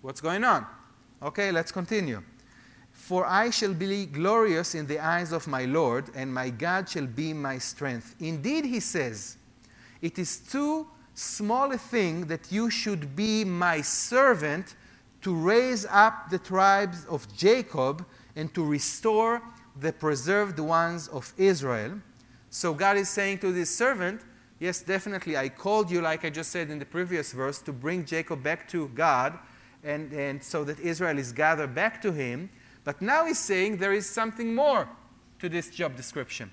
What's 0.00 0.20
going 0.20 0.44
on? 0.44 0.66
Okay, 1.22 1.50
let's 1.50 1.72
continue. 1.72 2.22
For 2.92 3.26
I 3.26 3.50
shall 3.50 3.74
be 3.74 4.06
glorious 4.06 4.74
in 4.74 4.86
the 4.86 4.98
eyes 4.98 5.32
of 5.32 5.46
my 5.46 5.64
Lord, 5.64 6.10
and 6.14 6.32
my 6.32 6.48
God 6.48 6.88
shall 6.88 7.06
be 7.06 7.32
my 7.34 7.58
strength. 7.58 8.14
Indeed, 8.20 8.64
he 8.64 8.80
says, 8.80 9.36
it 10.04 10.18
is 10.18 10.36
too 10.36 10.86
small 11.14 11.72
a 11.72 11.78
thing 11.78 12.26
that 12.26 12.52
you 12.52 12.68
should 12.68 13.16
be 13.16 13.42
my 13.42 13.80
servant 13.80 14.74
to 15.22 15.34
raise 15.34 15.86
up 15.86 16.28
the 16.28 16.38
tribes 16.38 17.06
of 17.06 17.26
Jacob 17.34 18.04
and 18.36 18.52
to 18.52 18.62
restore 18.62 19.40
the 19.80 19.90
preserved 19.94 20.58
ones 20.58 21.08
of 21.08 21.32
Israel. 21.38 21.92
So 22.50 22.74
God 22.74 22.98
is 22.98 23.08
saying 23.08 23.38
to 23.38 23.50
this 23.50 23.74
servant, 23.74 24.20
Yes, 24.60 24.82
definitely, 24.82 25.38
I 25.38 25.48
called 25.48 25.90
you, 25.90 26.02
like 26.02 26.24
I 26.24 26.30
just 26.30 26.50
said 26.50 26.70
in 26.70 26.78
the 26.78 26.84
previous 26.84 27.32
verse, 27.32 27.60
to 27.62 27.72
bring 27.72 28.04
Jacob 28.04 28.42
back 28.42 28.68
to 28.68 28.88
God 28.88 29.38
and, 29.82 30.12
and 30.12 30.42
so 30.42 30.64
that 30.64 30.78
Israel 30.80 31.18
is 31.18 31.32
gathered 31.32 31.74
back 31.74 32.02
to 32.02 32.12
him. 32.12 32.50
But 32.84 33.00
now 33.00 33.24
he's 33.24 33.38
saying 33.38 33.78
there 33.78 33.94
is 33.94 34.06
something 34.08 34.54
more 34.54 34.86
to 35.38 35.48
this 35.48 35.70
job 35.70 35.96
description. 35.96 36.50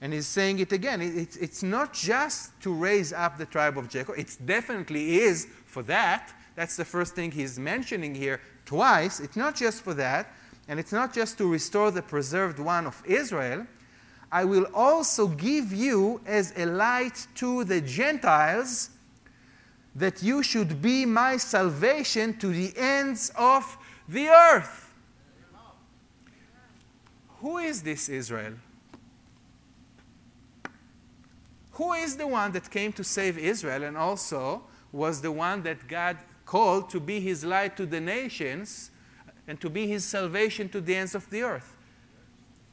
And 0.00 0.12
he's 0.12 0.26
saying 0.26 0.60
it 0.60 0.72
again. 0.72 1.02
It, 1.02 1.36
it's 1.40 1.62
not 1.62 1.92
just 1.92 2.58
to 2.62 2.72
raise 2.72 3.12
up 3.12 3.36
the 3.36 3.46
tribe 3.46 3.76
of 3.76 3.88
Jacob, 3.88 4.14
it 4.18 4.36
definitely 4.44 5.20
is 5.20 5.46
for 5.66 5.82
that. 5.84 6.32
That's 6.56 6.76
the 6.76 6.84
first 6.84 7.14
thing 7.14 7.30
he's 7.30 7.58
mentioning 7.58 8.14
here 8.14 8.40
twice. 8.64 9.20
It's 9.20 9.36
not 9.36 9.56
just 9.56 9.82
for 9.82 9.94
that, 9.94 10.32
and 10.68 10.80
it's 10.80 10.92
not 10.92 11.12
just 11.12 11.38
to 11.38 11.50
restore 11.50 11.90
the 11.90 12.02
preserved 12.02 12.58
one 12.58 12.86
of 12.86 13.02
Israel. 13.06 13.66
I 14.32 14.44
will 14.44 14.66
also 14.74 15.26
give 15.26 15.72
you 15.72 16.20
as 16.24 16.52
a 16.56 16.66
light 16.66 17.26
to 17.36 17.64
the 17.64 17.80
Gentiles 17.80 18.90
that 19.96 20.22
you 20.22 20.42
should 20.42 20.80
be 20.80 21.04
my 21.04 21.36
salvation 21.36 22.38
to 22.38 22.48
the 22.48 22.72
ends 22.76 23.32
of 23.36 23.76
the 24.08 24.28
earth. 24.28 24.92
Who 27.40 27.58
is 27.58 27.82
this 27.82 28.08
Israel? 28.08 28.54
Who 31.80 31.94
is 31.94 32.18
the 32.18 32.26
one 32.26 32.52
that 32.52 32.70
came 32.70 32.92
to 32.92 33.02
save 33.02 33.38
Israel 33.38 33.84
and 33.84 33.96
also 33.96 34.64
was 34.92 35.22
the 35.22 35.32
one 35.32 35.62
that 35.62 35.88
God 35.88 36.18
called 36.44 36.90
to 36.90 37.00
be 37.00 37.20
his 37.20 37.42
light 37.42 37.74
to 37.78 37.86
the 37.86 38.02
nations 38.02 38.90
and 39.48 39.58
to 39.62 39.70
be 39.70 39.86
his 39.86 40.04
salvation 40.04 40.68
to 40.68 40.82
the 40.82 40.94
ends 40.94 41.14
of 41.14 41.30
the 41.30 41.40
earth? 41.40 41.78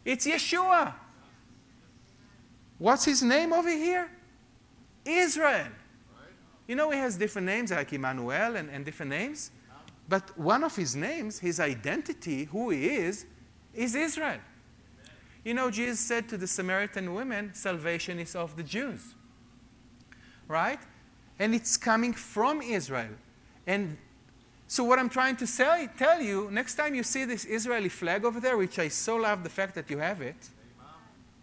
It's 0.03 0.28
Yeshua. 0.28 0.93
What's 2.78 3.05
his 3.05 3.24
name 3.24 3.53
over 3.53 3.70
here? 3.70 4.12
Israel. 5.05 5.72
You 6.68 6.76
know, 6.76 6.91
he 6.91 6.99
has 6.99 7.16
different 7.16 7.45
names 7.45 7.72
like 7.72 7.93
Emmanuel 7.93 8.58
and, 8.58 8.70
and 8.70 8.84
different 8.84 9.12
names. 9.12 9.51
But 10.10 10.38
one 10.38 10.66
of 10.66 10.76
his 10.76 10.97
names, 10.97 11.39
his 11.39 11.62
identity, 11.62 12.43
who 12.43 12.72
he 12.72 12.89
is, 12.89 13.26
is 13.74 13.95
Israel. 13.95 14.39
You 15.47 15.53
know, 15.53 15.71
Jesus 15.71 16.01
said 16.01 16.27
to 16.27 16.37
the 16.37 16.45
Samaritan 16.45 17.13
women, 17.13 17.51
salvation 17.53 18.19
is 18.19 18.35
of 18.35 18.57
the 18.57 18.63
Jews. 18.63 19.15
Right? 20.49 20.79
And 21.39 21.55
it's 21.55 21.77
coming 21.77 22.11
from 22.11 22.61
Israel. 22.61 23.13
And 23.65 23.95
so, 24.67 24.83
what 24.83 24.99
I'm 24.99 25.07
trying 25.07 25.37
to 25.37 25.47
say, 25.47 25.87
tell 25.97 26.21
you, 26.21 26.49
next 26.51 26.75
time 26.75 26.93
you 26.95 27.03
see 27.03 27.23
this 27.23 27.45
Israeli 27.45 27.87
flag 27.87 28.25
over 28.25 28.41
there, 28.41 28.57
which 28.57 28.77
I 28.77 28.89
so 28.89 29.15
love 29.15 29.45
the 29.45 29.49
fact 29.49 29.73
that 29.75 29.89
you 29.89 29.99
have 29.99 30.21
it, 30.21 30.35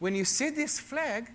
when 0.00 0.14
you 0.14 0.26
see 0.26 0.50
this 0.50 0.78
flag, 0.78 1.30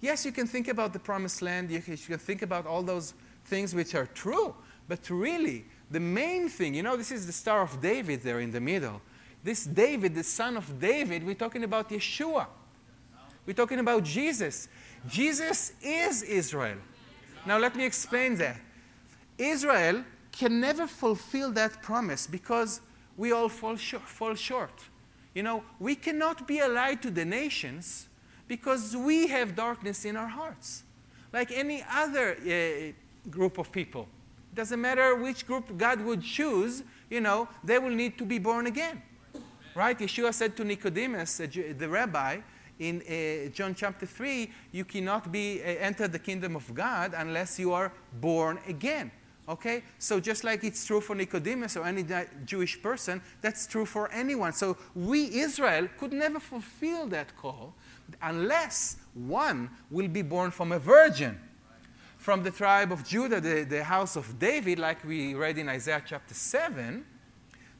yes, 0.00 0.24
you 0.24 0.30
can 0.30 0.46
think 0.46 0.68
about 0.68 0.92
the 0.92 1.00
promised 1.00 1.42
land, 1.42 1.68
you 1.68 1.80
can, 1.80 1.94
you 1.94 2.06
can 2.06 2.18
think 2.18 2.42
about 2.42 2.64
all 2.64 2.84
those 2.84 3.14
things 3.46 3.74
which 3.74 3.96
are 3.96 4.06
true, 4.06 4.54
but 4.86 5.10
really, 5.10 5.64
the 5.90 5.98
main 5.98 6.48
thing, 6.48 6.74
you 6.74 6.84
know, 6.84 6.96
this 6.96 7.10
is 7.10 7.26
the 7.26 7.32
Star 7.32 7.62
of 7.62 7.80
David 7.80 8.22
there 8.22 8.38
in 8.38 8.52
the 8.52 8.60
middle. 8.60 9.00
This 9.44 9.66
David, 9.66 10.14
the 10.14 10.24
son 10.24 10.56
of 10.56 10.80
David, 10.80 11.24
we're 11.24 11.34
talking 11.34 11.64
about 11.64 11.90
Yeshua. 11.90 12.46
We're 13.44 13.52
talking 13.52 13.78
about 13.78 14.02
Jesus. 14.02 14.68
Jesus 15.06 15.72
is 15.82 16.22
Israel. 16.22 16.78
Now, 17.44 17.58
let 17.58 17.76
me 17.76 17.84
explain 17.84 18.36
that. 18.36 18.56
Israel 19.36 20.02
can 20.32 20.60
never 20.60 20.86
fulfill 20.86 21.52
that 21.52 21.82
promise 21.82 22.26
because 22.26 22.80
we 23.18 23.32
all 23.32 23.50
fall, 23.50 23.76
short, 23.76 24.04
fall 24.04 24.34
short. 24.34 24.72
You 25.34 25.42
know, 25.42 25.62
we 25.78 25.94
cannot 25.94 26.48
be 26.48 26.60
allied 26.60 27.02
to 27.02 27.10
the 27.10 27.26
nations 27.26 28.08
because 28.48 28.96
we 28.96 29.26
have 29.26 29.54
darkness 29.54 30.06
in 30.06 30.16
our 30.16 30.28
hearts, 30.28 30.84
like 31.34 31.52
any 31.52 31.84
other 31.92 32.32
uh, 32.32 33.28
group 33.30 33.58
of 33.58 33.70
people. 33.70 34.08
Doesn't 34.54 34.80
matter 34.80 35.16
which 35.16 35.46
group 35.46 35.76
God 35.76 36.00
would 36.00 36.22
choose, 36.22 36.82
you 37.10 37.20
know, 37.20 37.46
they 37.62 37.78
will 37.78 37.90
need 37.94 38.16
to 38.16 38.24
be 38.24 38.38
born 38.38 38.66
again. 38.66 39.02
Right? 39.74 39.98
Yeshua 39.98 40.32
said 40.32 40.56
to 40.56 40.64
Nicodemus, 40.64 41.40
uh, 41.40 41.46
the 41.76 41.88
rabbi, 41.88 42.38
in 42.78 43.02
uh, 43.02 43.50
John 43.50 43.74
chapter 43.74 44.06
3, 44.06 44.50
you 44.72 44.84
cannot 44.84 45.30
be 45.30 45.60
uh, 45.60 45.66
enter 45.66 46.08
the 46.08 46.18
kingdom 46.18 46.56
of 46.56 46.72
God 46.74 47.14
unless 47.16 47.58
you 47.58 47.72
are 47.72 47.92
born 48.20 48.58
again. 48.68 49.10
Okay? 49.48 49.82
So 49.98 50.20
just 50.20 50.44
like 50.44 50.64
it's 50.64 50.84
true 50.84 51.00
for 51.00 51.14
Nicodemus 51.14 51.76
or 51.76 51.86
any 51.86 52.04
Jewish 52.44 52.80
person, 52.80 53.20
that's 53.40 53.66
true 53.66 53.84
for 53.84 54.10
anyone. 54.10 54.52
So 54.52 54.76
we, 54.94 55.38
Israel, 55.38 55.88
could 55.98 56.12
never 56.12 56.40
fulfill 56.40 57.06
that 57.08 57.36
call 57.36 57.74
unless 58.22 58.96
one 59.14 59.70
will 59.90 60.08
be 60.08 60.22
born 60.22 60.50
from 60.50 60.72
a 60.72 60.78
virgin. 60.78 61.38
From 62.18 62.42
the 62.42 62.50
tribe 62.50 62.90
of 62.90 63.04
Judah, 63.06 63.40
the, 63.40 63.64
the 63.64 63.84
house 63.84 64.16
of 64.16 64.38
David, 64.38 64.78
like 64.78 65.04
we 65.04 65.34
read 65.34 65.58
in 65.58 65.68
Isaiah 65.68 66.02
chapter 66.04 66.32
7, 66.32 67.04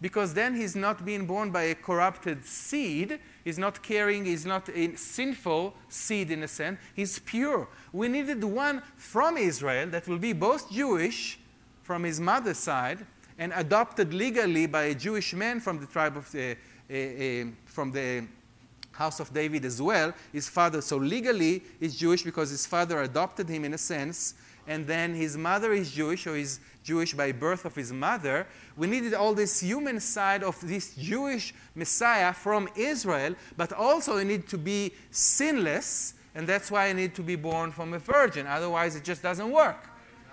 because 0.04 0.34
then 0.34 0.54
he's 0.54 0.76
not 0.76 1.02
being 1.02 1.24
born 1.24 1.50
by 1.50 1.62
a 1.62 1.74
corrupted 1.74 2.44
seed. 2.44 3.18
He's 3.42 3.58
not 3.58 3.82
carrying, 3.82 4.26
he's 4.26 4.44
not 4.44 4.68
a 4.68 4.94
sinful 4.96 5.72
seed 5.88 6.30
in 6.30 6.42
a 6.42 6.48
sense. 6.48 6.78
He's 6.94 7.18
pure. 7.20 7.66
We 7.90 8.08
needed 8.08 8.44
one 8.44 8.82
from 8.98 9.38
Israel 9.38 9.88
that 9.88 10.06
will 10.06 10.18
be 10.18 10.34
both 10.34 10.70
Jewish 10.70 11.38
from 11.82 12.04
his 12.04 12.20
mother's 12.20 12.58
side 12.58 13.06
and 13.38 13.50
adopted 13.56 14.12
legally 14.12 14.66
by 14.66 14.82
a 14.82 14.94
Jewish 14.94 15.32
man 15.32 15.58
from 15.58 15.80
the 15.80 15.86
tribe 15.86 16.18
of 16.18 16.30
the, 16.32 16.50
uh, 16.90 16.94
uh, 16.94 17.50
from 17.64 17.90
the 17.90 18.26
house 18.92 19.20
of 19.20 19.32
David 19.32 19.64
as 19.64 19.80
well, 19.80 20.12
his 20.34 20.50
father. 20.50 20.82
So 20.82 20.98
legally, 20.98 21.62
he's 21.80 21.96
Jewish 21.96 22.22
because 22.22 22.50
his 22.50 22.66
father 22.66 23.00
adopted 23.00 23.48
him 23.48 23.64
in 23.64 23.72
a 23.72 23.78
sense, 23.78 24.34
and 24.66 24.86
then 24.86 25.14
his 25.14 25.38
mother 25.38 25.72
is 25.72 25.90
Jewish, 25.90 26.26
or 26.26 26.36
he's 26.36 26.60
Jewish 26.84 27.14
by 27.14 27.32
birth 27.32 27.64
of 27.64 27.74
his 27.74 27.92
mother. 27.92 28.46
We 28.76 28.86
needed 28.86 29.14
all 29.14 29.34
this 29.34 29.60
human 29.60 29.98
side 29.98 30.44
of 30.44 30.60
this 30.60 30.94
Jewish 30.94 31.54
Messiah 31.74 32.32
from 32.32 32.68
Israel, 32.76 33.34
but 33.56 33.72
also 33.72 34.18
he 34.18 34.24
needed 34.24 34.48
to 34.48 34.58
be 34.58 34.92
sinless, 35.10 36.14
and 36.34 36.46
that's 36.46 36.70
why 36.70 36.88
he 36.88 36.94
needed 36.94 37.16
to 37.16 37.22
be 37.22 37.36
born 37.36 37.72
from 37.72 37.94
a 37.94 37.98
virgin. 37.98 38.46
Otherwise, 38.46 38.94
it 38.94 39.02
just 39.02 39.22
doesn't 39.22 39.50
work. 39.50 39.88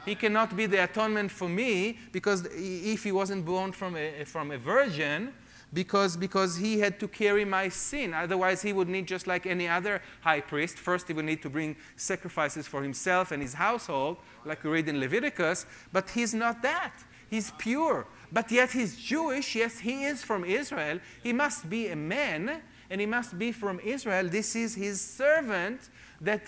He 0.06 0.16
cannot 0.16 0.56
be 0.56 0.66
the 0.66 0.84
atonement 0.84 1.32
for 1.32 1.48
me 1.48 1.98
because 2.12 2.48
if 2.52 3.04
he 3.04 3.12
wasn't 3.12 3.46
born 3.46 3.72
from 3.72 3.96
a, 3.96 4.26
from 4.26 4.52
a 4.52 4.58
virgin, 4.58 5.34
because, 5.74 6.18
because 6.18 6.58
he 6.58 6.80
had 6.80 7.00
to 7.00 7.08
carry 7.08 7.46
my 7.46 7.70
sin. 7.70 8.14
Otherwise, 8.14 8.62
he 8.62 8.74
would 8.74 8.90
need, 8.90 9.08
just 9.08 9.28
like 9.28 9.46
any 9.46 9.68
other 9.68 10.02
high 10.22 10.42
priest, 10.42 10.78
first 10.78 11.08
he 11.08 11.14
would 11.14 11.26
need 11.26 11.42
to 11.42 11.50
bring 11.50 11.76
sacrifices 11.96 12.68
for 12.68 12.84
himself 12.84 13.32
and 13.32 13.42
his 13.42 13.54
household, 13.54 14.18
like 14.46 14.64
we 14.64 14.70
read 14.70 14.88
in 14.90 15.00
Leviticus, 15.00 15.66
but 15.94 16.10
he's 16.10 16.34
not 16.34 16.62
that. 16.62 16.94
He's 17.30 17.52
pure. 17.58 18.06
But 18.32 18.52
yet 18.52 18.72
he's 18.72 18.98
Jewish. 18.98 19.56
Yes, 19.56 19.80
he 19.80 20.04
is 20.04 20.24
from 20.24 20.44
Israel. 20.44 21.00
He 21.24 21.32
must 21.32 21.70
be 21.70 21.88
a 21.88 21.96
man, 21.96 22.62
and 22.90 23.00
he 23.00 23.08
must 23.08 23.40
be 23.40 23.54
from 23.54 23.80
Israel. 23.80 24.28
This 24.28 24.56
is 24.56 24.76
his 24.76 25.00
servant 25.00 25.90
that 26.20 26.42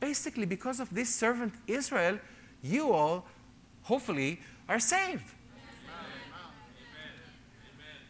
basically, 0.00 0.46
because 0.46 0.80
of 0.80 0.92
this 0.94 1.14
servant 1.14 1.54
Israel, 1.66 2.18
you 2.62 2.92
all, 2.92 3.26
hopefully, 3.82 4.40
are 4.68 4.80
saved. 4.80 5.24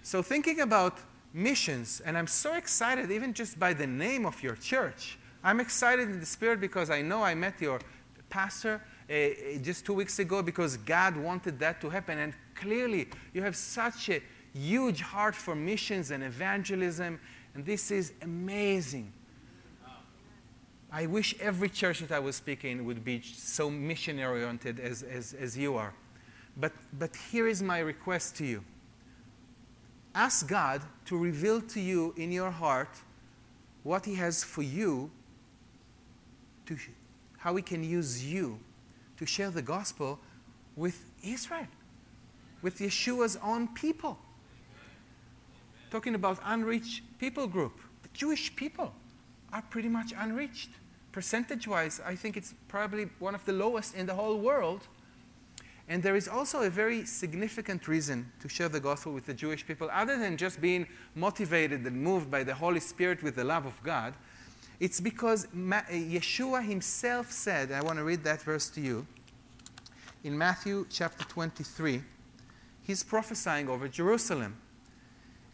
So, 0.05 0.21
thinking 0.21 0.61
about 0.61 0.99
missions, 1.33 2.03
and 2.05 2.19
I'm 2.19 2.27
so 2.27 2.55
excited 2.55 3.11
even 3.13 3.33
just 3.33 3.59
by 3.59 3.73
the 3.73 3.87
name 3.87 4.27
of 4.27 4.43
your 4.43 4.57
church, 4.57 5.17
I'm 5.45 5.61
excited 5.61 6.09
in 6.09 6.19
the 6.19 6.27
spirit 6.27 6.61
because 6.61 6.91
I 6.91 7.03
know 7.03 7.23
I 7.23 7.35
met 7.35 7.61
your 7.61 7.81
pastor 8.29 8.81
uh, 9.09 9.15
just 9.63 9.87
two 9.87 9.95
weeks 9.95 10.19
ago 10.19 10.43
because 10.43 10.77
God 10.77 11.17
wanted 11.17 11.59
that 11.61 11.81
to 11.83 11.91
happen. 11.91 12.19
And 12.19 12.35
clearly, 12.57 13.09
you 13.33 13.43
have 13.43 13.55
such 13.55 14.09
a 14.09 14.21
huge 14.53 15.01
heart 15.01 15.37
for 15.37 15.55
missions 15.55 16.11
and 16.11 16.25
evangelism, 16.25 17.21
and 17.55 17.65
this 17.65 17.93
is 17.93 18.13
amazing. 18.23 19.13
I 20.91 21.07
wish 21.07 21.35
every 21.41 21.69
church 21.71 22.01
that 22.01 22.11
I 22.11 22.19
was 22.19 22.37
speaking 22.37 22.85
would 22.85 23.05
be 23.05 23.23
so 23.23 23.71
missionary 23.71 24.43
oriented 24.43 24.79
as, 24.81 25.03
as, 25.05 25.33
as 25.33 25.57
you 25.57 25.77
are. 25.77 25.95
But, 26.57 26.73
but 26.99 27.17
here 27.31 27.47
is 27.47 27.63
my 27.63 27.79
request 27.79 28.37
to 28.37 28.45
you 28.45 28.63
ask 30.15 30.47
God 30.47 30.83
to 31.07 31.17
reveal 31.17 31.61
to 31.61 31.81
you 31.81 32.15
in 32.17 32.33
your 32.33 32.51
heart 32.51 33.01
what 33.83 34.05
He 34.05 34.15
has 34.17 34.45
for 34.45 34.63
you, 34.63 35.11
to, 36.67 36.77
how 37.39 37.57
He 37.57 37.63
can 37.63 37.83
use 37.83 38.25
you 38.25 38.59
to 39.17 39.27
share 39.27 39.51
the 39.51 39.63
gospel 39.63 40.19
with 40.77 41.05
Israel, 41.23 41.67
with 42.63 42.79
Yeshua's 42.79 43.39
own 43.43 43.69
people. 43.69 44.19
Talking 45.91 46.15
about 46.15 46.39
unreached 46.45 47.03
people 47.19 47.47
group. 47.47 47.79
The 48.03 48.09
Jewish 48.15 48.55
people 48.57 48.95
are 49.53 49.63
pretty 49.63 49.89
much 49.89 50.13
unreached 50.17 50.71
percentage 51.13 51.69
wise, 51.69 52.01
I 52.05 52.17
think 52.17 52.37
it's 52.37 52.55
probably 52.69 53.09
one 53.19 53.35
of 53.35 53.45
the 53.45 53.53
lowest 53.53 53.95
in 53.95 54.07
the 54.07 54.15
whole 54.15 54.39
world. 54.39 54.89
And 55.93 56.03
there 56.03 56.17
is 56.17 56.27
also 56.27 56.63
a 56.63 56.71
very 56.71 57.05
significant 57.05 57.87
reason 57.87 58.33
to 58.41 58.49
share 58.49 58.71
the 58.71 58.81
gospel 58.81 59.13
with 59.13 59.27
the 59.27 59.35
Jewish 59.35 59.67
people, 59.67 59.91
other 59.93 60.19
than 60.19 60.39
just 60.39 60.59
being 60.59 60.87
motivated 61.15 61.85
and 61.85 62.03
moved 62.03 62.31
by 62.31 62.45
the 62.45 62.55
Holy 62.55 62.81
Spirit 62.81 63.23
with 63.23 63.37
the 63.37 63.45
love 63.45 63.67
of 63.67 63.79
God. 63.83 64.15
It's 64.81 65.03
because 65.03 65.47
Yeshua 65.55 66.65
himself 66.65 67.31
said, 67.31 67.73
I 67.73 67.83
want 67.83 67.99
to 67.99 68.05
read 68.05 68.25
that 68.25 68.41
verse 68.41 68.71
to 68.71 68.81
you. 68.81 69.07
In 70.25 70.39
Matthew 70.39 70.87
chapter 70.89 71.25
23, 71.25 72.03
he's 72.85 73.03
prophesying 73.03 73.69
over 73.69 73.87
Jerusalem. 73.87 74.57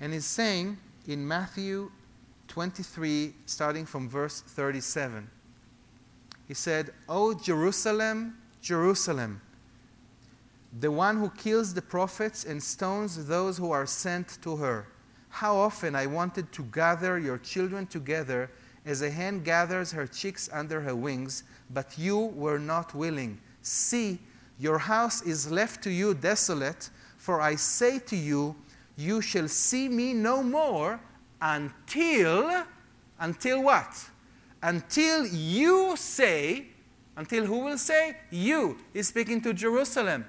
And 0.00 0.12
he's 0.12 0.24
saying 0.24 0.78
in 1.08 1.26
Matthew 1.26 1.90
23, 2.46 3.34
starting 3.46 3.84
from 3.84 4.08
verse 4.08 4.40
37, 4.40 5.28
he 6.46 6.54
said, 6.54 6.90
O 7.08 7.34
Jerusalem, 7.34 8.38
Jerusalem, 8.62 9.40
the 10.80 10.90
one 10.90 11.16
who 11.16 11.30
kills 11.30 11.74
the 11.74 11.82
prophets 11.82 12.44
and 12.44 12.62
stones 12.62 13.26
those 13.26 13.58
who 13.58 13.70
are 13.70 13.86
sent 13.86 14.40
to 14.42 14.56
her. 14.56 14.88
How 15.28 15.56
often 15.56 15.94
I 15.94 16.06
wanted 16.06 16.52
to 16.52 16.62
gather 16.64 17.18
your 17.18 17.38
children 17.38 17.86
together 17.86 18.50
as 18.84 19.02
a 19.02 19.10
hen 19.10 19.42
gathers 19.42 19.92
her 19.92 20.06
chicks 20.06 20.48
under 20.52 20.80
her 20.80 20.96
wings, 20.96 21.44
but 21.70 21.98
you 21.98 22.18
were 22.18 22.58
not 22.58 22.94
willing. 22.94 23.40
See, 23.62 24.18
your 24.58 24.78
house 24.78 25.22
is 25.22 25.50
left 25.50 25.82
to 25.84 25.90
you 25.90 26.14
desolate, 26.14 26.90
for 27.16 27.40
I 27.40 27.56
say 27.56 27.98
to 28.00 28.16
you, 28.16 28.56
you 28.96 29.20
shall 29.20 29.48
see 29.48 29.88
me 29.88 30.12
no 30.14 30.42
more 30.42 31.00
until, 31.40 32.64
until 33.18 33.62
what? 33.62 34.10
until 34.62 35.26
you 35.26 35.96
say, 35.96 36.66
until 37.16 37.44
who 37.44 37.60
will 37.60 37.78
say? 37.78 38.16
You. 38.30 38.78
He's 38.92 39.08
speaking 39.08 39.40
to 39.42 39.52
Jerusalem. 39.52 40.24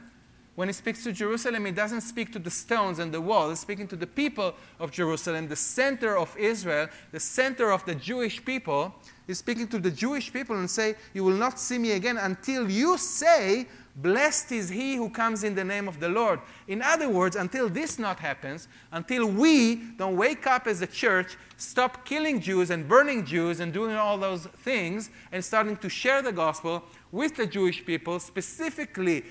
When 0.59 0.67
he 0.67 0.73
speaks 0.73 1.05
to 1.05 1.13
Jerusalem, 1.13 1.67
he 1.67 1.71
doesn't 1.71 2.01
speak 2.01 2.33
to 2.33 2.39
the 2.39 2.51
stones 2.51 2.99
and 2.99 3.13
the 3.13 3.21
walls. 3.21 3.51
He's 3.51 3.59
speaking 3.61 3.87
to 3.87 3.95
the 3.95 4.05
people 4.05 4.53
of 4.77 4.91
Jerusalem, 4.91 5.47
the 5.47 5.55
center 5.55 6.17
of 6.17 6.35
Israel, 6.35 6.89
the 7.13 7.19
center 7.21 7.71
of 7.71 7.85
the 7.85 7.95
Jewish 7.95 8.43
people. 8.43 8.93
He's 9.25 9.37
speaking 9.37 9.69
to 9.69 9.79
the 9.79 9.89
Jewish 9.89 10.33
people 10.33 10.57
and 10.57 10.69
say, 10.69 10.95
You 11.13 11.23
will 11.23 11.37
not 11.37 11.61
see 11.61 11.77
me 11.77 11.93
again 11.93 12.17
until 12.17 12.69
you 12.69 12.97
say, 12.97 13.67
Blessed 13.95 14.51
is 14.51 14.67
he 14.67 14.97
who 14.97 15.09
comes 15.09 15.45
in 15.45 15.55
the 15.55 15.63
name 15.63 15.87
of 15.87 16.01
the 16.01 16.09
Lord. 16.09 16.41
In 16.67 16.81
other 16.81 17.07
words, 17.07 17.37
until 17.37 17.69
this 17.69 17.97
not 17.97 18.19
happens, 18.19 18.67
until 18.91 19.27
we 19.27 19.75
don't 19.97 20.17
wake 20.17 20.45
up 20.45 20.67
as 20.67 20.81
a 20.81 20.87
church, 20.87 21.37
stop 21.55 22.05
killing 22.05 22.41
Jews 22.41 22.69
and 22.69 22.85
burning 22.85 23.25
Jews 23.25 23.61
and 23.61 23.71
doing 23.71 23.95
all 23.95 24.17
those 24.17 24.45
things 24.63 25.09
and 25.31 25.43
starting 25.43 25.77
to 25.77 25.87
share 25.87 26.21
the 26.21 26.33
gospel 26.33 26.83
with 27.11 27.35
the 27.35 27.47
Jewish 27.47 27.85
people, 27.85 28.19
specifically 28.19 29.23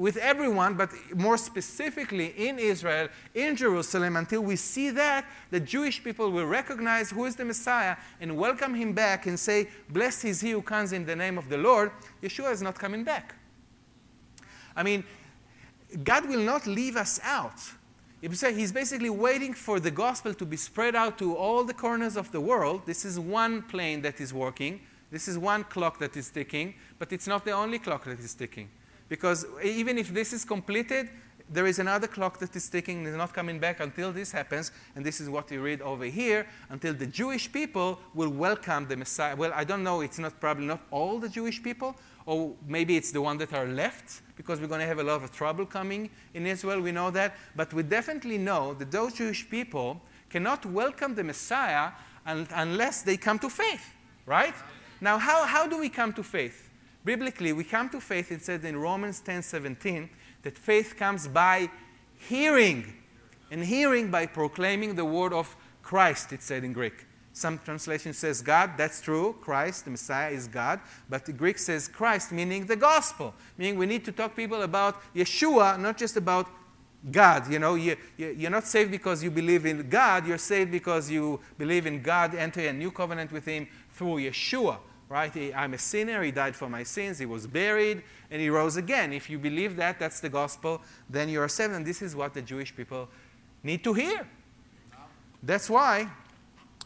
with 0.00 0.16
everyone, 0.16 0.72
but 0.74 0.90
more 1.14 1.36
specifically 1.36 2.32
in 2.34 2.58
Israel, 2.58 3.08
in 3.34 3.54
Jerusalem, 3.54 4.16
until 4.16 4.40
we 4.40 4.56
see 4.56 4.88
that, 4.88 5.26
the 5.50 5.60
Jewish 5.60 6.02
people 6.02 6.32
will 6.32 6.46
recognize 6.46 7.10
who 7.10 7.26
is 7.26 7.36
the 7.36 7.44
Messiah 7.44 7.96
and 8.18 8.34
welcome 8.34 8.74
him 8.74 8.94
back 8.94 9.26
and 9.26 9.38
say, 9.38 9.68
Blessed 9.90 10.24
is 10.24 10.40
he 10.40 10.52
who 10.52 10.62
comes 10.62 10.94
in 10.94 11.04
the 11.04 11.14
name 11.14 11.36
of 11.36 11.50
the 11.50 11.58
Lord. 11.58 11.92
Yeshua 12.22 12.50
is 12.50 12.62
not 12.62 12.78
coming 12.78 13.04
back. 13.04 13.34
I 14.74 14.82
mean, 14.82 15.04
God 16.02 16.26
will 16.26 16.40
not 16.40 16.66
leave 16.66 16.96
us 16.96 17.20
out. 17.22 17.60
He's 18.22 18.72
basically 18.72 19.10
waiting 19.10 19.52
for 19.52 19.80
the 19.80 19.90
gospel 19.90 20.32
to 20.32 20.46
be 20.46 20.56
spread 20.56 20.94
out 20.94 21.18
to 21.18 21.36
all 21.36 21.62
the 21.62 21.74
corners 21.74 22.16
of 22.16 22.32
the 22.32 22.40
world. 22.40 22.86
This 22.86 23.04
is 23.04 23.20
one 23.20 23.60
plane 23.62 24.00
that 24.00 24.18
is 24.18 24.32
working. 24.32 24.80
This 25.10 25.28
is 25.28 25.36
one 25.36 25.64
clock 25.64 25.98
that 25.98 26.16
is 26.16 26.30
ticking, 26.30 26.74
but 26.98 27.12
it's 27.12 27.26
not 27.26 27.44
the 27.44 27.52
only 27.52 27.78
clock 27.78 28.04
that 28.04 28.18
is 28.18 28.32
ticking. 28.32 28.70
Because 29.10 29.44
even 29.62 29.98
if 29.98 30.14
this 30.14 30.32
is 30.32 30.44
completed, 30.44 31.10
there 31.52 31.66
is 31.66 31.80
another 31.80 32.06
clock 32.06 32.38
that 32.38 32.54
is 32.54 32.68
ticking 32.68 32.98
and 32.98 33.08
is 33.08 33.16
not 33.16 33.34
coming 33.34 33.58
back 33.58 33.80
until 33.80 34.12
this 34.12 34.30
happens. 34.30 34.70
And 34.94 35.04
this 35.04 35.20
is 35.20 35.28
what 35.28 35.50
you 35.50 35.60
read 35.60 35.82
over 35.82 36.04
here 36.04 36.46
until 36.68 36.94
the 36.94 37.06
Jewish 37.06 37.50
people 37.52 37.98
will 38.14 38.28
welcome 38.30 38.86
the 38.86 38.96
Messiah. 38.96 39.34
Well, 39.34 39.52
I 39.52 39.64
don't 39.64 39.82
know, 39.82 40.00
it's 40.00 40.20
not 40.20 40.38
probably 40.40 40.66
not 40.66 40.80
all 40.92 41.18
the 41.18 41.28
Jewish 41.28 41.60
people, 41.60 41.96
or 42.24 42.52
maybe 42.68 42.96
it's 42.96 43.10
the 43.10 43.20
ones 43.20 43.40
that 43.40 43.52
are 43.52 43.66
left 43.66 44.22
because 44.36 44.60
we're 44.60 44.68
going 44.68 44.80
to 44.80 44.86
have 44.86 45.00
a 45.00 45.02
lot 45.02 45.24
of 45.24 45.32
trouble 45.32 45.66
coming 45.66 46.08
in 46.34 46.46
Israel. 46.46 46.80
We 46.80 46.92
know 46.92 47.10
that. 47.10 47.34
But 47.56 47.74
we 47.74 47.82
definitely 47.82 48.38
know 48.38 48.74
that 48.74 48.92
those 48.92 49.14
Jewish 49.14 49.50
people 49.50 50.00
cannot 50.30 50.64
welcome 50.64 51.16
the 51.16 51.24
Messiah 51.24 51.90
unless 52.24 53.02
they 53.02 53.16
come 53.16 53.40
to 53.40 53.50
faith, 53.50 53.96
right? 54.24 54.54
Now, 55.00 55.18
how, 55.18 55.44
how 55.46 55.66
do 55.66 55.80
we 55.80 55.88
come 55.88 56.12
to 56.12 56.22
faith? 56.22 56.69
Biblically, 57.04 57.52
we 57.52 57.64
come 57.64 57.88
to 57.90 58.00
faith, 58.00 58.30
it 58.30 58.42
says 58.42 58.64
in 58.64 58.76
Romans 58.76 59.20
10 59.20 59.42
17, 59.42 60.10
that 60.42 60.56
faith 60.56 60.96
comes 60.96 61.26
by 61.26 61.70
hearing, 62.16 62.92
and 63.50 63.64
hearing 63.64 64.10
by 64.10 64.26
proclaiming 64.26 64.94
the 64.94 65.04
word 65.04 65.32
of 65.32 65.56
Christ, 65.82 66.32
it 66.32 66.42
said 66.42 66.62
in 66.64 66.72
Greek. 66.72 67.06
Some 67.32 67.58
translation 67.64 68.12
says 68.12 68.42
God, 68.42 68.72
that's 68.76 69.00
true. 69.00 69.36
Christ, 69.40 69.84
the 69.84 69.92
Messiah, 69.92 70.30
is 70.30 70.48
God. 70.48 70.80
But 71.08 71.24
the 71.24 71.32
Greek 71.32 71.58
says 71.58 71.88
Christ, 71.88 72.32
meaning 72.32 72.66
the 72.66 72.76
gospel. 72.76 73.34
Meaning 73.56 73.78
we 73.78 73.86
need 73.86 74.04
to 74.04 74.12
talk 74.12 74.36
people 74.36 74.62
about 74.62 75.00
Yeshua, 75.14 75.78
not 75.80 75.96
just 75.96 76.16
about 76.16 76.48
God. 77.10 77.50
You 77.50 77.58
know, 77.58 77.76
you, 77.76 77.96
you're 78.18 78.50
not 78.50 78.66
saved 78.66 78.90
because 78.90 79.22
you 79.22 79.30
believe 79.30 79.64
in 79.64 79.88
God. 79.88 80.26
You're 80.26 80.38
saved 80.38 80.72
because 80.72 81.08
you 81.08 81.40
believe 81.56 81.86
in 81.86 82.02
God, 82.02 82.34
enter 82.34 82.60
a 82.60 82.72
new 82.72 82.90
covenant 82.90 83.32
with 83.32 83.46
Him 83.46 83.68
through 83.92 84.16
Yeshua. 84.16 84.78
Right? 85.10 85.52
I'm 85.56 85.74
a 85.74 85.78
sinner. 85.78 86.22
He 86.22 86.30
died 86.30 86.54
for 86.54 86.68
my 86.68 86.84
sins. 86.84 87.18
He 87.18 87.26
was 87.26 87.46
buried 87.46 88.04
and 88.30 88.40
he 88.40 88.48
rose 88.48 88.76
again. 88.76 89.12
If 89.12 89.28
you 89.28 89.38
believe 89.38 89.74
that, 89.76 89.98
that's 89.98 90.20
the 90.20 90.28
gospel, 90.28 90.80
then 91.10 91.28
you 91.28 91.42
are 91.42 91.48
saved. 91.48 91.74
And 91.74 91.84
this 91.84 92.00
is 92.00 92.14
what 92.14 92.32
the 92.32 92.40
Jewish 92.40 92.74
people 92.74 93.08
need 93.64 93.82
to 93.84 93.92
hear. 93.92 94.26
That's 95.42 95.68
why 95.68 96.08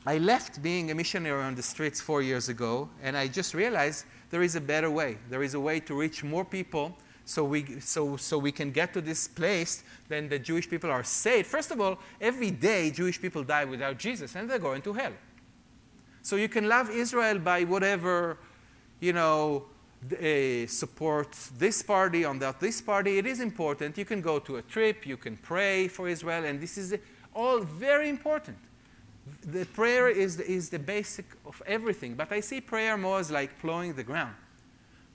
I 0.07 0.17
left 0.17 0.63
being 0.63 0.91
a 0.91 0.95
missionary 0.95 1.43
on 1.43 1.55
the 1.55 1.63
streets 1.63 2.01
four 2.01 2.23
years 2.23 2.49
ago, 2.49 2.89
and 3.03 3.17
I 3.17 3.29
just 3.29 3.53
realized 3.53 4.07
there 4.31 4.43
is 4.43 4.57
a 4.57 4.61
better 4.61 4.91
way. 4.91 5.19
There 5.29 5.43
is 5.43 5.55
a 5.55 5.61
way 5.61 5.81
to 5.81 5.95
reach 5.95 6.25
more 6.25 6.45
people 6.45 6.97
so 7.27 7.45
we, 7.45 7.81
so, 7.81 8.17
so 8.17 8.39
we 8.39 8.53
can 8.53 8.71
get 8.71 8.93
to 8.93 9.01
this 9.01 9.27
place 9.27 9.83
then 10.09 10.29
the 10.29 10.39
Jewish 10.39 10.69
people 10.69 10.91
are 10.91 11.03
saved. 11.03 11.47
First 11.47 11.71
of 11.71 11.81
all, 11.81 11.99
every 12.21 12.51
day 12.51 12.91
Jewish 12.91 13.21
people 13.21 13.43
die 13.43 13.65
without 13.65 13.99
Jesus, 13.99 14.35
and 14.35 14.49
they're 14.49 14.59
going 14.59 14.83
to 14.83 14.93
hell. 14.93 15.13
So 16.25 16.35
you 16.35 16.49
can 16.49 16.69
love 16.69 16.91
Israel 16.91 17.39
by 17.39 17.63
whatever, 17.63 18.39
you 18.99 19.13
know, 19.13 19.67
uh, 20.13 20.67
support 20.67 21.31
this 21.57 21.83
party 21.83 22.25
on 22.25 22.41
that 22.41 22.59
this 22.59 22.81
party. 22.81 23.19
It 23.19 23.27
is 23.27 23.39
important. 23.39 23.97
You 23.97 24.05
can 24.05 24.21
go 24.21 24.41
to 24.41 24.57
a 24.57 24.63
trip, 24.63 25.07
you 25.07 25.17
can 25.17 25.37
pray 25.37 25.87
for 25.87 26.09
Israel, 26.09 26.45
and 26.45 26.61
this 26.61 26.77
is 26.77 26.97
all 27.33 27.61
very 27.61 28.09
important 28.09 28.59
the 29.47 29.65
prayer 29.67 30.09
is 30.09 30.37
the, 30.37 30.51
is 30.51 30.69
the 30.71 30.79
basic 30.79 31.25
of 31.47 31.63
everything. 31.67 32.15
But 32.15 32.33
I 32.33 32.41
see 32.41 32.61
prayer 32.61 32.97
more 32.97 33.19
as 33.19 33.31
like 33.31 33.59
plowing 33.59 33.95
the 33.95 34.05
ground. 34.05 34.35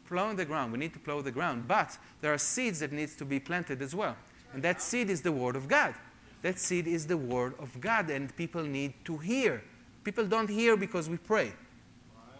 Plowing 0.08 0.36
the 0.36 0.46
ground. 0.46 0.72
We 0.72 0.80
need 0.80 0.94
to 0.94 1.00
plow 1.00 1.22
the 1.22 1.32
ground. 1.32 1.68
But 1.68 1.98
there 2.22 2.34
are 2.34 2.38
seeds 2.38 2.80
that 2.80 2.92
needs 2.92 3.16
to 3.18 3.26
be 3.26 3.40
planted 3.40 3.82
as 3.82 3.94
well. 3.94 4.16
And 4.54 4.64
that 4.64 4.82
seed 4.82 5.10
is 5.10 5.22
the 5.22 5.32
Word 5.32 5.56
of 5.56 5.68
God. 5.68 5.94
That 6.42 6.58
seed 6.58 6.88
is 6.88 7.06
the 7.06 7.18
Word 7.18 7.54
of 7.60 7.80
God, 7.80 8.10
and 8.10 8.36
people 8.36 8.64
need 8.64 8.94
to 9.06 9.18
hear. 9.18 9.62
People 10.10 10.26
don't 10.26 10.50
hear 10.50 10.76
because 10.76 11.08
we 11.08 11.18
pray. 11.18 11.54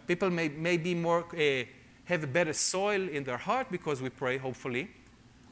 People 0.08 0.28
may, 0.28 0.48
may 0.48 0.76
be 0.76 0.92
more, 0.92 1.24
uh, 1.36 1.64
have 2.04 2.24
a 2.24 2.26
better 2.26 2.52
soil 2.52 3.08
in 3.08 3.22
their 3.22 3.36
heart 3.36 3.68
because 3.70 4.02
we 4.02 4.08
pray, 4.10 4.38
hopefully, 4.38 4.90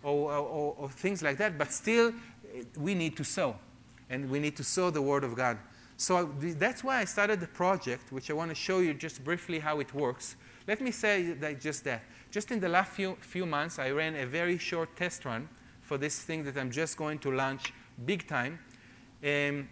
or, 0.03 0.33
or, 0.33 0.75
or 0.77 0.89
things 0.89 1.23
like 1.23 1.37
that. 1.39 1.57
But 1.57 1.71
still, 1.73 2.13
we 2.77 2.97
need 2.97 3.17
to 3.19 3.23
sow. 3.23 3.55
And 4.11 4.29
we 4.29 4.41
need 4.41 4.57
to 4.57 4.65
sow 4.65 4.91
the 4.91 5.01
Word 5.01 5.23
of 5.23 5.37
God. 5.37 5.59
So 5.97 6.35
that's 6.41 6.83
why 6.83 6.99
I 6.99 7.05
started 7.05 7.39
the 7.39 7.47
project, 7.47 8.11
which 8.11 8.33
I 8.33 8.35
want 8.35 8.51
to 8.51 8.57
show 8.57 8.81
you 8.81 8.95
just 8.95 9.23
briefly 9.23 9.61
how 9.61 9.79
it 9.79 9.95
works. 9.95 10.35
Let 10.67 10.81
me 10.81 10.91
say 10.91 11.35
that 11.35 11.61
just 11.61 11.85
that. 11.85 12.03
Just 12.33 12.51
in 12.51 12.59
the 12.59 12.69
last 12.69 12.91
few, 12.91 13.17
few 13.21 13.47
months, 13.47 13.79
I 13.79 13.93
ran 13.93 14.17
a 14.17 14.27
very 14.27 14.59
short 14.59 14.97
test 14.97 15.25
run 15.25 15.49
for 15.83 15.97
this 15.97 16.19
thing 16.19 16.43
that 16.47 16.57
I'm 16.57 16.73
just 16.73 16.97
going 16.97 17.21
to 17.21 17.31
launch 17.31 17.73
big 18.05 18.27
time. 18.27 18.59
Um, 19.23 19.69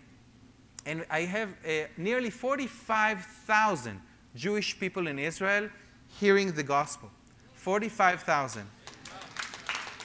and 0.87 1.05
I 1.11 1.23
have 1.23 1.49
uh, 1.49 1.89
nearly 1.97 2.31
45,000 2.31 4.01
Jewish 4.37 4.79
people 4.79 5.09
in 5.09 5.19
Israel 5.19 5.69
hearing 6.21 6.53
the 6.53 6.63
gospel. 6.63 7.11
45,000. 7.55 8.63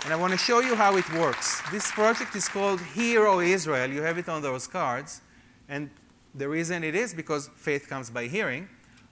And 0.03 0.11
I 0.11 0.15
want 0.15 0.32
to 0.32 0.38
show 0.38 0.61
you 0.61 0.75
how 0.75 0.97
it 0.97 1.07
works. 1.13 1.61
This 1.71 1.91
project 1.91 2.36
is 2.36 2.49
called 2.49 2.82
Hear, 2.82 3.27
O 3.27 3.39
Israel. 3.39 3.88
You 3.91 4.01
have 4.01 4.17
it 4.17 4.27
on 4.27 4.41
those 4.41 4.65
cards. 4.65 5.21
And 5.69 5.91
the 6.34 6.49
reason 6.49 6.84
it 6.84 6.95
is 6.95 7.13
because 7.13 7.49
faith 7.55 7.88
comes 7.88 8.09
by 8.09 8.25
hearing. 8.25 8.67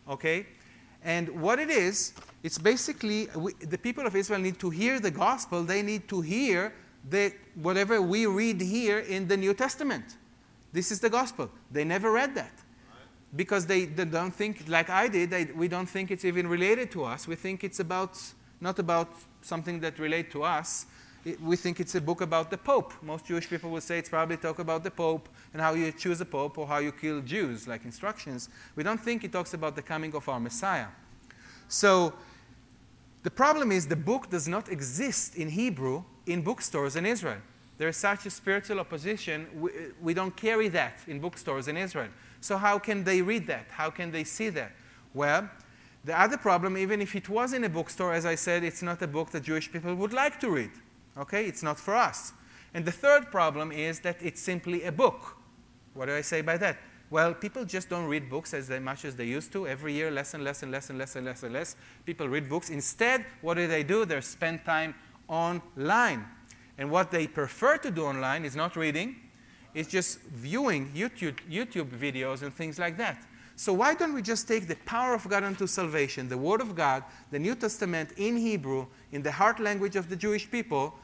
Okay? 0.09 0.47
And 1.03 1.29
what 1.39 1.59
it 1.59 1.69
is, 1.69 2.13
it's 2.41 2.57
basically 2.57 3.27
we, 3.35 3.53
the 3.53 3.77
people 3.77 4.07
of 4.07 4.15
Israel 4.15 4.39
need 4.39 4.59
to 4.59 4.71
hear 4.71 4.99
the 4.99 5.11
gospel. 5.11 5.63
They 5.63 5.83
need 5.83 6.07
to 6.09 6.21
hear 6.21 6.73
the, 7.07 7.31
whatever 7.53 8.01
we 8.01 8.25
read 8.25 8.59
here 8.59 8.99
in 8.99 9.27
the 9.27 9.37
New 9.37 9.53
Testament. 9.53 10.17
This 10.71 10.91
is 10.91 10.99
the 10.99 11.09
gospel. 11.09 11.49
They 11.71 11.83
never 11.83 12.11
read 12.11 12.35
that 12.35 12.51
because 13.35 13.65
they, 13.65 13.85
they 13.85 14.05
don't 14.05 14.33
think, 14.33 14.67
like 14.67 14.89
I 14.89 15.07
did, 15.07 15.29
they, 15.29 15.45
we 15.45 15.67
don't 15.67 15.87
think 15.87 16.11
it's 16.11 16.25
even 16.25 16.47
related 16.47 16.91
to 16.91 17.03
us. 17.03 17.27
We 17.27 17.35
think 17.35 17.63
it's 17.63 17.79
about, 17.79 18.19
not 18.59 18.79
about 18.79 19.09
something 19.41 19.79
that 19.81 19.99
relate 19.99 20.31
to 20.31 20.43
us. 20.43 20.85
It, 21.25 21.41
we 21.41 21.55
think 21.55 21.79
it's 21.79 21.95
a 21.95 22.01
book 22.01 22.21
about 22.21 22.49
the 22.49 22.57
Pope. 22.57 22.93
Most 23.01 23.25
Jewish 23.25 23.49
people 23.49 23.69
will 23.69 23.81
say 23.81 23.99
it's 23.99 24.09
probably 24.09 24.37
talk 24.37 24.59
about 24.59 24.83
the 24.83 24.91
Pope 24.91 25.29
and 25.53 25.61
how 25.61 25.73
you 25.73 25.91
choose 25.91 26.21
a 26.21 26.25
Pope 26.25 26.57
or 26.57 26.65
how 26.65 26.79
you 26.79 26.91
kill 26.91 27.21
Jews, 27.21 27.67
like 27.67 27.85
instructions. 27.85 28.49
We 28.75 28.83
don't 28.83 28.99
think 28.99 29.23
it 29.23 29.31
talks 29.31 29.53
about 29.53 29.75
the 29.75 29.81
coming 29.81 30.15
of 30.15 30.27
our 30.27 30.39
Messiah. 30.39 30.87
So 31.67 32.13
the 33.21 33.31
problem 33.31 33.71
is 33.71 33.87
the 33.87 33.95
book 33.95 34.29
does 34.29 34.47
not 34.47 34.69
exist 34.69 35.35
in 35.35 35.49
Hebrew 35.49 36.03
in 36.25 36.41
bookstores 36.41 36.95
in 36.95 37.05
Israel. 37.05 37.41
There 37.79 37.87
is 37.87 37.97
such 37.97 38.25
a 38.25 38.29
spiritual 38.29 38.81
opposition. 38.81 39.47
We, 39.55 39.71
we 40.01 40.13
don't 40.13 40.35
carry 40.35 40.67
that 40.67 40.99
in 41.07 41.19
bookstores 41.19 41.69
in 41.69 41.77
Israel. 41.77 42.09
So, 42.41 42.57
how 42.57 42.77
can 42.77 43.05
they 43.05 43.21
read 43.21 43.47
that? 43.47 43.67
How 43.71 43.89
can 43.89 44.11
they 44.11 44.25
see 44.25 44.49
that? 44.49 44.73
Well, 45.13 45.49
the 46.03 46.19
other 46.19 46.37
problem, 46.37 46.77
even 46.77 47.01
if 47.01 47.15
it 47.15 47.29
was 47.29 47.53
in 47.53 47.63
a 47.63 47.69
bookstore, 47.69 48.13
as 48.13 48.25
I 48.25 48.35
said, 48.35 48.65
it's 48.65 48.81
not 48.81 49.01
a 49.01 49.07
book 49.07 49.31
that 49.31 49.43
Jewish 49.43 49.71
people 49.71 49.95
would 49.95 50.11
like 50.11 50.39
to 50.41 50.49
read. 50.49 50.71
Okay? 51.17 51.45
It's 51.45 51.63
not 51.63 51.79
for 51.79 51.95
us. 51.95 52.33
And 52.73 52.83
the 52.83 52.91
third 52.91 53.31
problem 53.31 53.71
is 53.71 54.01
that 54.01 54.17
it's 54.21 54.41
simply 54.41 54.83
a 54.83 54.91
book. 54.91 55.37
What 55.93 56.07
do 56.07 56.15
I 56.15 56.21
say 56.21 56.41
by 56.41 56.57
that? 56.57 56.77
Well, 57.09 57.33
people 57.33 57.63
just 57.63 57.89
don't 57.89 58.05
read 58.05 58.29
books 58.29 58.53
as 58.53 58.69
much 58.69 59.05
as 59.05 59.15
they 59.15 59.25
used 59.25 59.53
to. 59.53 59.67
Every 59.67 59.93
year, 59.93 60.11
less 60.11 60.33
and 60.33 60.43
less 60.43 60.63
and 60.63 60.71
less 60.71 60.89
and 60.89 60.99
less 60.99 61.15
and 61.15 61.25
less 61.25 61.43
and 61.43 61.53
less. 61.53 61.75
People 62.05 62.27
read 62.27 62.49
books. 62.49 62.69
Instead, 62.69 63.25
what 63.41 63.55
do 63.55 63.67
they 63.67 63.83
do? 63.83 64.05
They 64.05 64.19
spend 64.19 64.65
time 64.65 64.93
online. 65.27 66.25
And 66.79 66.89
what 66.89 67.11
they 67.11 67.27
prefer 67.27 67.77
to 67.77 67.91
do 67.91 68.05
online 68.05 68.45
is 68.45 68.55
not 68.55 68.77
reading, 68.77 69.17
it's 69.75 69.89
just 69.89 70.21
viewing 70.21 70.89
YouTube, 70.95 71.37
YouTube 71.47 71.89
videos 71.89 72.41
and 72.41 72.53
things 72.53 72.79
like 72.79 72.97
that. 72.97 73.27
So 73.57 73.73
why 73.73 73.93
don't 73.93 74.13
we 74.13 74.21
just 74.21 74.47
take 74.47 74.69
the 74.69 74.77
power 74.85 75.13
of 75.13 75.27
God 75.27 75.43
unto 75.43 75.67
salvation, 75.67 76.29
the 76.29 76.37
Word 76.37 76.61
of 76.61 76.75
God, 76.75 77.03
the 77.31 77.37
New 77.37 77.55
Testament 77.55 78.13
in 78.15 78.37
Hebrew, 78.37 78.87
in 79.11 79.21
the 79.21 79.31
heart 79.31 79.59
language 79.59 79.97
of 79.97 80.09
the 80.09 80.15
Jewish 80.15 80.49
people, 80.49 80.95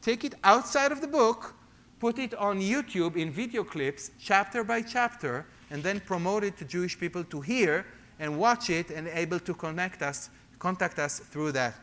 take 0.00 0.22
it 0.22 0.36
outside 0.44 0.92
of 0.92 1.00
the 1.00 1.08
book, 1.08 1.56
put 1.98 2.20
it 2.20 2.32
on 2.34 2.60
YouTube 2.60 3.16
in 3.16 3.32
video 3.32 3.64
clips, 3.64 4.12
chapter 4.20 4.62
by 4.62 4.80
chapter, 4.80 5.44
and 5.70 5.82
then 5.82 5.98
promote 5.98 6.44
it 6.44 6.56
to 6.58 6.64
Jewish 6.64 6.96
people 6.96 7.24
to 7.24 7.40
hear 7.40 7.84
and 8.20 8.38
watch 8.38 8.70
it 8.70 8.90
and 8.90 9.08
able 9.08 9.40
to 9.40 9.52
connect 9.52 10.00
us, 10.00 10.30
contact 10.60 11.00
us 11.00 11.18
through 11.18 11.50
that. 11.52 11.74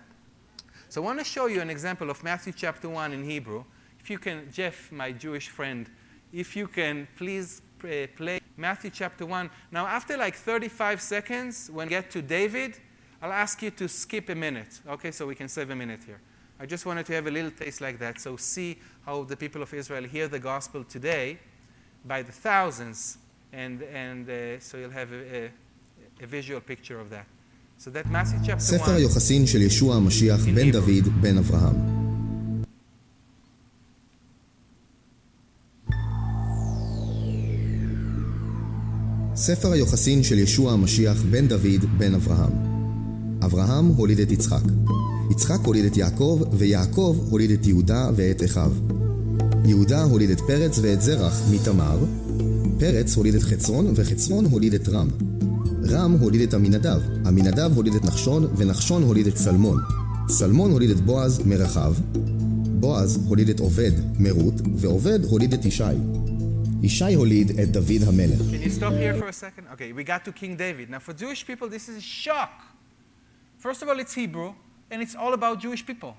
So 0.88 1.01
I 1.01 1.05
want 1.05 1.19
to 1.19 1.25
show 1.25 1.47
you 1.47 1.61
an 1.61 1.69
example 1.69 2.09
of 2.09 2.23
Matthew 2.23 2.53
chapter 2.55 2.88
1 2.88 3.11
in 3.11 3.23
Hebrew. 3.23 3.63
If 3.99 4.09
you 4.09 4.19
can, 4.19 4.49
Jeff, 4.51 4.91
my 4.91 5.11
Jewish 5.11 5.49
friend, 5.49 5.89
if 6.31 6.55
you 6.55 6.67
can 6.67 7.07
please 7.17 7.61
play 7.79 8.39
Matthew 8.57 8.91
chapter 8.91 9.25
1. 9.25 9.49
Now, 9.71 9.88
after 9.88 10.15
like 10.17 10.36
35 10.36 11.01
seconds, 11.01 11.69
when 11.71 11.88
we 11.88 11.89
get 11.89 12.11
to 12.11 12.21
David, 12.21 12.79
I'll 13.21 13.33
ask 13.33 13.61
you 13.61 13.71
to 13.71 13.88
skip 13.88 14.29
a 14.29 14.36
minute, 14.36 14.81
okay, 14.88 15.11
so 15.11 15.25
we 15.25 15.36
can 15.36 15.47
save 15.47 15.69
a 15.69 15.75
minute 15.75 16.03
here. 16.05 16.21
I 16.59 16.65
just 16.65 16.86
wanted 16.86 17.05
to 17.07 17.13
have 17.13 17.27
a 17.27 17.31
little 17.31 17.51
taste 17.51 17.81
like 17.81 17.99
that. 17.99 18.19
So, 18.19 18.38
see 18.38 18.77
how 19.05 19.23
the 19.23 19.36
people 19.36 19.61
of 19.61 19.73
Israel 19.73 20.03
hear 20.03 20.27
the 20.27 20.39
gospel 20.39 20.83
today 20.83 21.39
by 22.05 22.21
the 22.21 22.31
thousands, 22.31 23.17
and, 23.51 23.81
and 23.83 24.29
uh, 24.29 24.59
so 24.59 24.77
you'll 24.77 24.91
have 24.91 25.11
a, 25.11 25.45
a, 25.45 25.51
a 26.21 26.27
visual 26.27 26.61
picture 26.61 26.99
of 26.99 27.09
that. 27.09 27.25
So 27.78 27.89
that 27.89 28.05
Matthew 28.05 28.39
chapter 28.45 28.55
1. 28.55 28.59
ספר 28.59 28.91
היוחסין 28.91 29.47
של 29.47 29.61
ישוע 29.61 29.95
המשיח 29.95 30.41
בן 30.55 30.71
דוד 30.71 31.21
בן 31.21 31.38
אברהם. 31.38 31.76
ספר 39.36 39.71
היוחסין 39.71 40.23
של 40.23 40.39
ישוע 40.39 40.73
המשיח 40.73 41.21
בן 41.21 41.47
דוד 41.47 41.86
בן 41.97 42.13
אברהם. 42.13 42.53
אברהם 43.45 43.86
הוליד 43.88 44.19
את 44.19 44.32
יצחק. 44.32 44.63
יצחק 45.32 45.59
הוליד 45.65 45.86
את 45.86 45.97
יעקב, 45.97 46.41
ויעקב 46.53 47.17
הוליד 47.30 47.51
את 47.51 47.65
יהודה 47.65 48.09
ואת 48.15 48.43
אחיו. 48.43 48.71
יהודה 49.65 50.03
הוליד 50.03 50.30
את 50.30 50.41
פרץ 50.41 50.80
ואת 50.82 51.01
זרח 51.01 51.41
מתמר, 51.51 52.05
פרץ 52.80 53.15
הוליד 53.15 53.36
את 53.36 53.43
חצרון, 53.43 53.93
וחצרון 53.95 54.45
הוליד 54.45 54.73
את 54.73 54.89
רם. 54.89 55.34
רם 55.89 56.11
הוליד 56.11 56.41
את 56.41 56.53
עמינדב, 56.53 57.01
עמינדב 57.25 57.71
הוליד 57.75 57.95
את 57.95 58.05
נחשון, 58.05 58.47
ונחשון 58.57 59.03
הוליד 59.03 59.27
את 59.27 59.36
צלמון. 59.36 59.81
צלמון 60.27 60.71
הוליד 60.71 60.89
את 60.89 60.99
בועז 60.99 61.45
מרחב, 61.45 61.93
בועז 62.79 63.25
הוליד 63.27 63.49
את 63.49 63.59
עובד 63.59 63.91
מרות, 64.19 64.53
ועובד 64.75 65.19
הוליד 65.23 65.53
את 65.53 65.65
ישי. 65.65 65.83
ישי 66.83 67.13
הוליד 67.13 67.59
את 67.59 67.71
דוד 67.71 68.03
המלך. 68.07 68.39
Can 68.39 68.67
you 68.67 68.79
stop 68.79 68.93
here 68.93 69.13
for 69.21 69.27
a 69.27 69.33
second? 69.33 69.65
Okay, 69.73 69.91
we 69.91 70.03
got 70.03 70.25
to 70.25 70.31
King 70.31 70.55
David. 70.55 70.89
Now, 70.89 70.99
for 70.99 71.13
Jewish 71.13 71.45
people, 71.47 71.67
this 71.67 71.89
is 71.89 71.97
a 71.97 72.07
shock. 72.25 72.53
First 73.57 73.81
of 73.81 73.89
all, 73.89 73.99
it's 73.99 74.13
Hebrew, 74.13 74.53
and 74.91 75.01
it's 75.01 75.15
all 75.15 75.33
about 75.33 75.59
Jewish 75.65 75.83
people. 75.86 76.13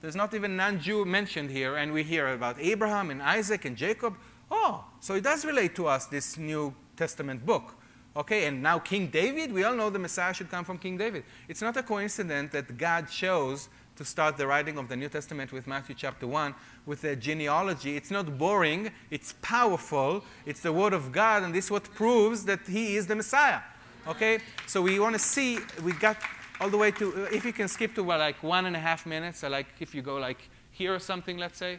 There's 0.00 0.18
not 0.22 0.30
even 0.34 0.56
non-Jew 0.56 1.04
mentioned 1.04 1.50
here, 1.58 1.72
and 1.80 1.92
we 1.96 2.02
hear 2.02 2.24
about 2.38 2.56
Abraham 2.72 3.06
and 3.12 3.20
Isaac 3.38 3.62
and 3.68 3.76
Jacob. 3.76 4.12
Oh, 4.50 4.72
so 5.00 5.10
it 5.18 5.24
does 5.30 5.40
relate 5.52 5.72
to 5.78 5.86
us, 5.94 6.02
this 6.06 6.26
New 6.50 6.64
Testament 7.02 7.40
book. 7.50 7.66
Okay, 8.14 8.44
and 8.46 8.62
now 8.62 8.78
King 8.78 9.06
David, 9.06 9.52
we 9.52 9.64
all 9.64 9.74
know 9.74 9.88
the 9.88 9.98
Messiah 9.98 10.34
should 10.34 10.50
come 10.50 10.64
from 10.64 10.76
King 10.76 10.98
David. 10.98 11.24
It's 11.48 11.62
not 11.62 11.76
a 11.78 11.82
coincidence 11.82 12.52
that 12.52 12.76
God 12.76 13.08
chose 13.08 13.70
to 13.96 14.04
start 14.04 14.36
the 14.36 14.46
writing 14.46 14.76
of 14.76 14.88
the 14.88 14.96
New 14.96 15.08
Testament 15.08 15.50
with 15.50 15.66
Matthew 15.66 15.94
chapter 15.94 16.26
1 16.26 16.54
with 16.84 17.04
a 17.04 17.16
genealogy. 17.16 17.96
It's 17.96 18.10
not 18.10 18.36
boring, 18.36 18.90
it's 19.10 19.34
powerful, 19.40 20.24
it's 20.44 20.60
the 20.60 20.72
Word 20.72 20.92
of 20.92 21.10
God, 21.10 21.42
and 21.42 21.54
this 21.54 21.66
is 21.66 21.70
what 21.70 21.84
proves 21.94 22.44
that 22.44 22.60
He 22.66 22.96
is 22.96 23.06
the 23.06 23.16
Messiah. 23.16 23.60
Okay? 24.06 24.40
So 24.66 24.82
we 24.82 24.98
want 24.98 25.14
to 25.14 25.18
see, 25.18 25.58
we 25.82 25.92
got 25.92 26.18
all 26.60 26.68
the 26.68 26.76
way 26.78 26.90
to, 26.92 27.24
uh, 27.24 27.28
if 27.32 27.44
you 27.46 27.52
can 27.52 27.68
skip 27.68 27.94
to 27.94 28.02
well, 28.02 28.18
like 28.18 28.42
one 28.42 28.66
and 28.66 28.76
a 28.76 28.78
half 28.78 29.06
minutes, 29.06 29.42
or 29.42 29.48
like 29.48 29.66
if 29.80 29.94
you 29.94 30.02
go 30.02 30.16
like 30.16 30.48
here 30.70 30.94
or 30.94 30.98
something, 30.98 31.38
let's 31.38 31.58
say. 31.58 31.78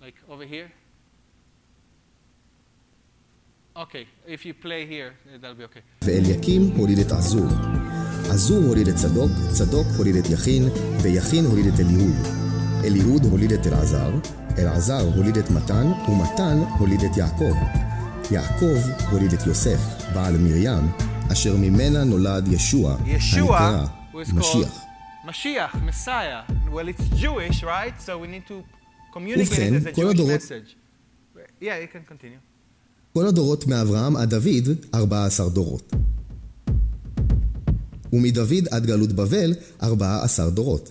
Like 0.00 0.16
over 0.28 0.44
here. 0.44 0.72
Okay, 3.76 4.04
if 4.26 4.44
you 4.44 4.52
play 4.52 4.84
here, 4.84 5.12
that'll 5.40 5.54
be 5.54 5.64
okay. 5.64 5.80
ואליקים 6.04 6.62
הוליד 6.76 6.98
את 6.98 7.12
עזור. 7.12 7.46
עזור 8.30 8.64
הוליד 8.64 8.88
את 8.88 8.94
צדוק, 8.94 9.30
צדוק 9.52 9.86
הוליד 9.98 10.16
את 10.16 10.30
יכין, 10.30 10.62
ויכין 11.02 11.44
הוליד 11.44 11.66
את 11.66 11.80
אליהוד. 11.80 12.16
אליהוד 12.84 13.24
הוליד 13.24 13.52
את 13.52 13.66
אלעזר, 13.66 14.10
אלעזר 14.58 15.00
הוליד 15.16 15.36
את 15.36 15.50
מתן, 15.50 15.86
ומתן 16.08 16.56
הוליד 16.78 17.00
את 17.04 17.16
יעקב. 17.16 17.54
יעקב 18.30 18.76
הוליד 19.10 19.32
את 19.32 19.46
יוסף, 19.46 19.80
בעל 20.14 20.36
מרים, 20.38 20.92
אשר 21.32 21.56
ממנה 21.56 22.04
נולד 22.04 22.48
ישוע, 22.52 22.96
הנקרא 23.06 23.86
משיח. 24.34 24.80
Mashiach, 25.26 25.74
Messiah. 25.88 26.42
Well, 26.74 26.88
it's 26.88 27.06
Jewish, 27.24 27.62
right? 27.62 27.94
So 28.06 28.12
we 28.22 28.26
need 28.26 28.46
to 28.48 28.56
communicate 29.16 29.52
ובכן, 29.52 29.74
it 29.74 29.82
as 29.82 29.86
a 29.86 30.00
Jewish 30.00 30.14
הדורות- 30.14 30.40
message. 30.40 30.76
Yeah, 31.62 31.78
you 31.84 31.88
can 31.94 32.04
continue. 32.12 32.49
כל 33.12 33.26
הדורות 33.26 33.66
מאברהם 33.66 34.16
עד 34.16 34.30
דוד, 34.34 34.68
14 34.94 35.48
דורות. 35.48 35.92
ומדוד 38.12 38.68
עד 38.70 38.86
גלות 38.86 39.12
בבל, 39.12 39.54
14 39.82 40.50
דורות. 40.50 40.90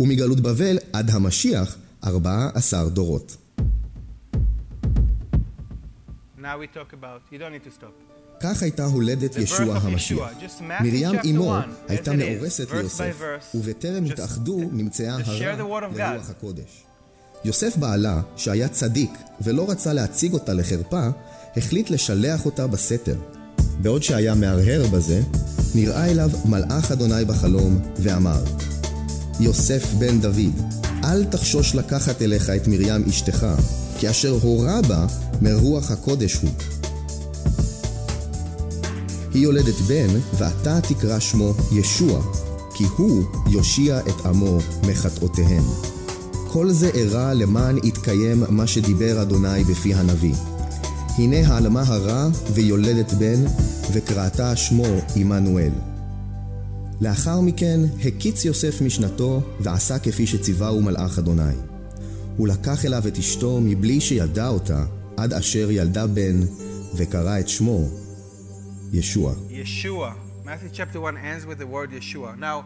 ומגלות 0.00 0.40
בבל 0.40 0.78
עד 0.92 1.10
המשיח, 1.10 1.76
14 2.04 2.88
דורות. 2.88 3.36
כך 8.40 8.62
הייתה 8.62 8.84
הולדת 8.84 9.36
ישוע 9.36 9.76
המשיח. 9.76 10.32
מרים 10.60 11.10
אמו 11.30 11.54
הייתה 11.88 12.12
מאורסת 12.12 12.70
ליוסף, 12.70 13.22
ובטרם 13.54 14.04
התאחדו 14.04 14.60
נמצאה 14.72 15.16
הרע 15.24 15.56
לרוח 15.56 16.30
הקודש. 16.30 16.85
יוסף 17.46 17.76
בעלה, 17.76 18.20
שהיה 18.36 18.68
צדיק 18.68 19.10
ולא 19.40 19.70
רצה 19.70 19.92
להציג 19.92 20.32
אותה 20.32 20.54
לחרפה, 20.54 21.08
החליט 21.56 21.90
לשלח 21.90 22.44
אותה 22.46 22.66
בסתר. 22.66 23.16
בעוד 23.82 24.02
שהיה 24.02 24.34
מהרהר 24.34 24.86
בזה, 24.92 25.22
נראה 25.74 26.10
אליו 26.10 26.30
מלאך 26.44 26.92
אדוני 26.92 27.24
בחלום, 27.24 27.78
ואמר, 27.98 28.44
יוסף 29.40 29.92
בן 29.98 30.20
דוד, 30.20 30.72
אל 31.04 31.24
תחשוש 31.24 31.74
לקחת 31.74 32.22
אליך 32.22 32.50
את 32.50 32.66
מרים 32.66 33.04
אשתך, 33.08 33.46
כי 33.98 34.10
אשר 34.10 34.38
הורה 34.42 34.82
בה 34.82 35.06
מרוח 35.42 35.90
הקודש 35.90 36.34
הוא. 36.34 36.50
היא 39.34 39.42
יולדת 39.42 39.80
בן, 39.88 40.20
ואתה 40.34 40.80
תקרא 40.80 41.18
שמו 41.18 41.54
ישוע, 41.72 42.22
כי 42.74 42.84
הוא 42.96 43.24
יושיע 43.52 44.00
את 44.00 44.26
עמו 44.26 44.58
מחטאותיהם. 44.82 45.95
כל 46.56 46.70
זה 46.70 46.90
אירע 46.94 47.34
למען 47.34 47.76
יתקיים 47.84 48.42
מה 48.48 48.66
שדיבר 48.66 49.22
אדוני 49.22 49.64
בפי 49.64 49.94
הנביא. 49.94 50.34
הנה 51.18 51.36
העלמה 51.48 51.82
הרע 51.86 52.28
ויולדת 52.54 53.12
בן, 53.12 53.44
וקראתה 53.92 54.56
שמו 54.56 54.84
עמנואל. 55.16 55.72
לאחר 57.00 57.40
מכן 57.40 57.80
הקיץ 58.04 58.44
יוסף 58.44 58.82
משנתו, 58.82 59.42
ועשה 59.60 59.98
כפי 59.98 60.26
שציווהו 60.26 60.82
מלאך 60.82 61.18
אדוני. 61.18 61.54
הוא 62.36 62.48
לקח 62.48 62.84
אליו 62.84 63.08
את 63.08 63.18
אשתו 63.18 63.60
מבלי 63.62 64.00
שידע 64.00 64.48
אותה, 64.48 64.84
עד 65.16 65.32
אשר 65.32 65.70
ילדה 65.70 66.06
בן, 66.06 66.40
וקרא 66.94 67.38
את 67.38 67.48
שמו 67.48 67.88
ישוע. 68.92 69.34
Yeshua. 69.50 70.10
Matthew 70.46 70.70
chapter 70.72 71.00
1 71.00 71.16
ends 71.16 71.44
with 71.46 71.58
the 71.58 71.66
word 71.66 71.90
Yeshua. 71.90 72.38
Now, 72.38 72.64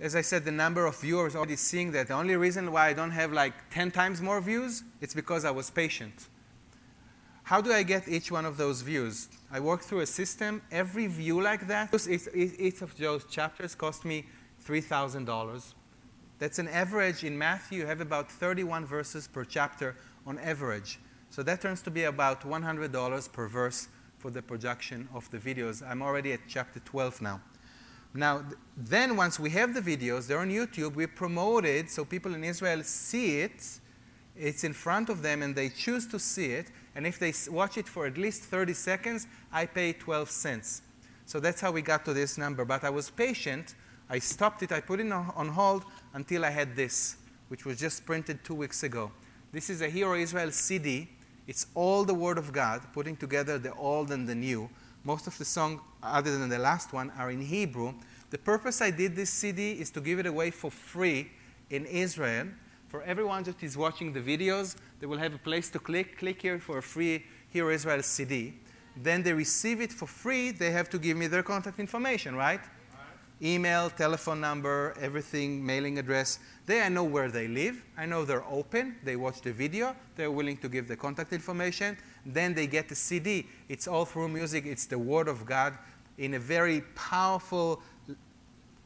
as 0.00 0.16
I 0.16 0.22
said, 0.22 0.44
the 0.44 0.52
number 0.52 0.86
of 0.86 0.98
viewers 0.98 1.36
already 1.36 1.56
seeing 1.56 1.92
that. 1.92 2.08
The 2.08 2.14
only 2.14 2.34
reason 2.36 2.72
why 2.72 2.88
I 2.88 2.92
don't 2.94 3.10
have 3.10 3.32
like 3.32 3.52
10 3.70 3.90
times 3.90 4.22
more 4.22 4.40
views, 4.40 4.82
it's 5.00 5.14
because 5.14 5.44
I 5.44 5.50
was 5.50 5.68
patient. 5.70 6.28
How 7.42 7.60
do 7.60 7.72
I 7.72 7.82
get 7.82 8.08
each 8.08 8.30
one 8.30 8.46
of 8.46 8.56
those 8.56 8.80
views? 8.80 9.28
I 9.50 9.60
work 9.60 9.82
through 9.82 10.00
a 10.00 10.06
system. 10.06 10.62
Every 10.70 11.06
view 11.06 11.42
like 11.42 11.66
that, 11.66 11.92
each 12.34 12.80
of 12.80 12.96
those 12.96 13.24
chapters 13.24 13.74
cost 13.74 14.04
me 14.04 14.24
$3,000. 14.64 15.74
That's 16.38 16.58
an 16.58 16.68
average. 16.68 17.24
In 17.24 17.36
Matthew, 17.36 17.80
you 17.80 17.86
have 17.86 18.00
about 18.00 18.30
31 18.30 18.86
verses 18.86 19.28
per 19.28 19.44
chapter 19.44 19.96
on 20.26 20.38
average. 20.38 20.98
So 21.28 21.42
that 21.42 21.60
turns 21.60 21.82
to 21.82 21.90
be 21.90 22.04
about 22.04 22.42
$100 22.42 23.32
per 23.32 23.48
verse 23.48 23.88
for 24.18 24.30
the 24.30 24.40
production 24.42 25.08
of 25.12 25.30
the 25.30 25.38
videos. 25.38 25.82
I'm 25.86 26.02
already 26.02 26.32
at 26.32 26.40
chapter 26.48 26.80
12 26.80 27.20
now. 27.20 27.40
Now, 28.12 28.44
then 28.76 29.16
once 29.16 29.38
we 29.38 29.50
have 29.50 29.72
the 29.72 29.80
videos, 29.80 30.26
they're 30.26 30.40
on 30.40 30.50
YouTube, 30.50 30.94
we 30.94 31.06
promote 31.06 31.64
it 31.64 31.90
so 31.90 32.04
people 32.04 32.34
in 32.34 32.42
Israel 32.42 32.82
see 32.82 33.40
it. 33.40 33.80
It's 34.36 34.64
in 34.64 34.72
front 34.72 35.08
of 35.08 35.22
them 35.22 35.42
and 35.42 35.54
they 35.54 35.68
choose 35.68 36.06
to 36.08 36.18
see 36.18 36.52
it. 36.52 36.70
And 36.94 37.06
if 37.06 37.18
they 37.18 37.32
watch 37.50 37.78
it 37.78 37.88
for 37.88 38.06
at 38.06 38.18
least 38.18 38.42
30 38.42 38.72
seconds, 38.72 39.26
I 39.52 39.66
pay 39.66 39.92
12 39.92 40.30
cents. 40.30 40.82
So 41.26 41.38
that's 41.38 41.60
how 41.60 41.70
we 41.70 41.82
got 41.82 42.04
to 42.06 42.12
this 42.12 42.36
number. 42.36 42.64
But 42.64 42.82
I 42.82 42.90
was 42.90 43.10
patient. 43.10 43.74
I 44.08 44.18
stopped 44.18 44.64
it, 44.64 44.72
I 44.72 44.80
put 44.80 44.98
it 44.98 45.12
on 45.12 45.48
hold 45.48 45.84
until 46.14 46.44
I 46.44 46.50
had 46.50 46.74
this, 46.74 47.16
which 47.46 47.64
was 47.64 47.78
just 47.78 48.04
printed 48.04 48.42
two 48.42 48.56
weeks 48.56 48.82
ago. 48.82 49.12
This 49.52 49.70
is 49.70 49.82
a 49.82 49.88
Hear, 49.88 50.08
O 50.08 50.14
Israel 50.14 50.50
CD. 50.50 51.08
It's 51.46 51.66
all 51.76 52.04
the 52.04 52.14
Word 52.14 52.36
of 52.36 52.52
God, 52.52 52.80
putting 52.92 53.16
together 53.16 53.56
the 53.56 53.72
old 53.74 54.10
and 54.10 54.28
the 54.28 54.34
new. 54.34 54.68
Most 55.04 55.28
of 55.28 55.38
the 55.38 55.44
songs, 55.44 55.80
other 56.02 56.36
than 56.38 56.48
the 56.48 56.58
last 56.58 56.92
one, 56.92 57.10
are 57.18 57.30
in 57.30 57.40
Hebrew. 57.40 57.94
The 58.30 58.38
purpose 58.38 58.80
I 58.80 58.90
did 58.90 59.16
this 59.16 59.30
CD 59.30 59.72
is 59.72 59.90
to 59.90 60.00
give 60.00 60.18
it 60.18 60.26
away 60.26 60.50
for 60.50 60.70
free 60.70 61.30
in 61.70 61.86
Israel. 61.86 62.46
For 62.88 63.02
everyone 63.02 63.42
that 63.44 63.62
is 63.62 63.76
watching 63.76 64.12
the 64.12 64.20
videos, 64.20 64.76
they 65.00 65.06
will 65.06 65.18
have 65.18 65.34
a 65.34 65.38
place 65.38 65.70
to 65.70 65.78
click. 65.78 66.18
Click 66.18 66.42
here 66.42 66.58
for 66.58 66.78
a 66.78 66.82
free 66.82 67.24
Hear, 67.48 67.66
O 67.66 67.70
Israel 67.70 68.02
CD. 68.02 68.54
Then 68.96 69.22
they 69.22 69.32
receive 69.32 69.80
it 69.80 69.92
for 69.92 70.06
free. 70.06 70.52
They 70.52 70.70
have 70.70 70.88
to 70.90 70.98
give 70.98 71.16
me 71.16 71.26
their 71.26 71.42
contact 71.42 71.80
information, 71.80 72.36
right? 72.36 72.60
email, 73.42 73.88
telephone 73.90 74.40
number, 74.40 74.94
everything, 75.00 75.64
mailing 75.64 75.98
address. 75.98 76.38
There 76.66 76.84
I 76.84 76.88
know 76.88 77.04
where 77.04 77.30
they 77.30 77.48
live. 77.48 77.82
I 77.96 78.06
know 78.06 78.24
they're 78.24 78.44
open. 78.44 78.96
They 79.02 79.16
watch 79.16 79.40
the 79.40 79.52
video. 79.52 79.96
They're 80.16 80.30
willing 80.30 80.58
to 80.58 80.68
give 80.68 80.88
the 80.88 80.96
contact 80.96 81.32
information. 81.32 81.96
Then 82.24 82.54
they 82.54 82.66
get 82.66 82.88
the 82.88 82.94
CD. 82.94 83.46
It's 83.68 83.88
all 83.88 84.04
through 84.04 84.28
music. 84.28 84.66
It's 84.66 84.86
the 84.86 84.98
Word 84.98 85.28
of 85.28 85.46
God 85.46 85.78
in 86.20 86.34
a 86.34 86.38
very 86.38 86.82
powerful 86.94 87.80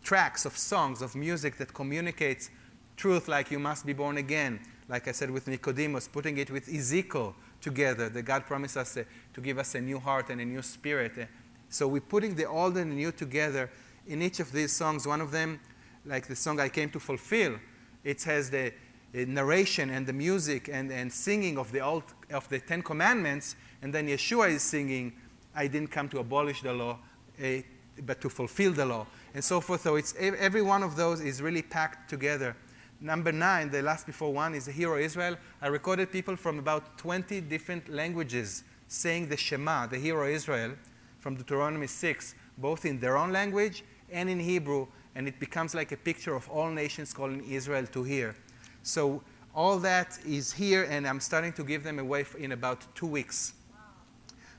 tracks 0.05 0.45
of 0.47 0.57
songs, 0.57 1.03
of 1.03 1.17
music 1.17 1.57
that 1.57 1.75
communicates 1.75 2.49
truth 2.97 3.27
like 3.27 3.51
you 3.51 3.59
must 3.59 3.85
be 3.85 3.93
born 3.93 4.19
again. 4.19 4.61
Like 4.89 5.09
I 5.09 5.13
said 5.13 5.31
with 5.31 5.49
Nicodemus, 5.49 6.07
putting 6.07 6.39
it 6.39 6.49
with 6.51 6.69
Ezekiel 6.69 7.35
together, 7.61 8.09
that 8.09 8.23
God 8.23 8.47
promised 8.47 8.77
us 8.77 8.97
uh, 8.97 9.03
to 9.33 9.41
give 9.41 9.59
us 9.59 9.75
a 9.75 9.81
new 9.81 9.99
heart 9.99 10.31
and 10.31 10.41
a 10.41 10.45
new 10.45 10.63
spirit. 10.63 11.13
Uh, 11.19 11.25
so 11.69 11.89
we're 11.89 12.03
putting 12.03 12.37
the 12.37 12.45
old 12.45 12.77
and 12.77 12.93
the 12.93 12.95
new 12.95 13.11
together 13.11 13.69
in 14.07 14.23
each 14.23 14.39
of 14.39 14.53
these 14.53 14.71
songs. 14.71 15.05
One 15.05 15.21
of 15.21 15.33
them, 15.33 15.59
like 16.07 16.29
the 16.29 16.37
song 16.37 16.61
I 16.61 16.69
Came 16.69 16.91
to 16.91 17.01
Fulfill, 17.01 17.57
it 18.05 18.23
has 18.23 18.49
the 18.49 18.73
narration 19.13 19.91
and 19.91 20.07
the 20.07 20.13
music 20.13 20.69
and, 20.73 20.93
and 20.93 21.13
singing 21.13 21.59
of 21.59 21.73
the, 21.73 21.81
old, 21.81 22.05
of 22.31 22.49
the 22.49 22.61
Ten 22.61 22.83
Commandments, 22.83 23.57
and 23.83 23.93
then 23.93 24.07
Yeshua 24.07 24.51
is 24.51 24.63
singing, 24.63 25.15
I 25.53 25.67
didn't 25.67 25.91
come 25.91 26.09
to 26.11 26.21
abolish 26.21 26.63
the 26.63 26.73
law, 26.73 26.99
uh, 27.43 27.63
but 28.05 28.21
to 28.21 28.29
fulfill 28.29 28.73
the 28.73 28.85
law, 28.85 29.07
and 29.35 29.43
so 29.43 29.61
forth. 29.61 29.83
So 29.83 29.97
it's, 29.97 30.15
every 30.19 30.63
one 30.63 30.83
of 30.83 30.97
those 30.97 31.21
is 31.21 31.41
really 31.41 31.63
packed 31.63 32.11
together. 32.11 32.57
Number 33.01 33.33
nine, 33.33 33.71
the 33.71 33.83
last 33.83 34.07
before 34.07 34.33
one, 34.33 34.55
is 34.55 34.67
the 34.67 34.73
Hear, 34.73 34.95
O 34.95 34.99
Israel. 34.99 35.37
I 35.61 35.67
recorded 35.67 36.11
people 36.11 36.37
from 36.37 36.59
about 36.59 36.97
20 36.99 37.41
different 37.43 37.89
languages 37.89 38.65
saying 38.89 39.29
the 39.29 39.37
Shema, 39.37 39.87
the 39.87 39.99
Hear, 39.99 40.21
O 40.23 40.29
Israel, 40.29 40.73
from 41.19 41.37
Deuteronomy 41.37 41.87
6, 41.87 42.35
both 42.59 42.85
in 42.85 43.01
their 43.01 43.17
own 43.17 43.33
language 43.33 43.85
and 44.11 44.29
in 44.29 44.39
Hebrew, 44.39 44.87
and 45.15 45.29
it 45.29 45.39
becomes 45.39 45.75
like 45.75 45.93
a 45.93 45.97
picture 45.97 46.35
of 46.35 46.49
all 46.49 46.71
nations 46.71 47.13
calling 47.13 47.45
Israel 47.45 47.87
to 47.87 48.03
hear. 48.03 48.35
So 48.83 49.23
all 49.55 49.79
that 49.79 50.19
is 50.27 50.53
here, 50.53 50.87
and 50.89 51.07
I'm 51.07 51.21
starting 51.21 51.53
to 51.55 51.65
give 51.65 51.83
them 51.85 51.99
away 51.99 52.27
in 52.39 52.53
about 52.53 52.87
two 52.95 53.07
weeks. 53.07 53.55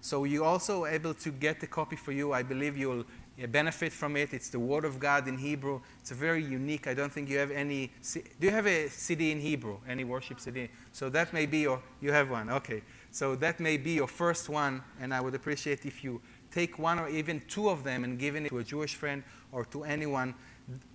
So 0.05 0.23
you're 0.23 0.45
also 0.45 0.85
able 0.85 1.15
to 1.15 1.31
get 1.31 1.59
the 1.59 1.65
copy 1.65 1.95
for 1.95 2.11
you. 2.11 2.31
I 2.31 2.43
believe 2.43 2.77
you'll 2.77 3.05
benefit 3.49 3.91
from 3.91 4.15
it. 4.15 4.35
It's 4.35 4.49
the 4.49 4.59
Word 4.59 4.85
of 4.85 4.99
God 4.99 5.27
in 5.27 5.35
Hebrew. 5.35 5.81
It's 5.99 6.11
a 6.11 6.13
very 6.13 6.43
unique. 6.43 6.85
I 6.85 6.93
don't 6.93 7.11
think 7.11 7.27
you 7.27 7.39
have 7.39 7.49
any. 7.49 7.89
Do 8.13 8.21
you 8.41 8.51
have 8.51 8.67
a 8.67 8.87
CD 8.89 9.31
in 9.31 9.39
Hebrew? 9.39 9.79
Any 9.89 10.03
worship 10.03 10.39
CD? 10.39 10.69
So 10.91 11.09
that 11.09 11.33
may 11.33 11.47
be 11.47 11.61
your. 11.61 11.81
You 12.01 12.11
have 12.11 12.29
one. 12.29 12.51
Okay. 12.51 12.83
So 13.09 13.35
that 13.37 13.59
may 13.59 13.77
be 13.77 13.93
your 13.93 14.07
first 14.07 14.47
one, 14.47 14.83
and 15.01 15.11
I 15.11 15.21
would 15.21 15.33
appreciate 15.33 15.87
if 15.87 16.03
you 16.03 16.21
take 16.51 16.77
one 16.77 16.99
or 16.99 17.09
even 17.09 17.41
two 17.47 17.67
of 17.67 17.83
them 17.83 18.03
and 18.03 18.19
giving 18.19 18.45
it 18.45 18.49
to 18.49 18.59
a 18.59 18.63
Jewish 18.63 18.93
friend 18.93 19.23
or 19.51 19.65
to 19.65 19.85
anyone. 19.85 20.35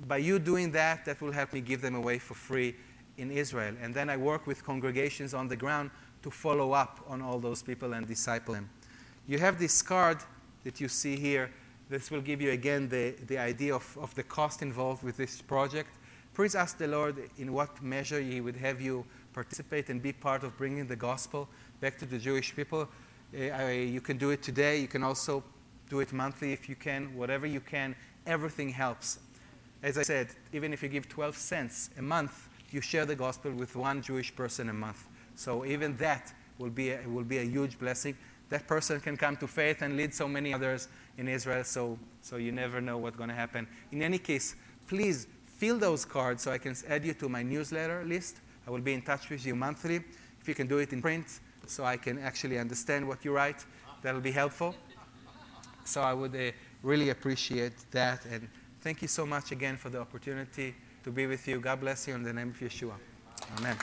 By 0.06 0.18
you 0.18 0.38
doing 0.38 0.70
that, 0.70 1.04
that 1.06 1.20
will 1.20 1.32
help 1.32 1.52
me 1.52 1.62
give 1.62 1.80
them 1.80 1.96
away 1.96 2.20
for 2.20 2.34
free 2.34 2.76
in 3.18 3.32
Israel. 3.32 3.74
And 3.82 3.92
then 3.92 4.08
I 4.08 4.16
work 4.16 4.46
with 4.46 4.64
congregations 4.64 5.34
on 5.34 5.48
the 5.48 5.56
ground 5.56 5.90
to 6.22 6.30
follow 6.30 6.70
up 6.70 7.00
on 7.08 7.20
all 7.22 7.40
those 7.40 7.60
people 7.60 7.94
and 7.94 8.06
disciple 8.06 8.54
them. 8.54 8.70
You 9.30 9.38
have 9.38 9.60
this 9.60 9.80
card 9.80 10.18
that 10.64 10.80
you 10.80 10.88
see 10.88 11.14
here. 11.14 11.52
This 11.88 12.10
will 12.10 12.20
give 12.20 12.42
you 12.42 12.50
again 12.50 12.88
the, 12.88 13.14
the 13.28 13.38
idea 13.38 13.72
of, 13.72 13.96
of 13.96 14.12
the 14.16 14.24
cost 14.24 14.60
involved 14.60 15.04
with 15.04 15.16
this 15.16 15.40
project. 15.40 15.90
Please 16.34 16.56
ask 16.56 16.78
the 16.78 16.88
Lord 16.88 17.30
in 17.38 17.52
what 17.52 17.80
measure 17.80 18.20
He 18.20 18.40
would 18.40 18.56
have 18.56 18.80
you 18.80 19.04
participate 19.32 19.88
and 19.88 20.02
be 20.02 20.12
part 20.12 20.42
of 20.42 20.58
bringing 20.58 20.88
the 20.88 20.96
gospel 20.96 21.48
back 21.80 21.96
to 21.98 22.06
the 22.06 22.18
Jewish 22.18 22.56
people. 22.56 22.88
Uh, 23.32 23.66
you 23.68 24.00
can 24.00 24.18
do 24.18 24.30
it 24.30 24.42
today. 24.42 24.80
You 24.80 24.88
can 24.88 25.04
also 25.04 25.44
do 25.88 26.00
it 26.00 26.12
monthly 26.12 26.52
if 26.52 26.68
you 26.68 26.74
can. 26.74 27.16
Whatever 27.16 27.46
you 27.46 27.60
can, 27.60 27.94
everything 28.26 28.70
helps. 28.70 29.20
As 29.84 29.96
I 29.96 30.02
said, 30.02 30.26
even 30.52 30.72
if 30.72 30.82
you 30.82 30.88
give 30.88 31.08
12 31.08 31.36
cents 31.36 31.90
a 31.96 32.02
month, 32.02 32.48
you 32.72 32.80
share 32.80 33.06
the 33.06 33.14
gospel 33.14 33.52
with 33.52 33.76
one 33.76 34.02
Jewish 34.02 34.34
person 34.34 34.70
a 34.70 34.74
month. 34.74 35.06
So 35.36 35.64
even 35.64 35.96
that 35.98 36.34
will 36.58 36.70
be 36.70 36.90
a, 36.90 37.00
will 37.06 37.22
be 37.22 37.38
a 37.38 37.44
huge 37.44 37.78
blessing. 37.78 38.16
That 38.50 38.66
person 38.66 39.00
can 39.00 39.16
come 39.16 39.36
to 39.38 39.46
faith 39.46 39.82
and 39.82 39.96
lead 39.96 40.12
so 40.12 40.28
many 40.28 40.52
others 40.52 40.88
in 41.16 41.28
Israel. 41.28 41.64
So, 41.64 41.98
so 42.20 42.36
you 42.36 42.52
never 42.52 42.80
know 42.80 42.98
what's 42.98 43.16
going 43.16 43.28
to 43.30 43.34
happen. 43.34 43.66
In 43.92 44.02
any 44.02 44.18
case, 44.18 44.56
please 44.86 45.26
fill 45.46 45.78
those 45.78 46.04
cards 46.04 46.42
so 46.42 46.50
I 46.50 46.58
can 46.58 46.74
add 46.88 47.04
you 47.04 47.14
to 47.14 47.28
my 47.28 47.42
newsletter 47.42 48.04
list. 48.04 48.38
I 48.66 48.70
will 48.70 48.80
be 48.80 48.92
in 48.92 49.02
touch 49.02 49.30
with 49.30 49.46
you 49.46 49.54
monthly. 49.54 49.96
If 50.40 50.48
you 50.48 50.54
can 50.54 50.66
do 50.66 50.78
it 50.78 50.92
in 50.92 51.00
print, 51.00 51.26
so 51.66 51.84
I 51.84 51.96
can 51.96 52.18
actually 52.18 52.58
understand 52.58 53.06
what 53.06 53.24
you 53.24 53.32
write, 53.32 53.64
that'll 54.02 54.20
be 54.20 54.32
helpful. 54.32 54.74
So 55.84 56.02
I 56.02 56.12
would 56.12 56.34
uh, 56.34 56.50
really 56.82 57.10
appreciate 57.10 57.90
that. 57.90 58.24
And 58.26 58.48
thank 58.80 59.02
you 59.02 59.08
so 59.08 59.24
much 59.26 59.52
again 59.52 59.76
for 59.76 59.90
the 59.90 60.00
opportunity 60.00 60.74
to 61.04 61.10
be 61.10 61.26
with 61.26 61.46
you. 61.46 61.60
God 61.60 61.80
bless 61.80 62.08
you 62.08 62.14
in 62.14 62.22
the 62.22 62.32
name 62.32 62.50
of 62.50 62.58
Yeshua. 62.58 62.94
Amen. 63.58 63.76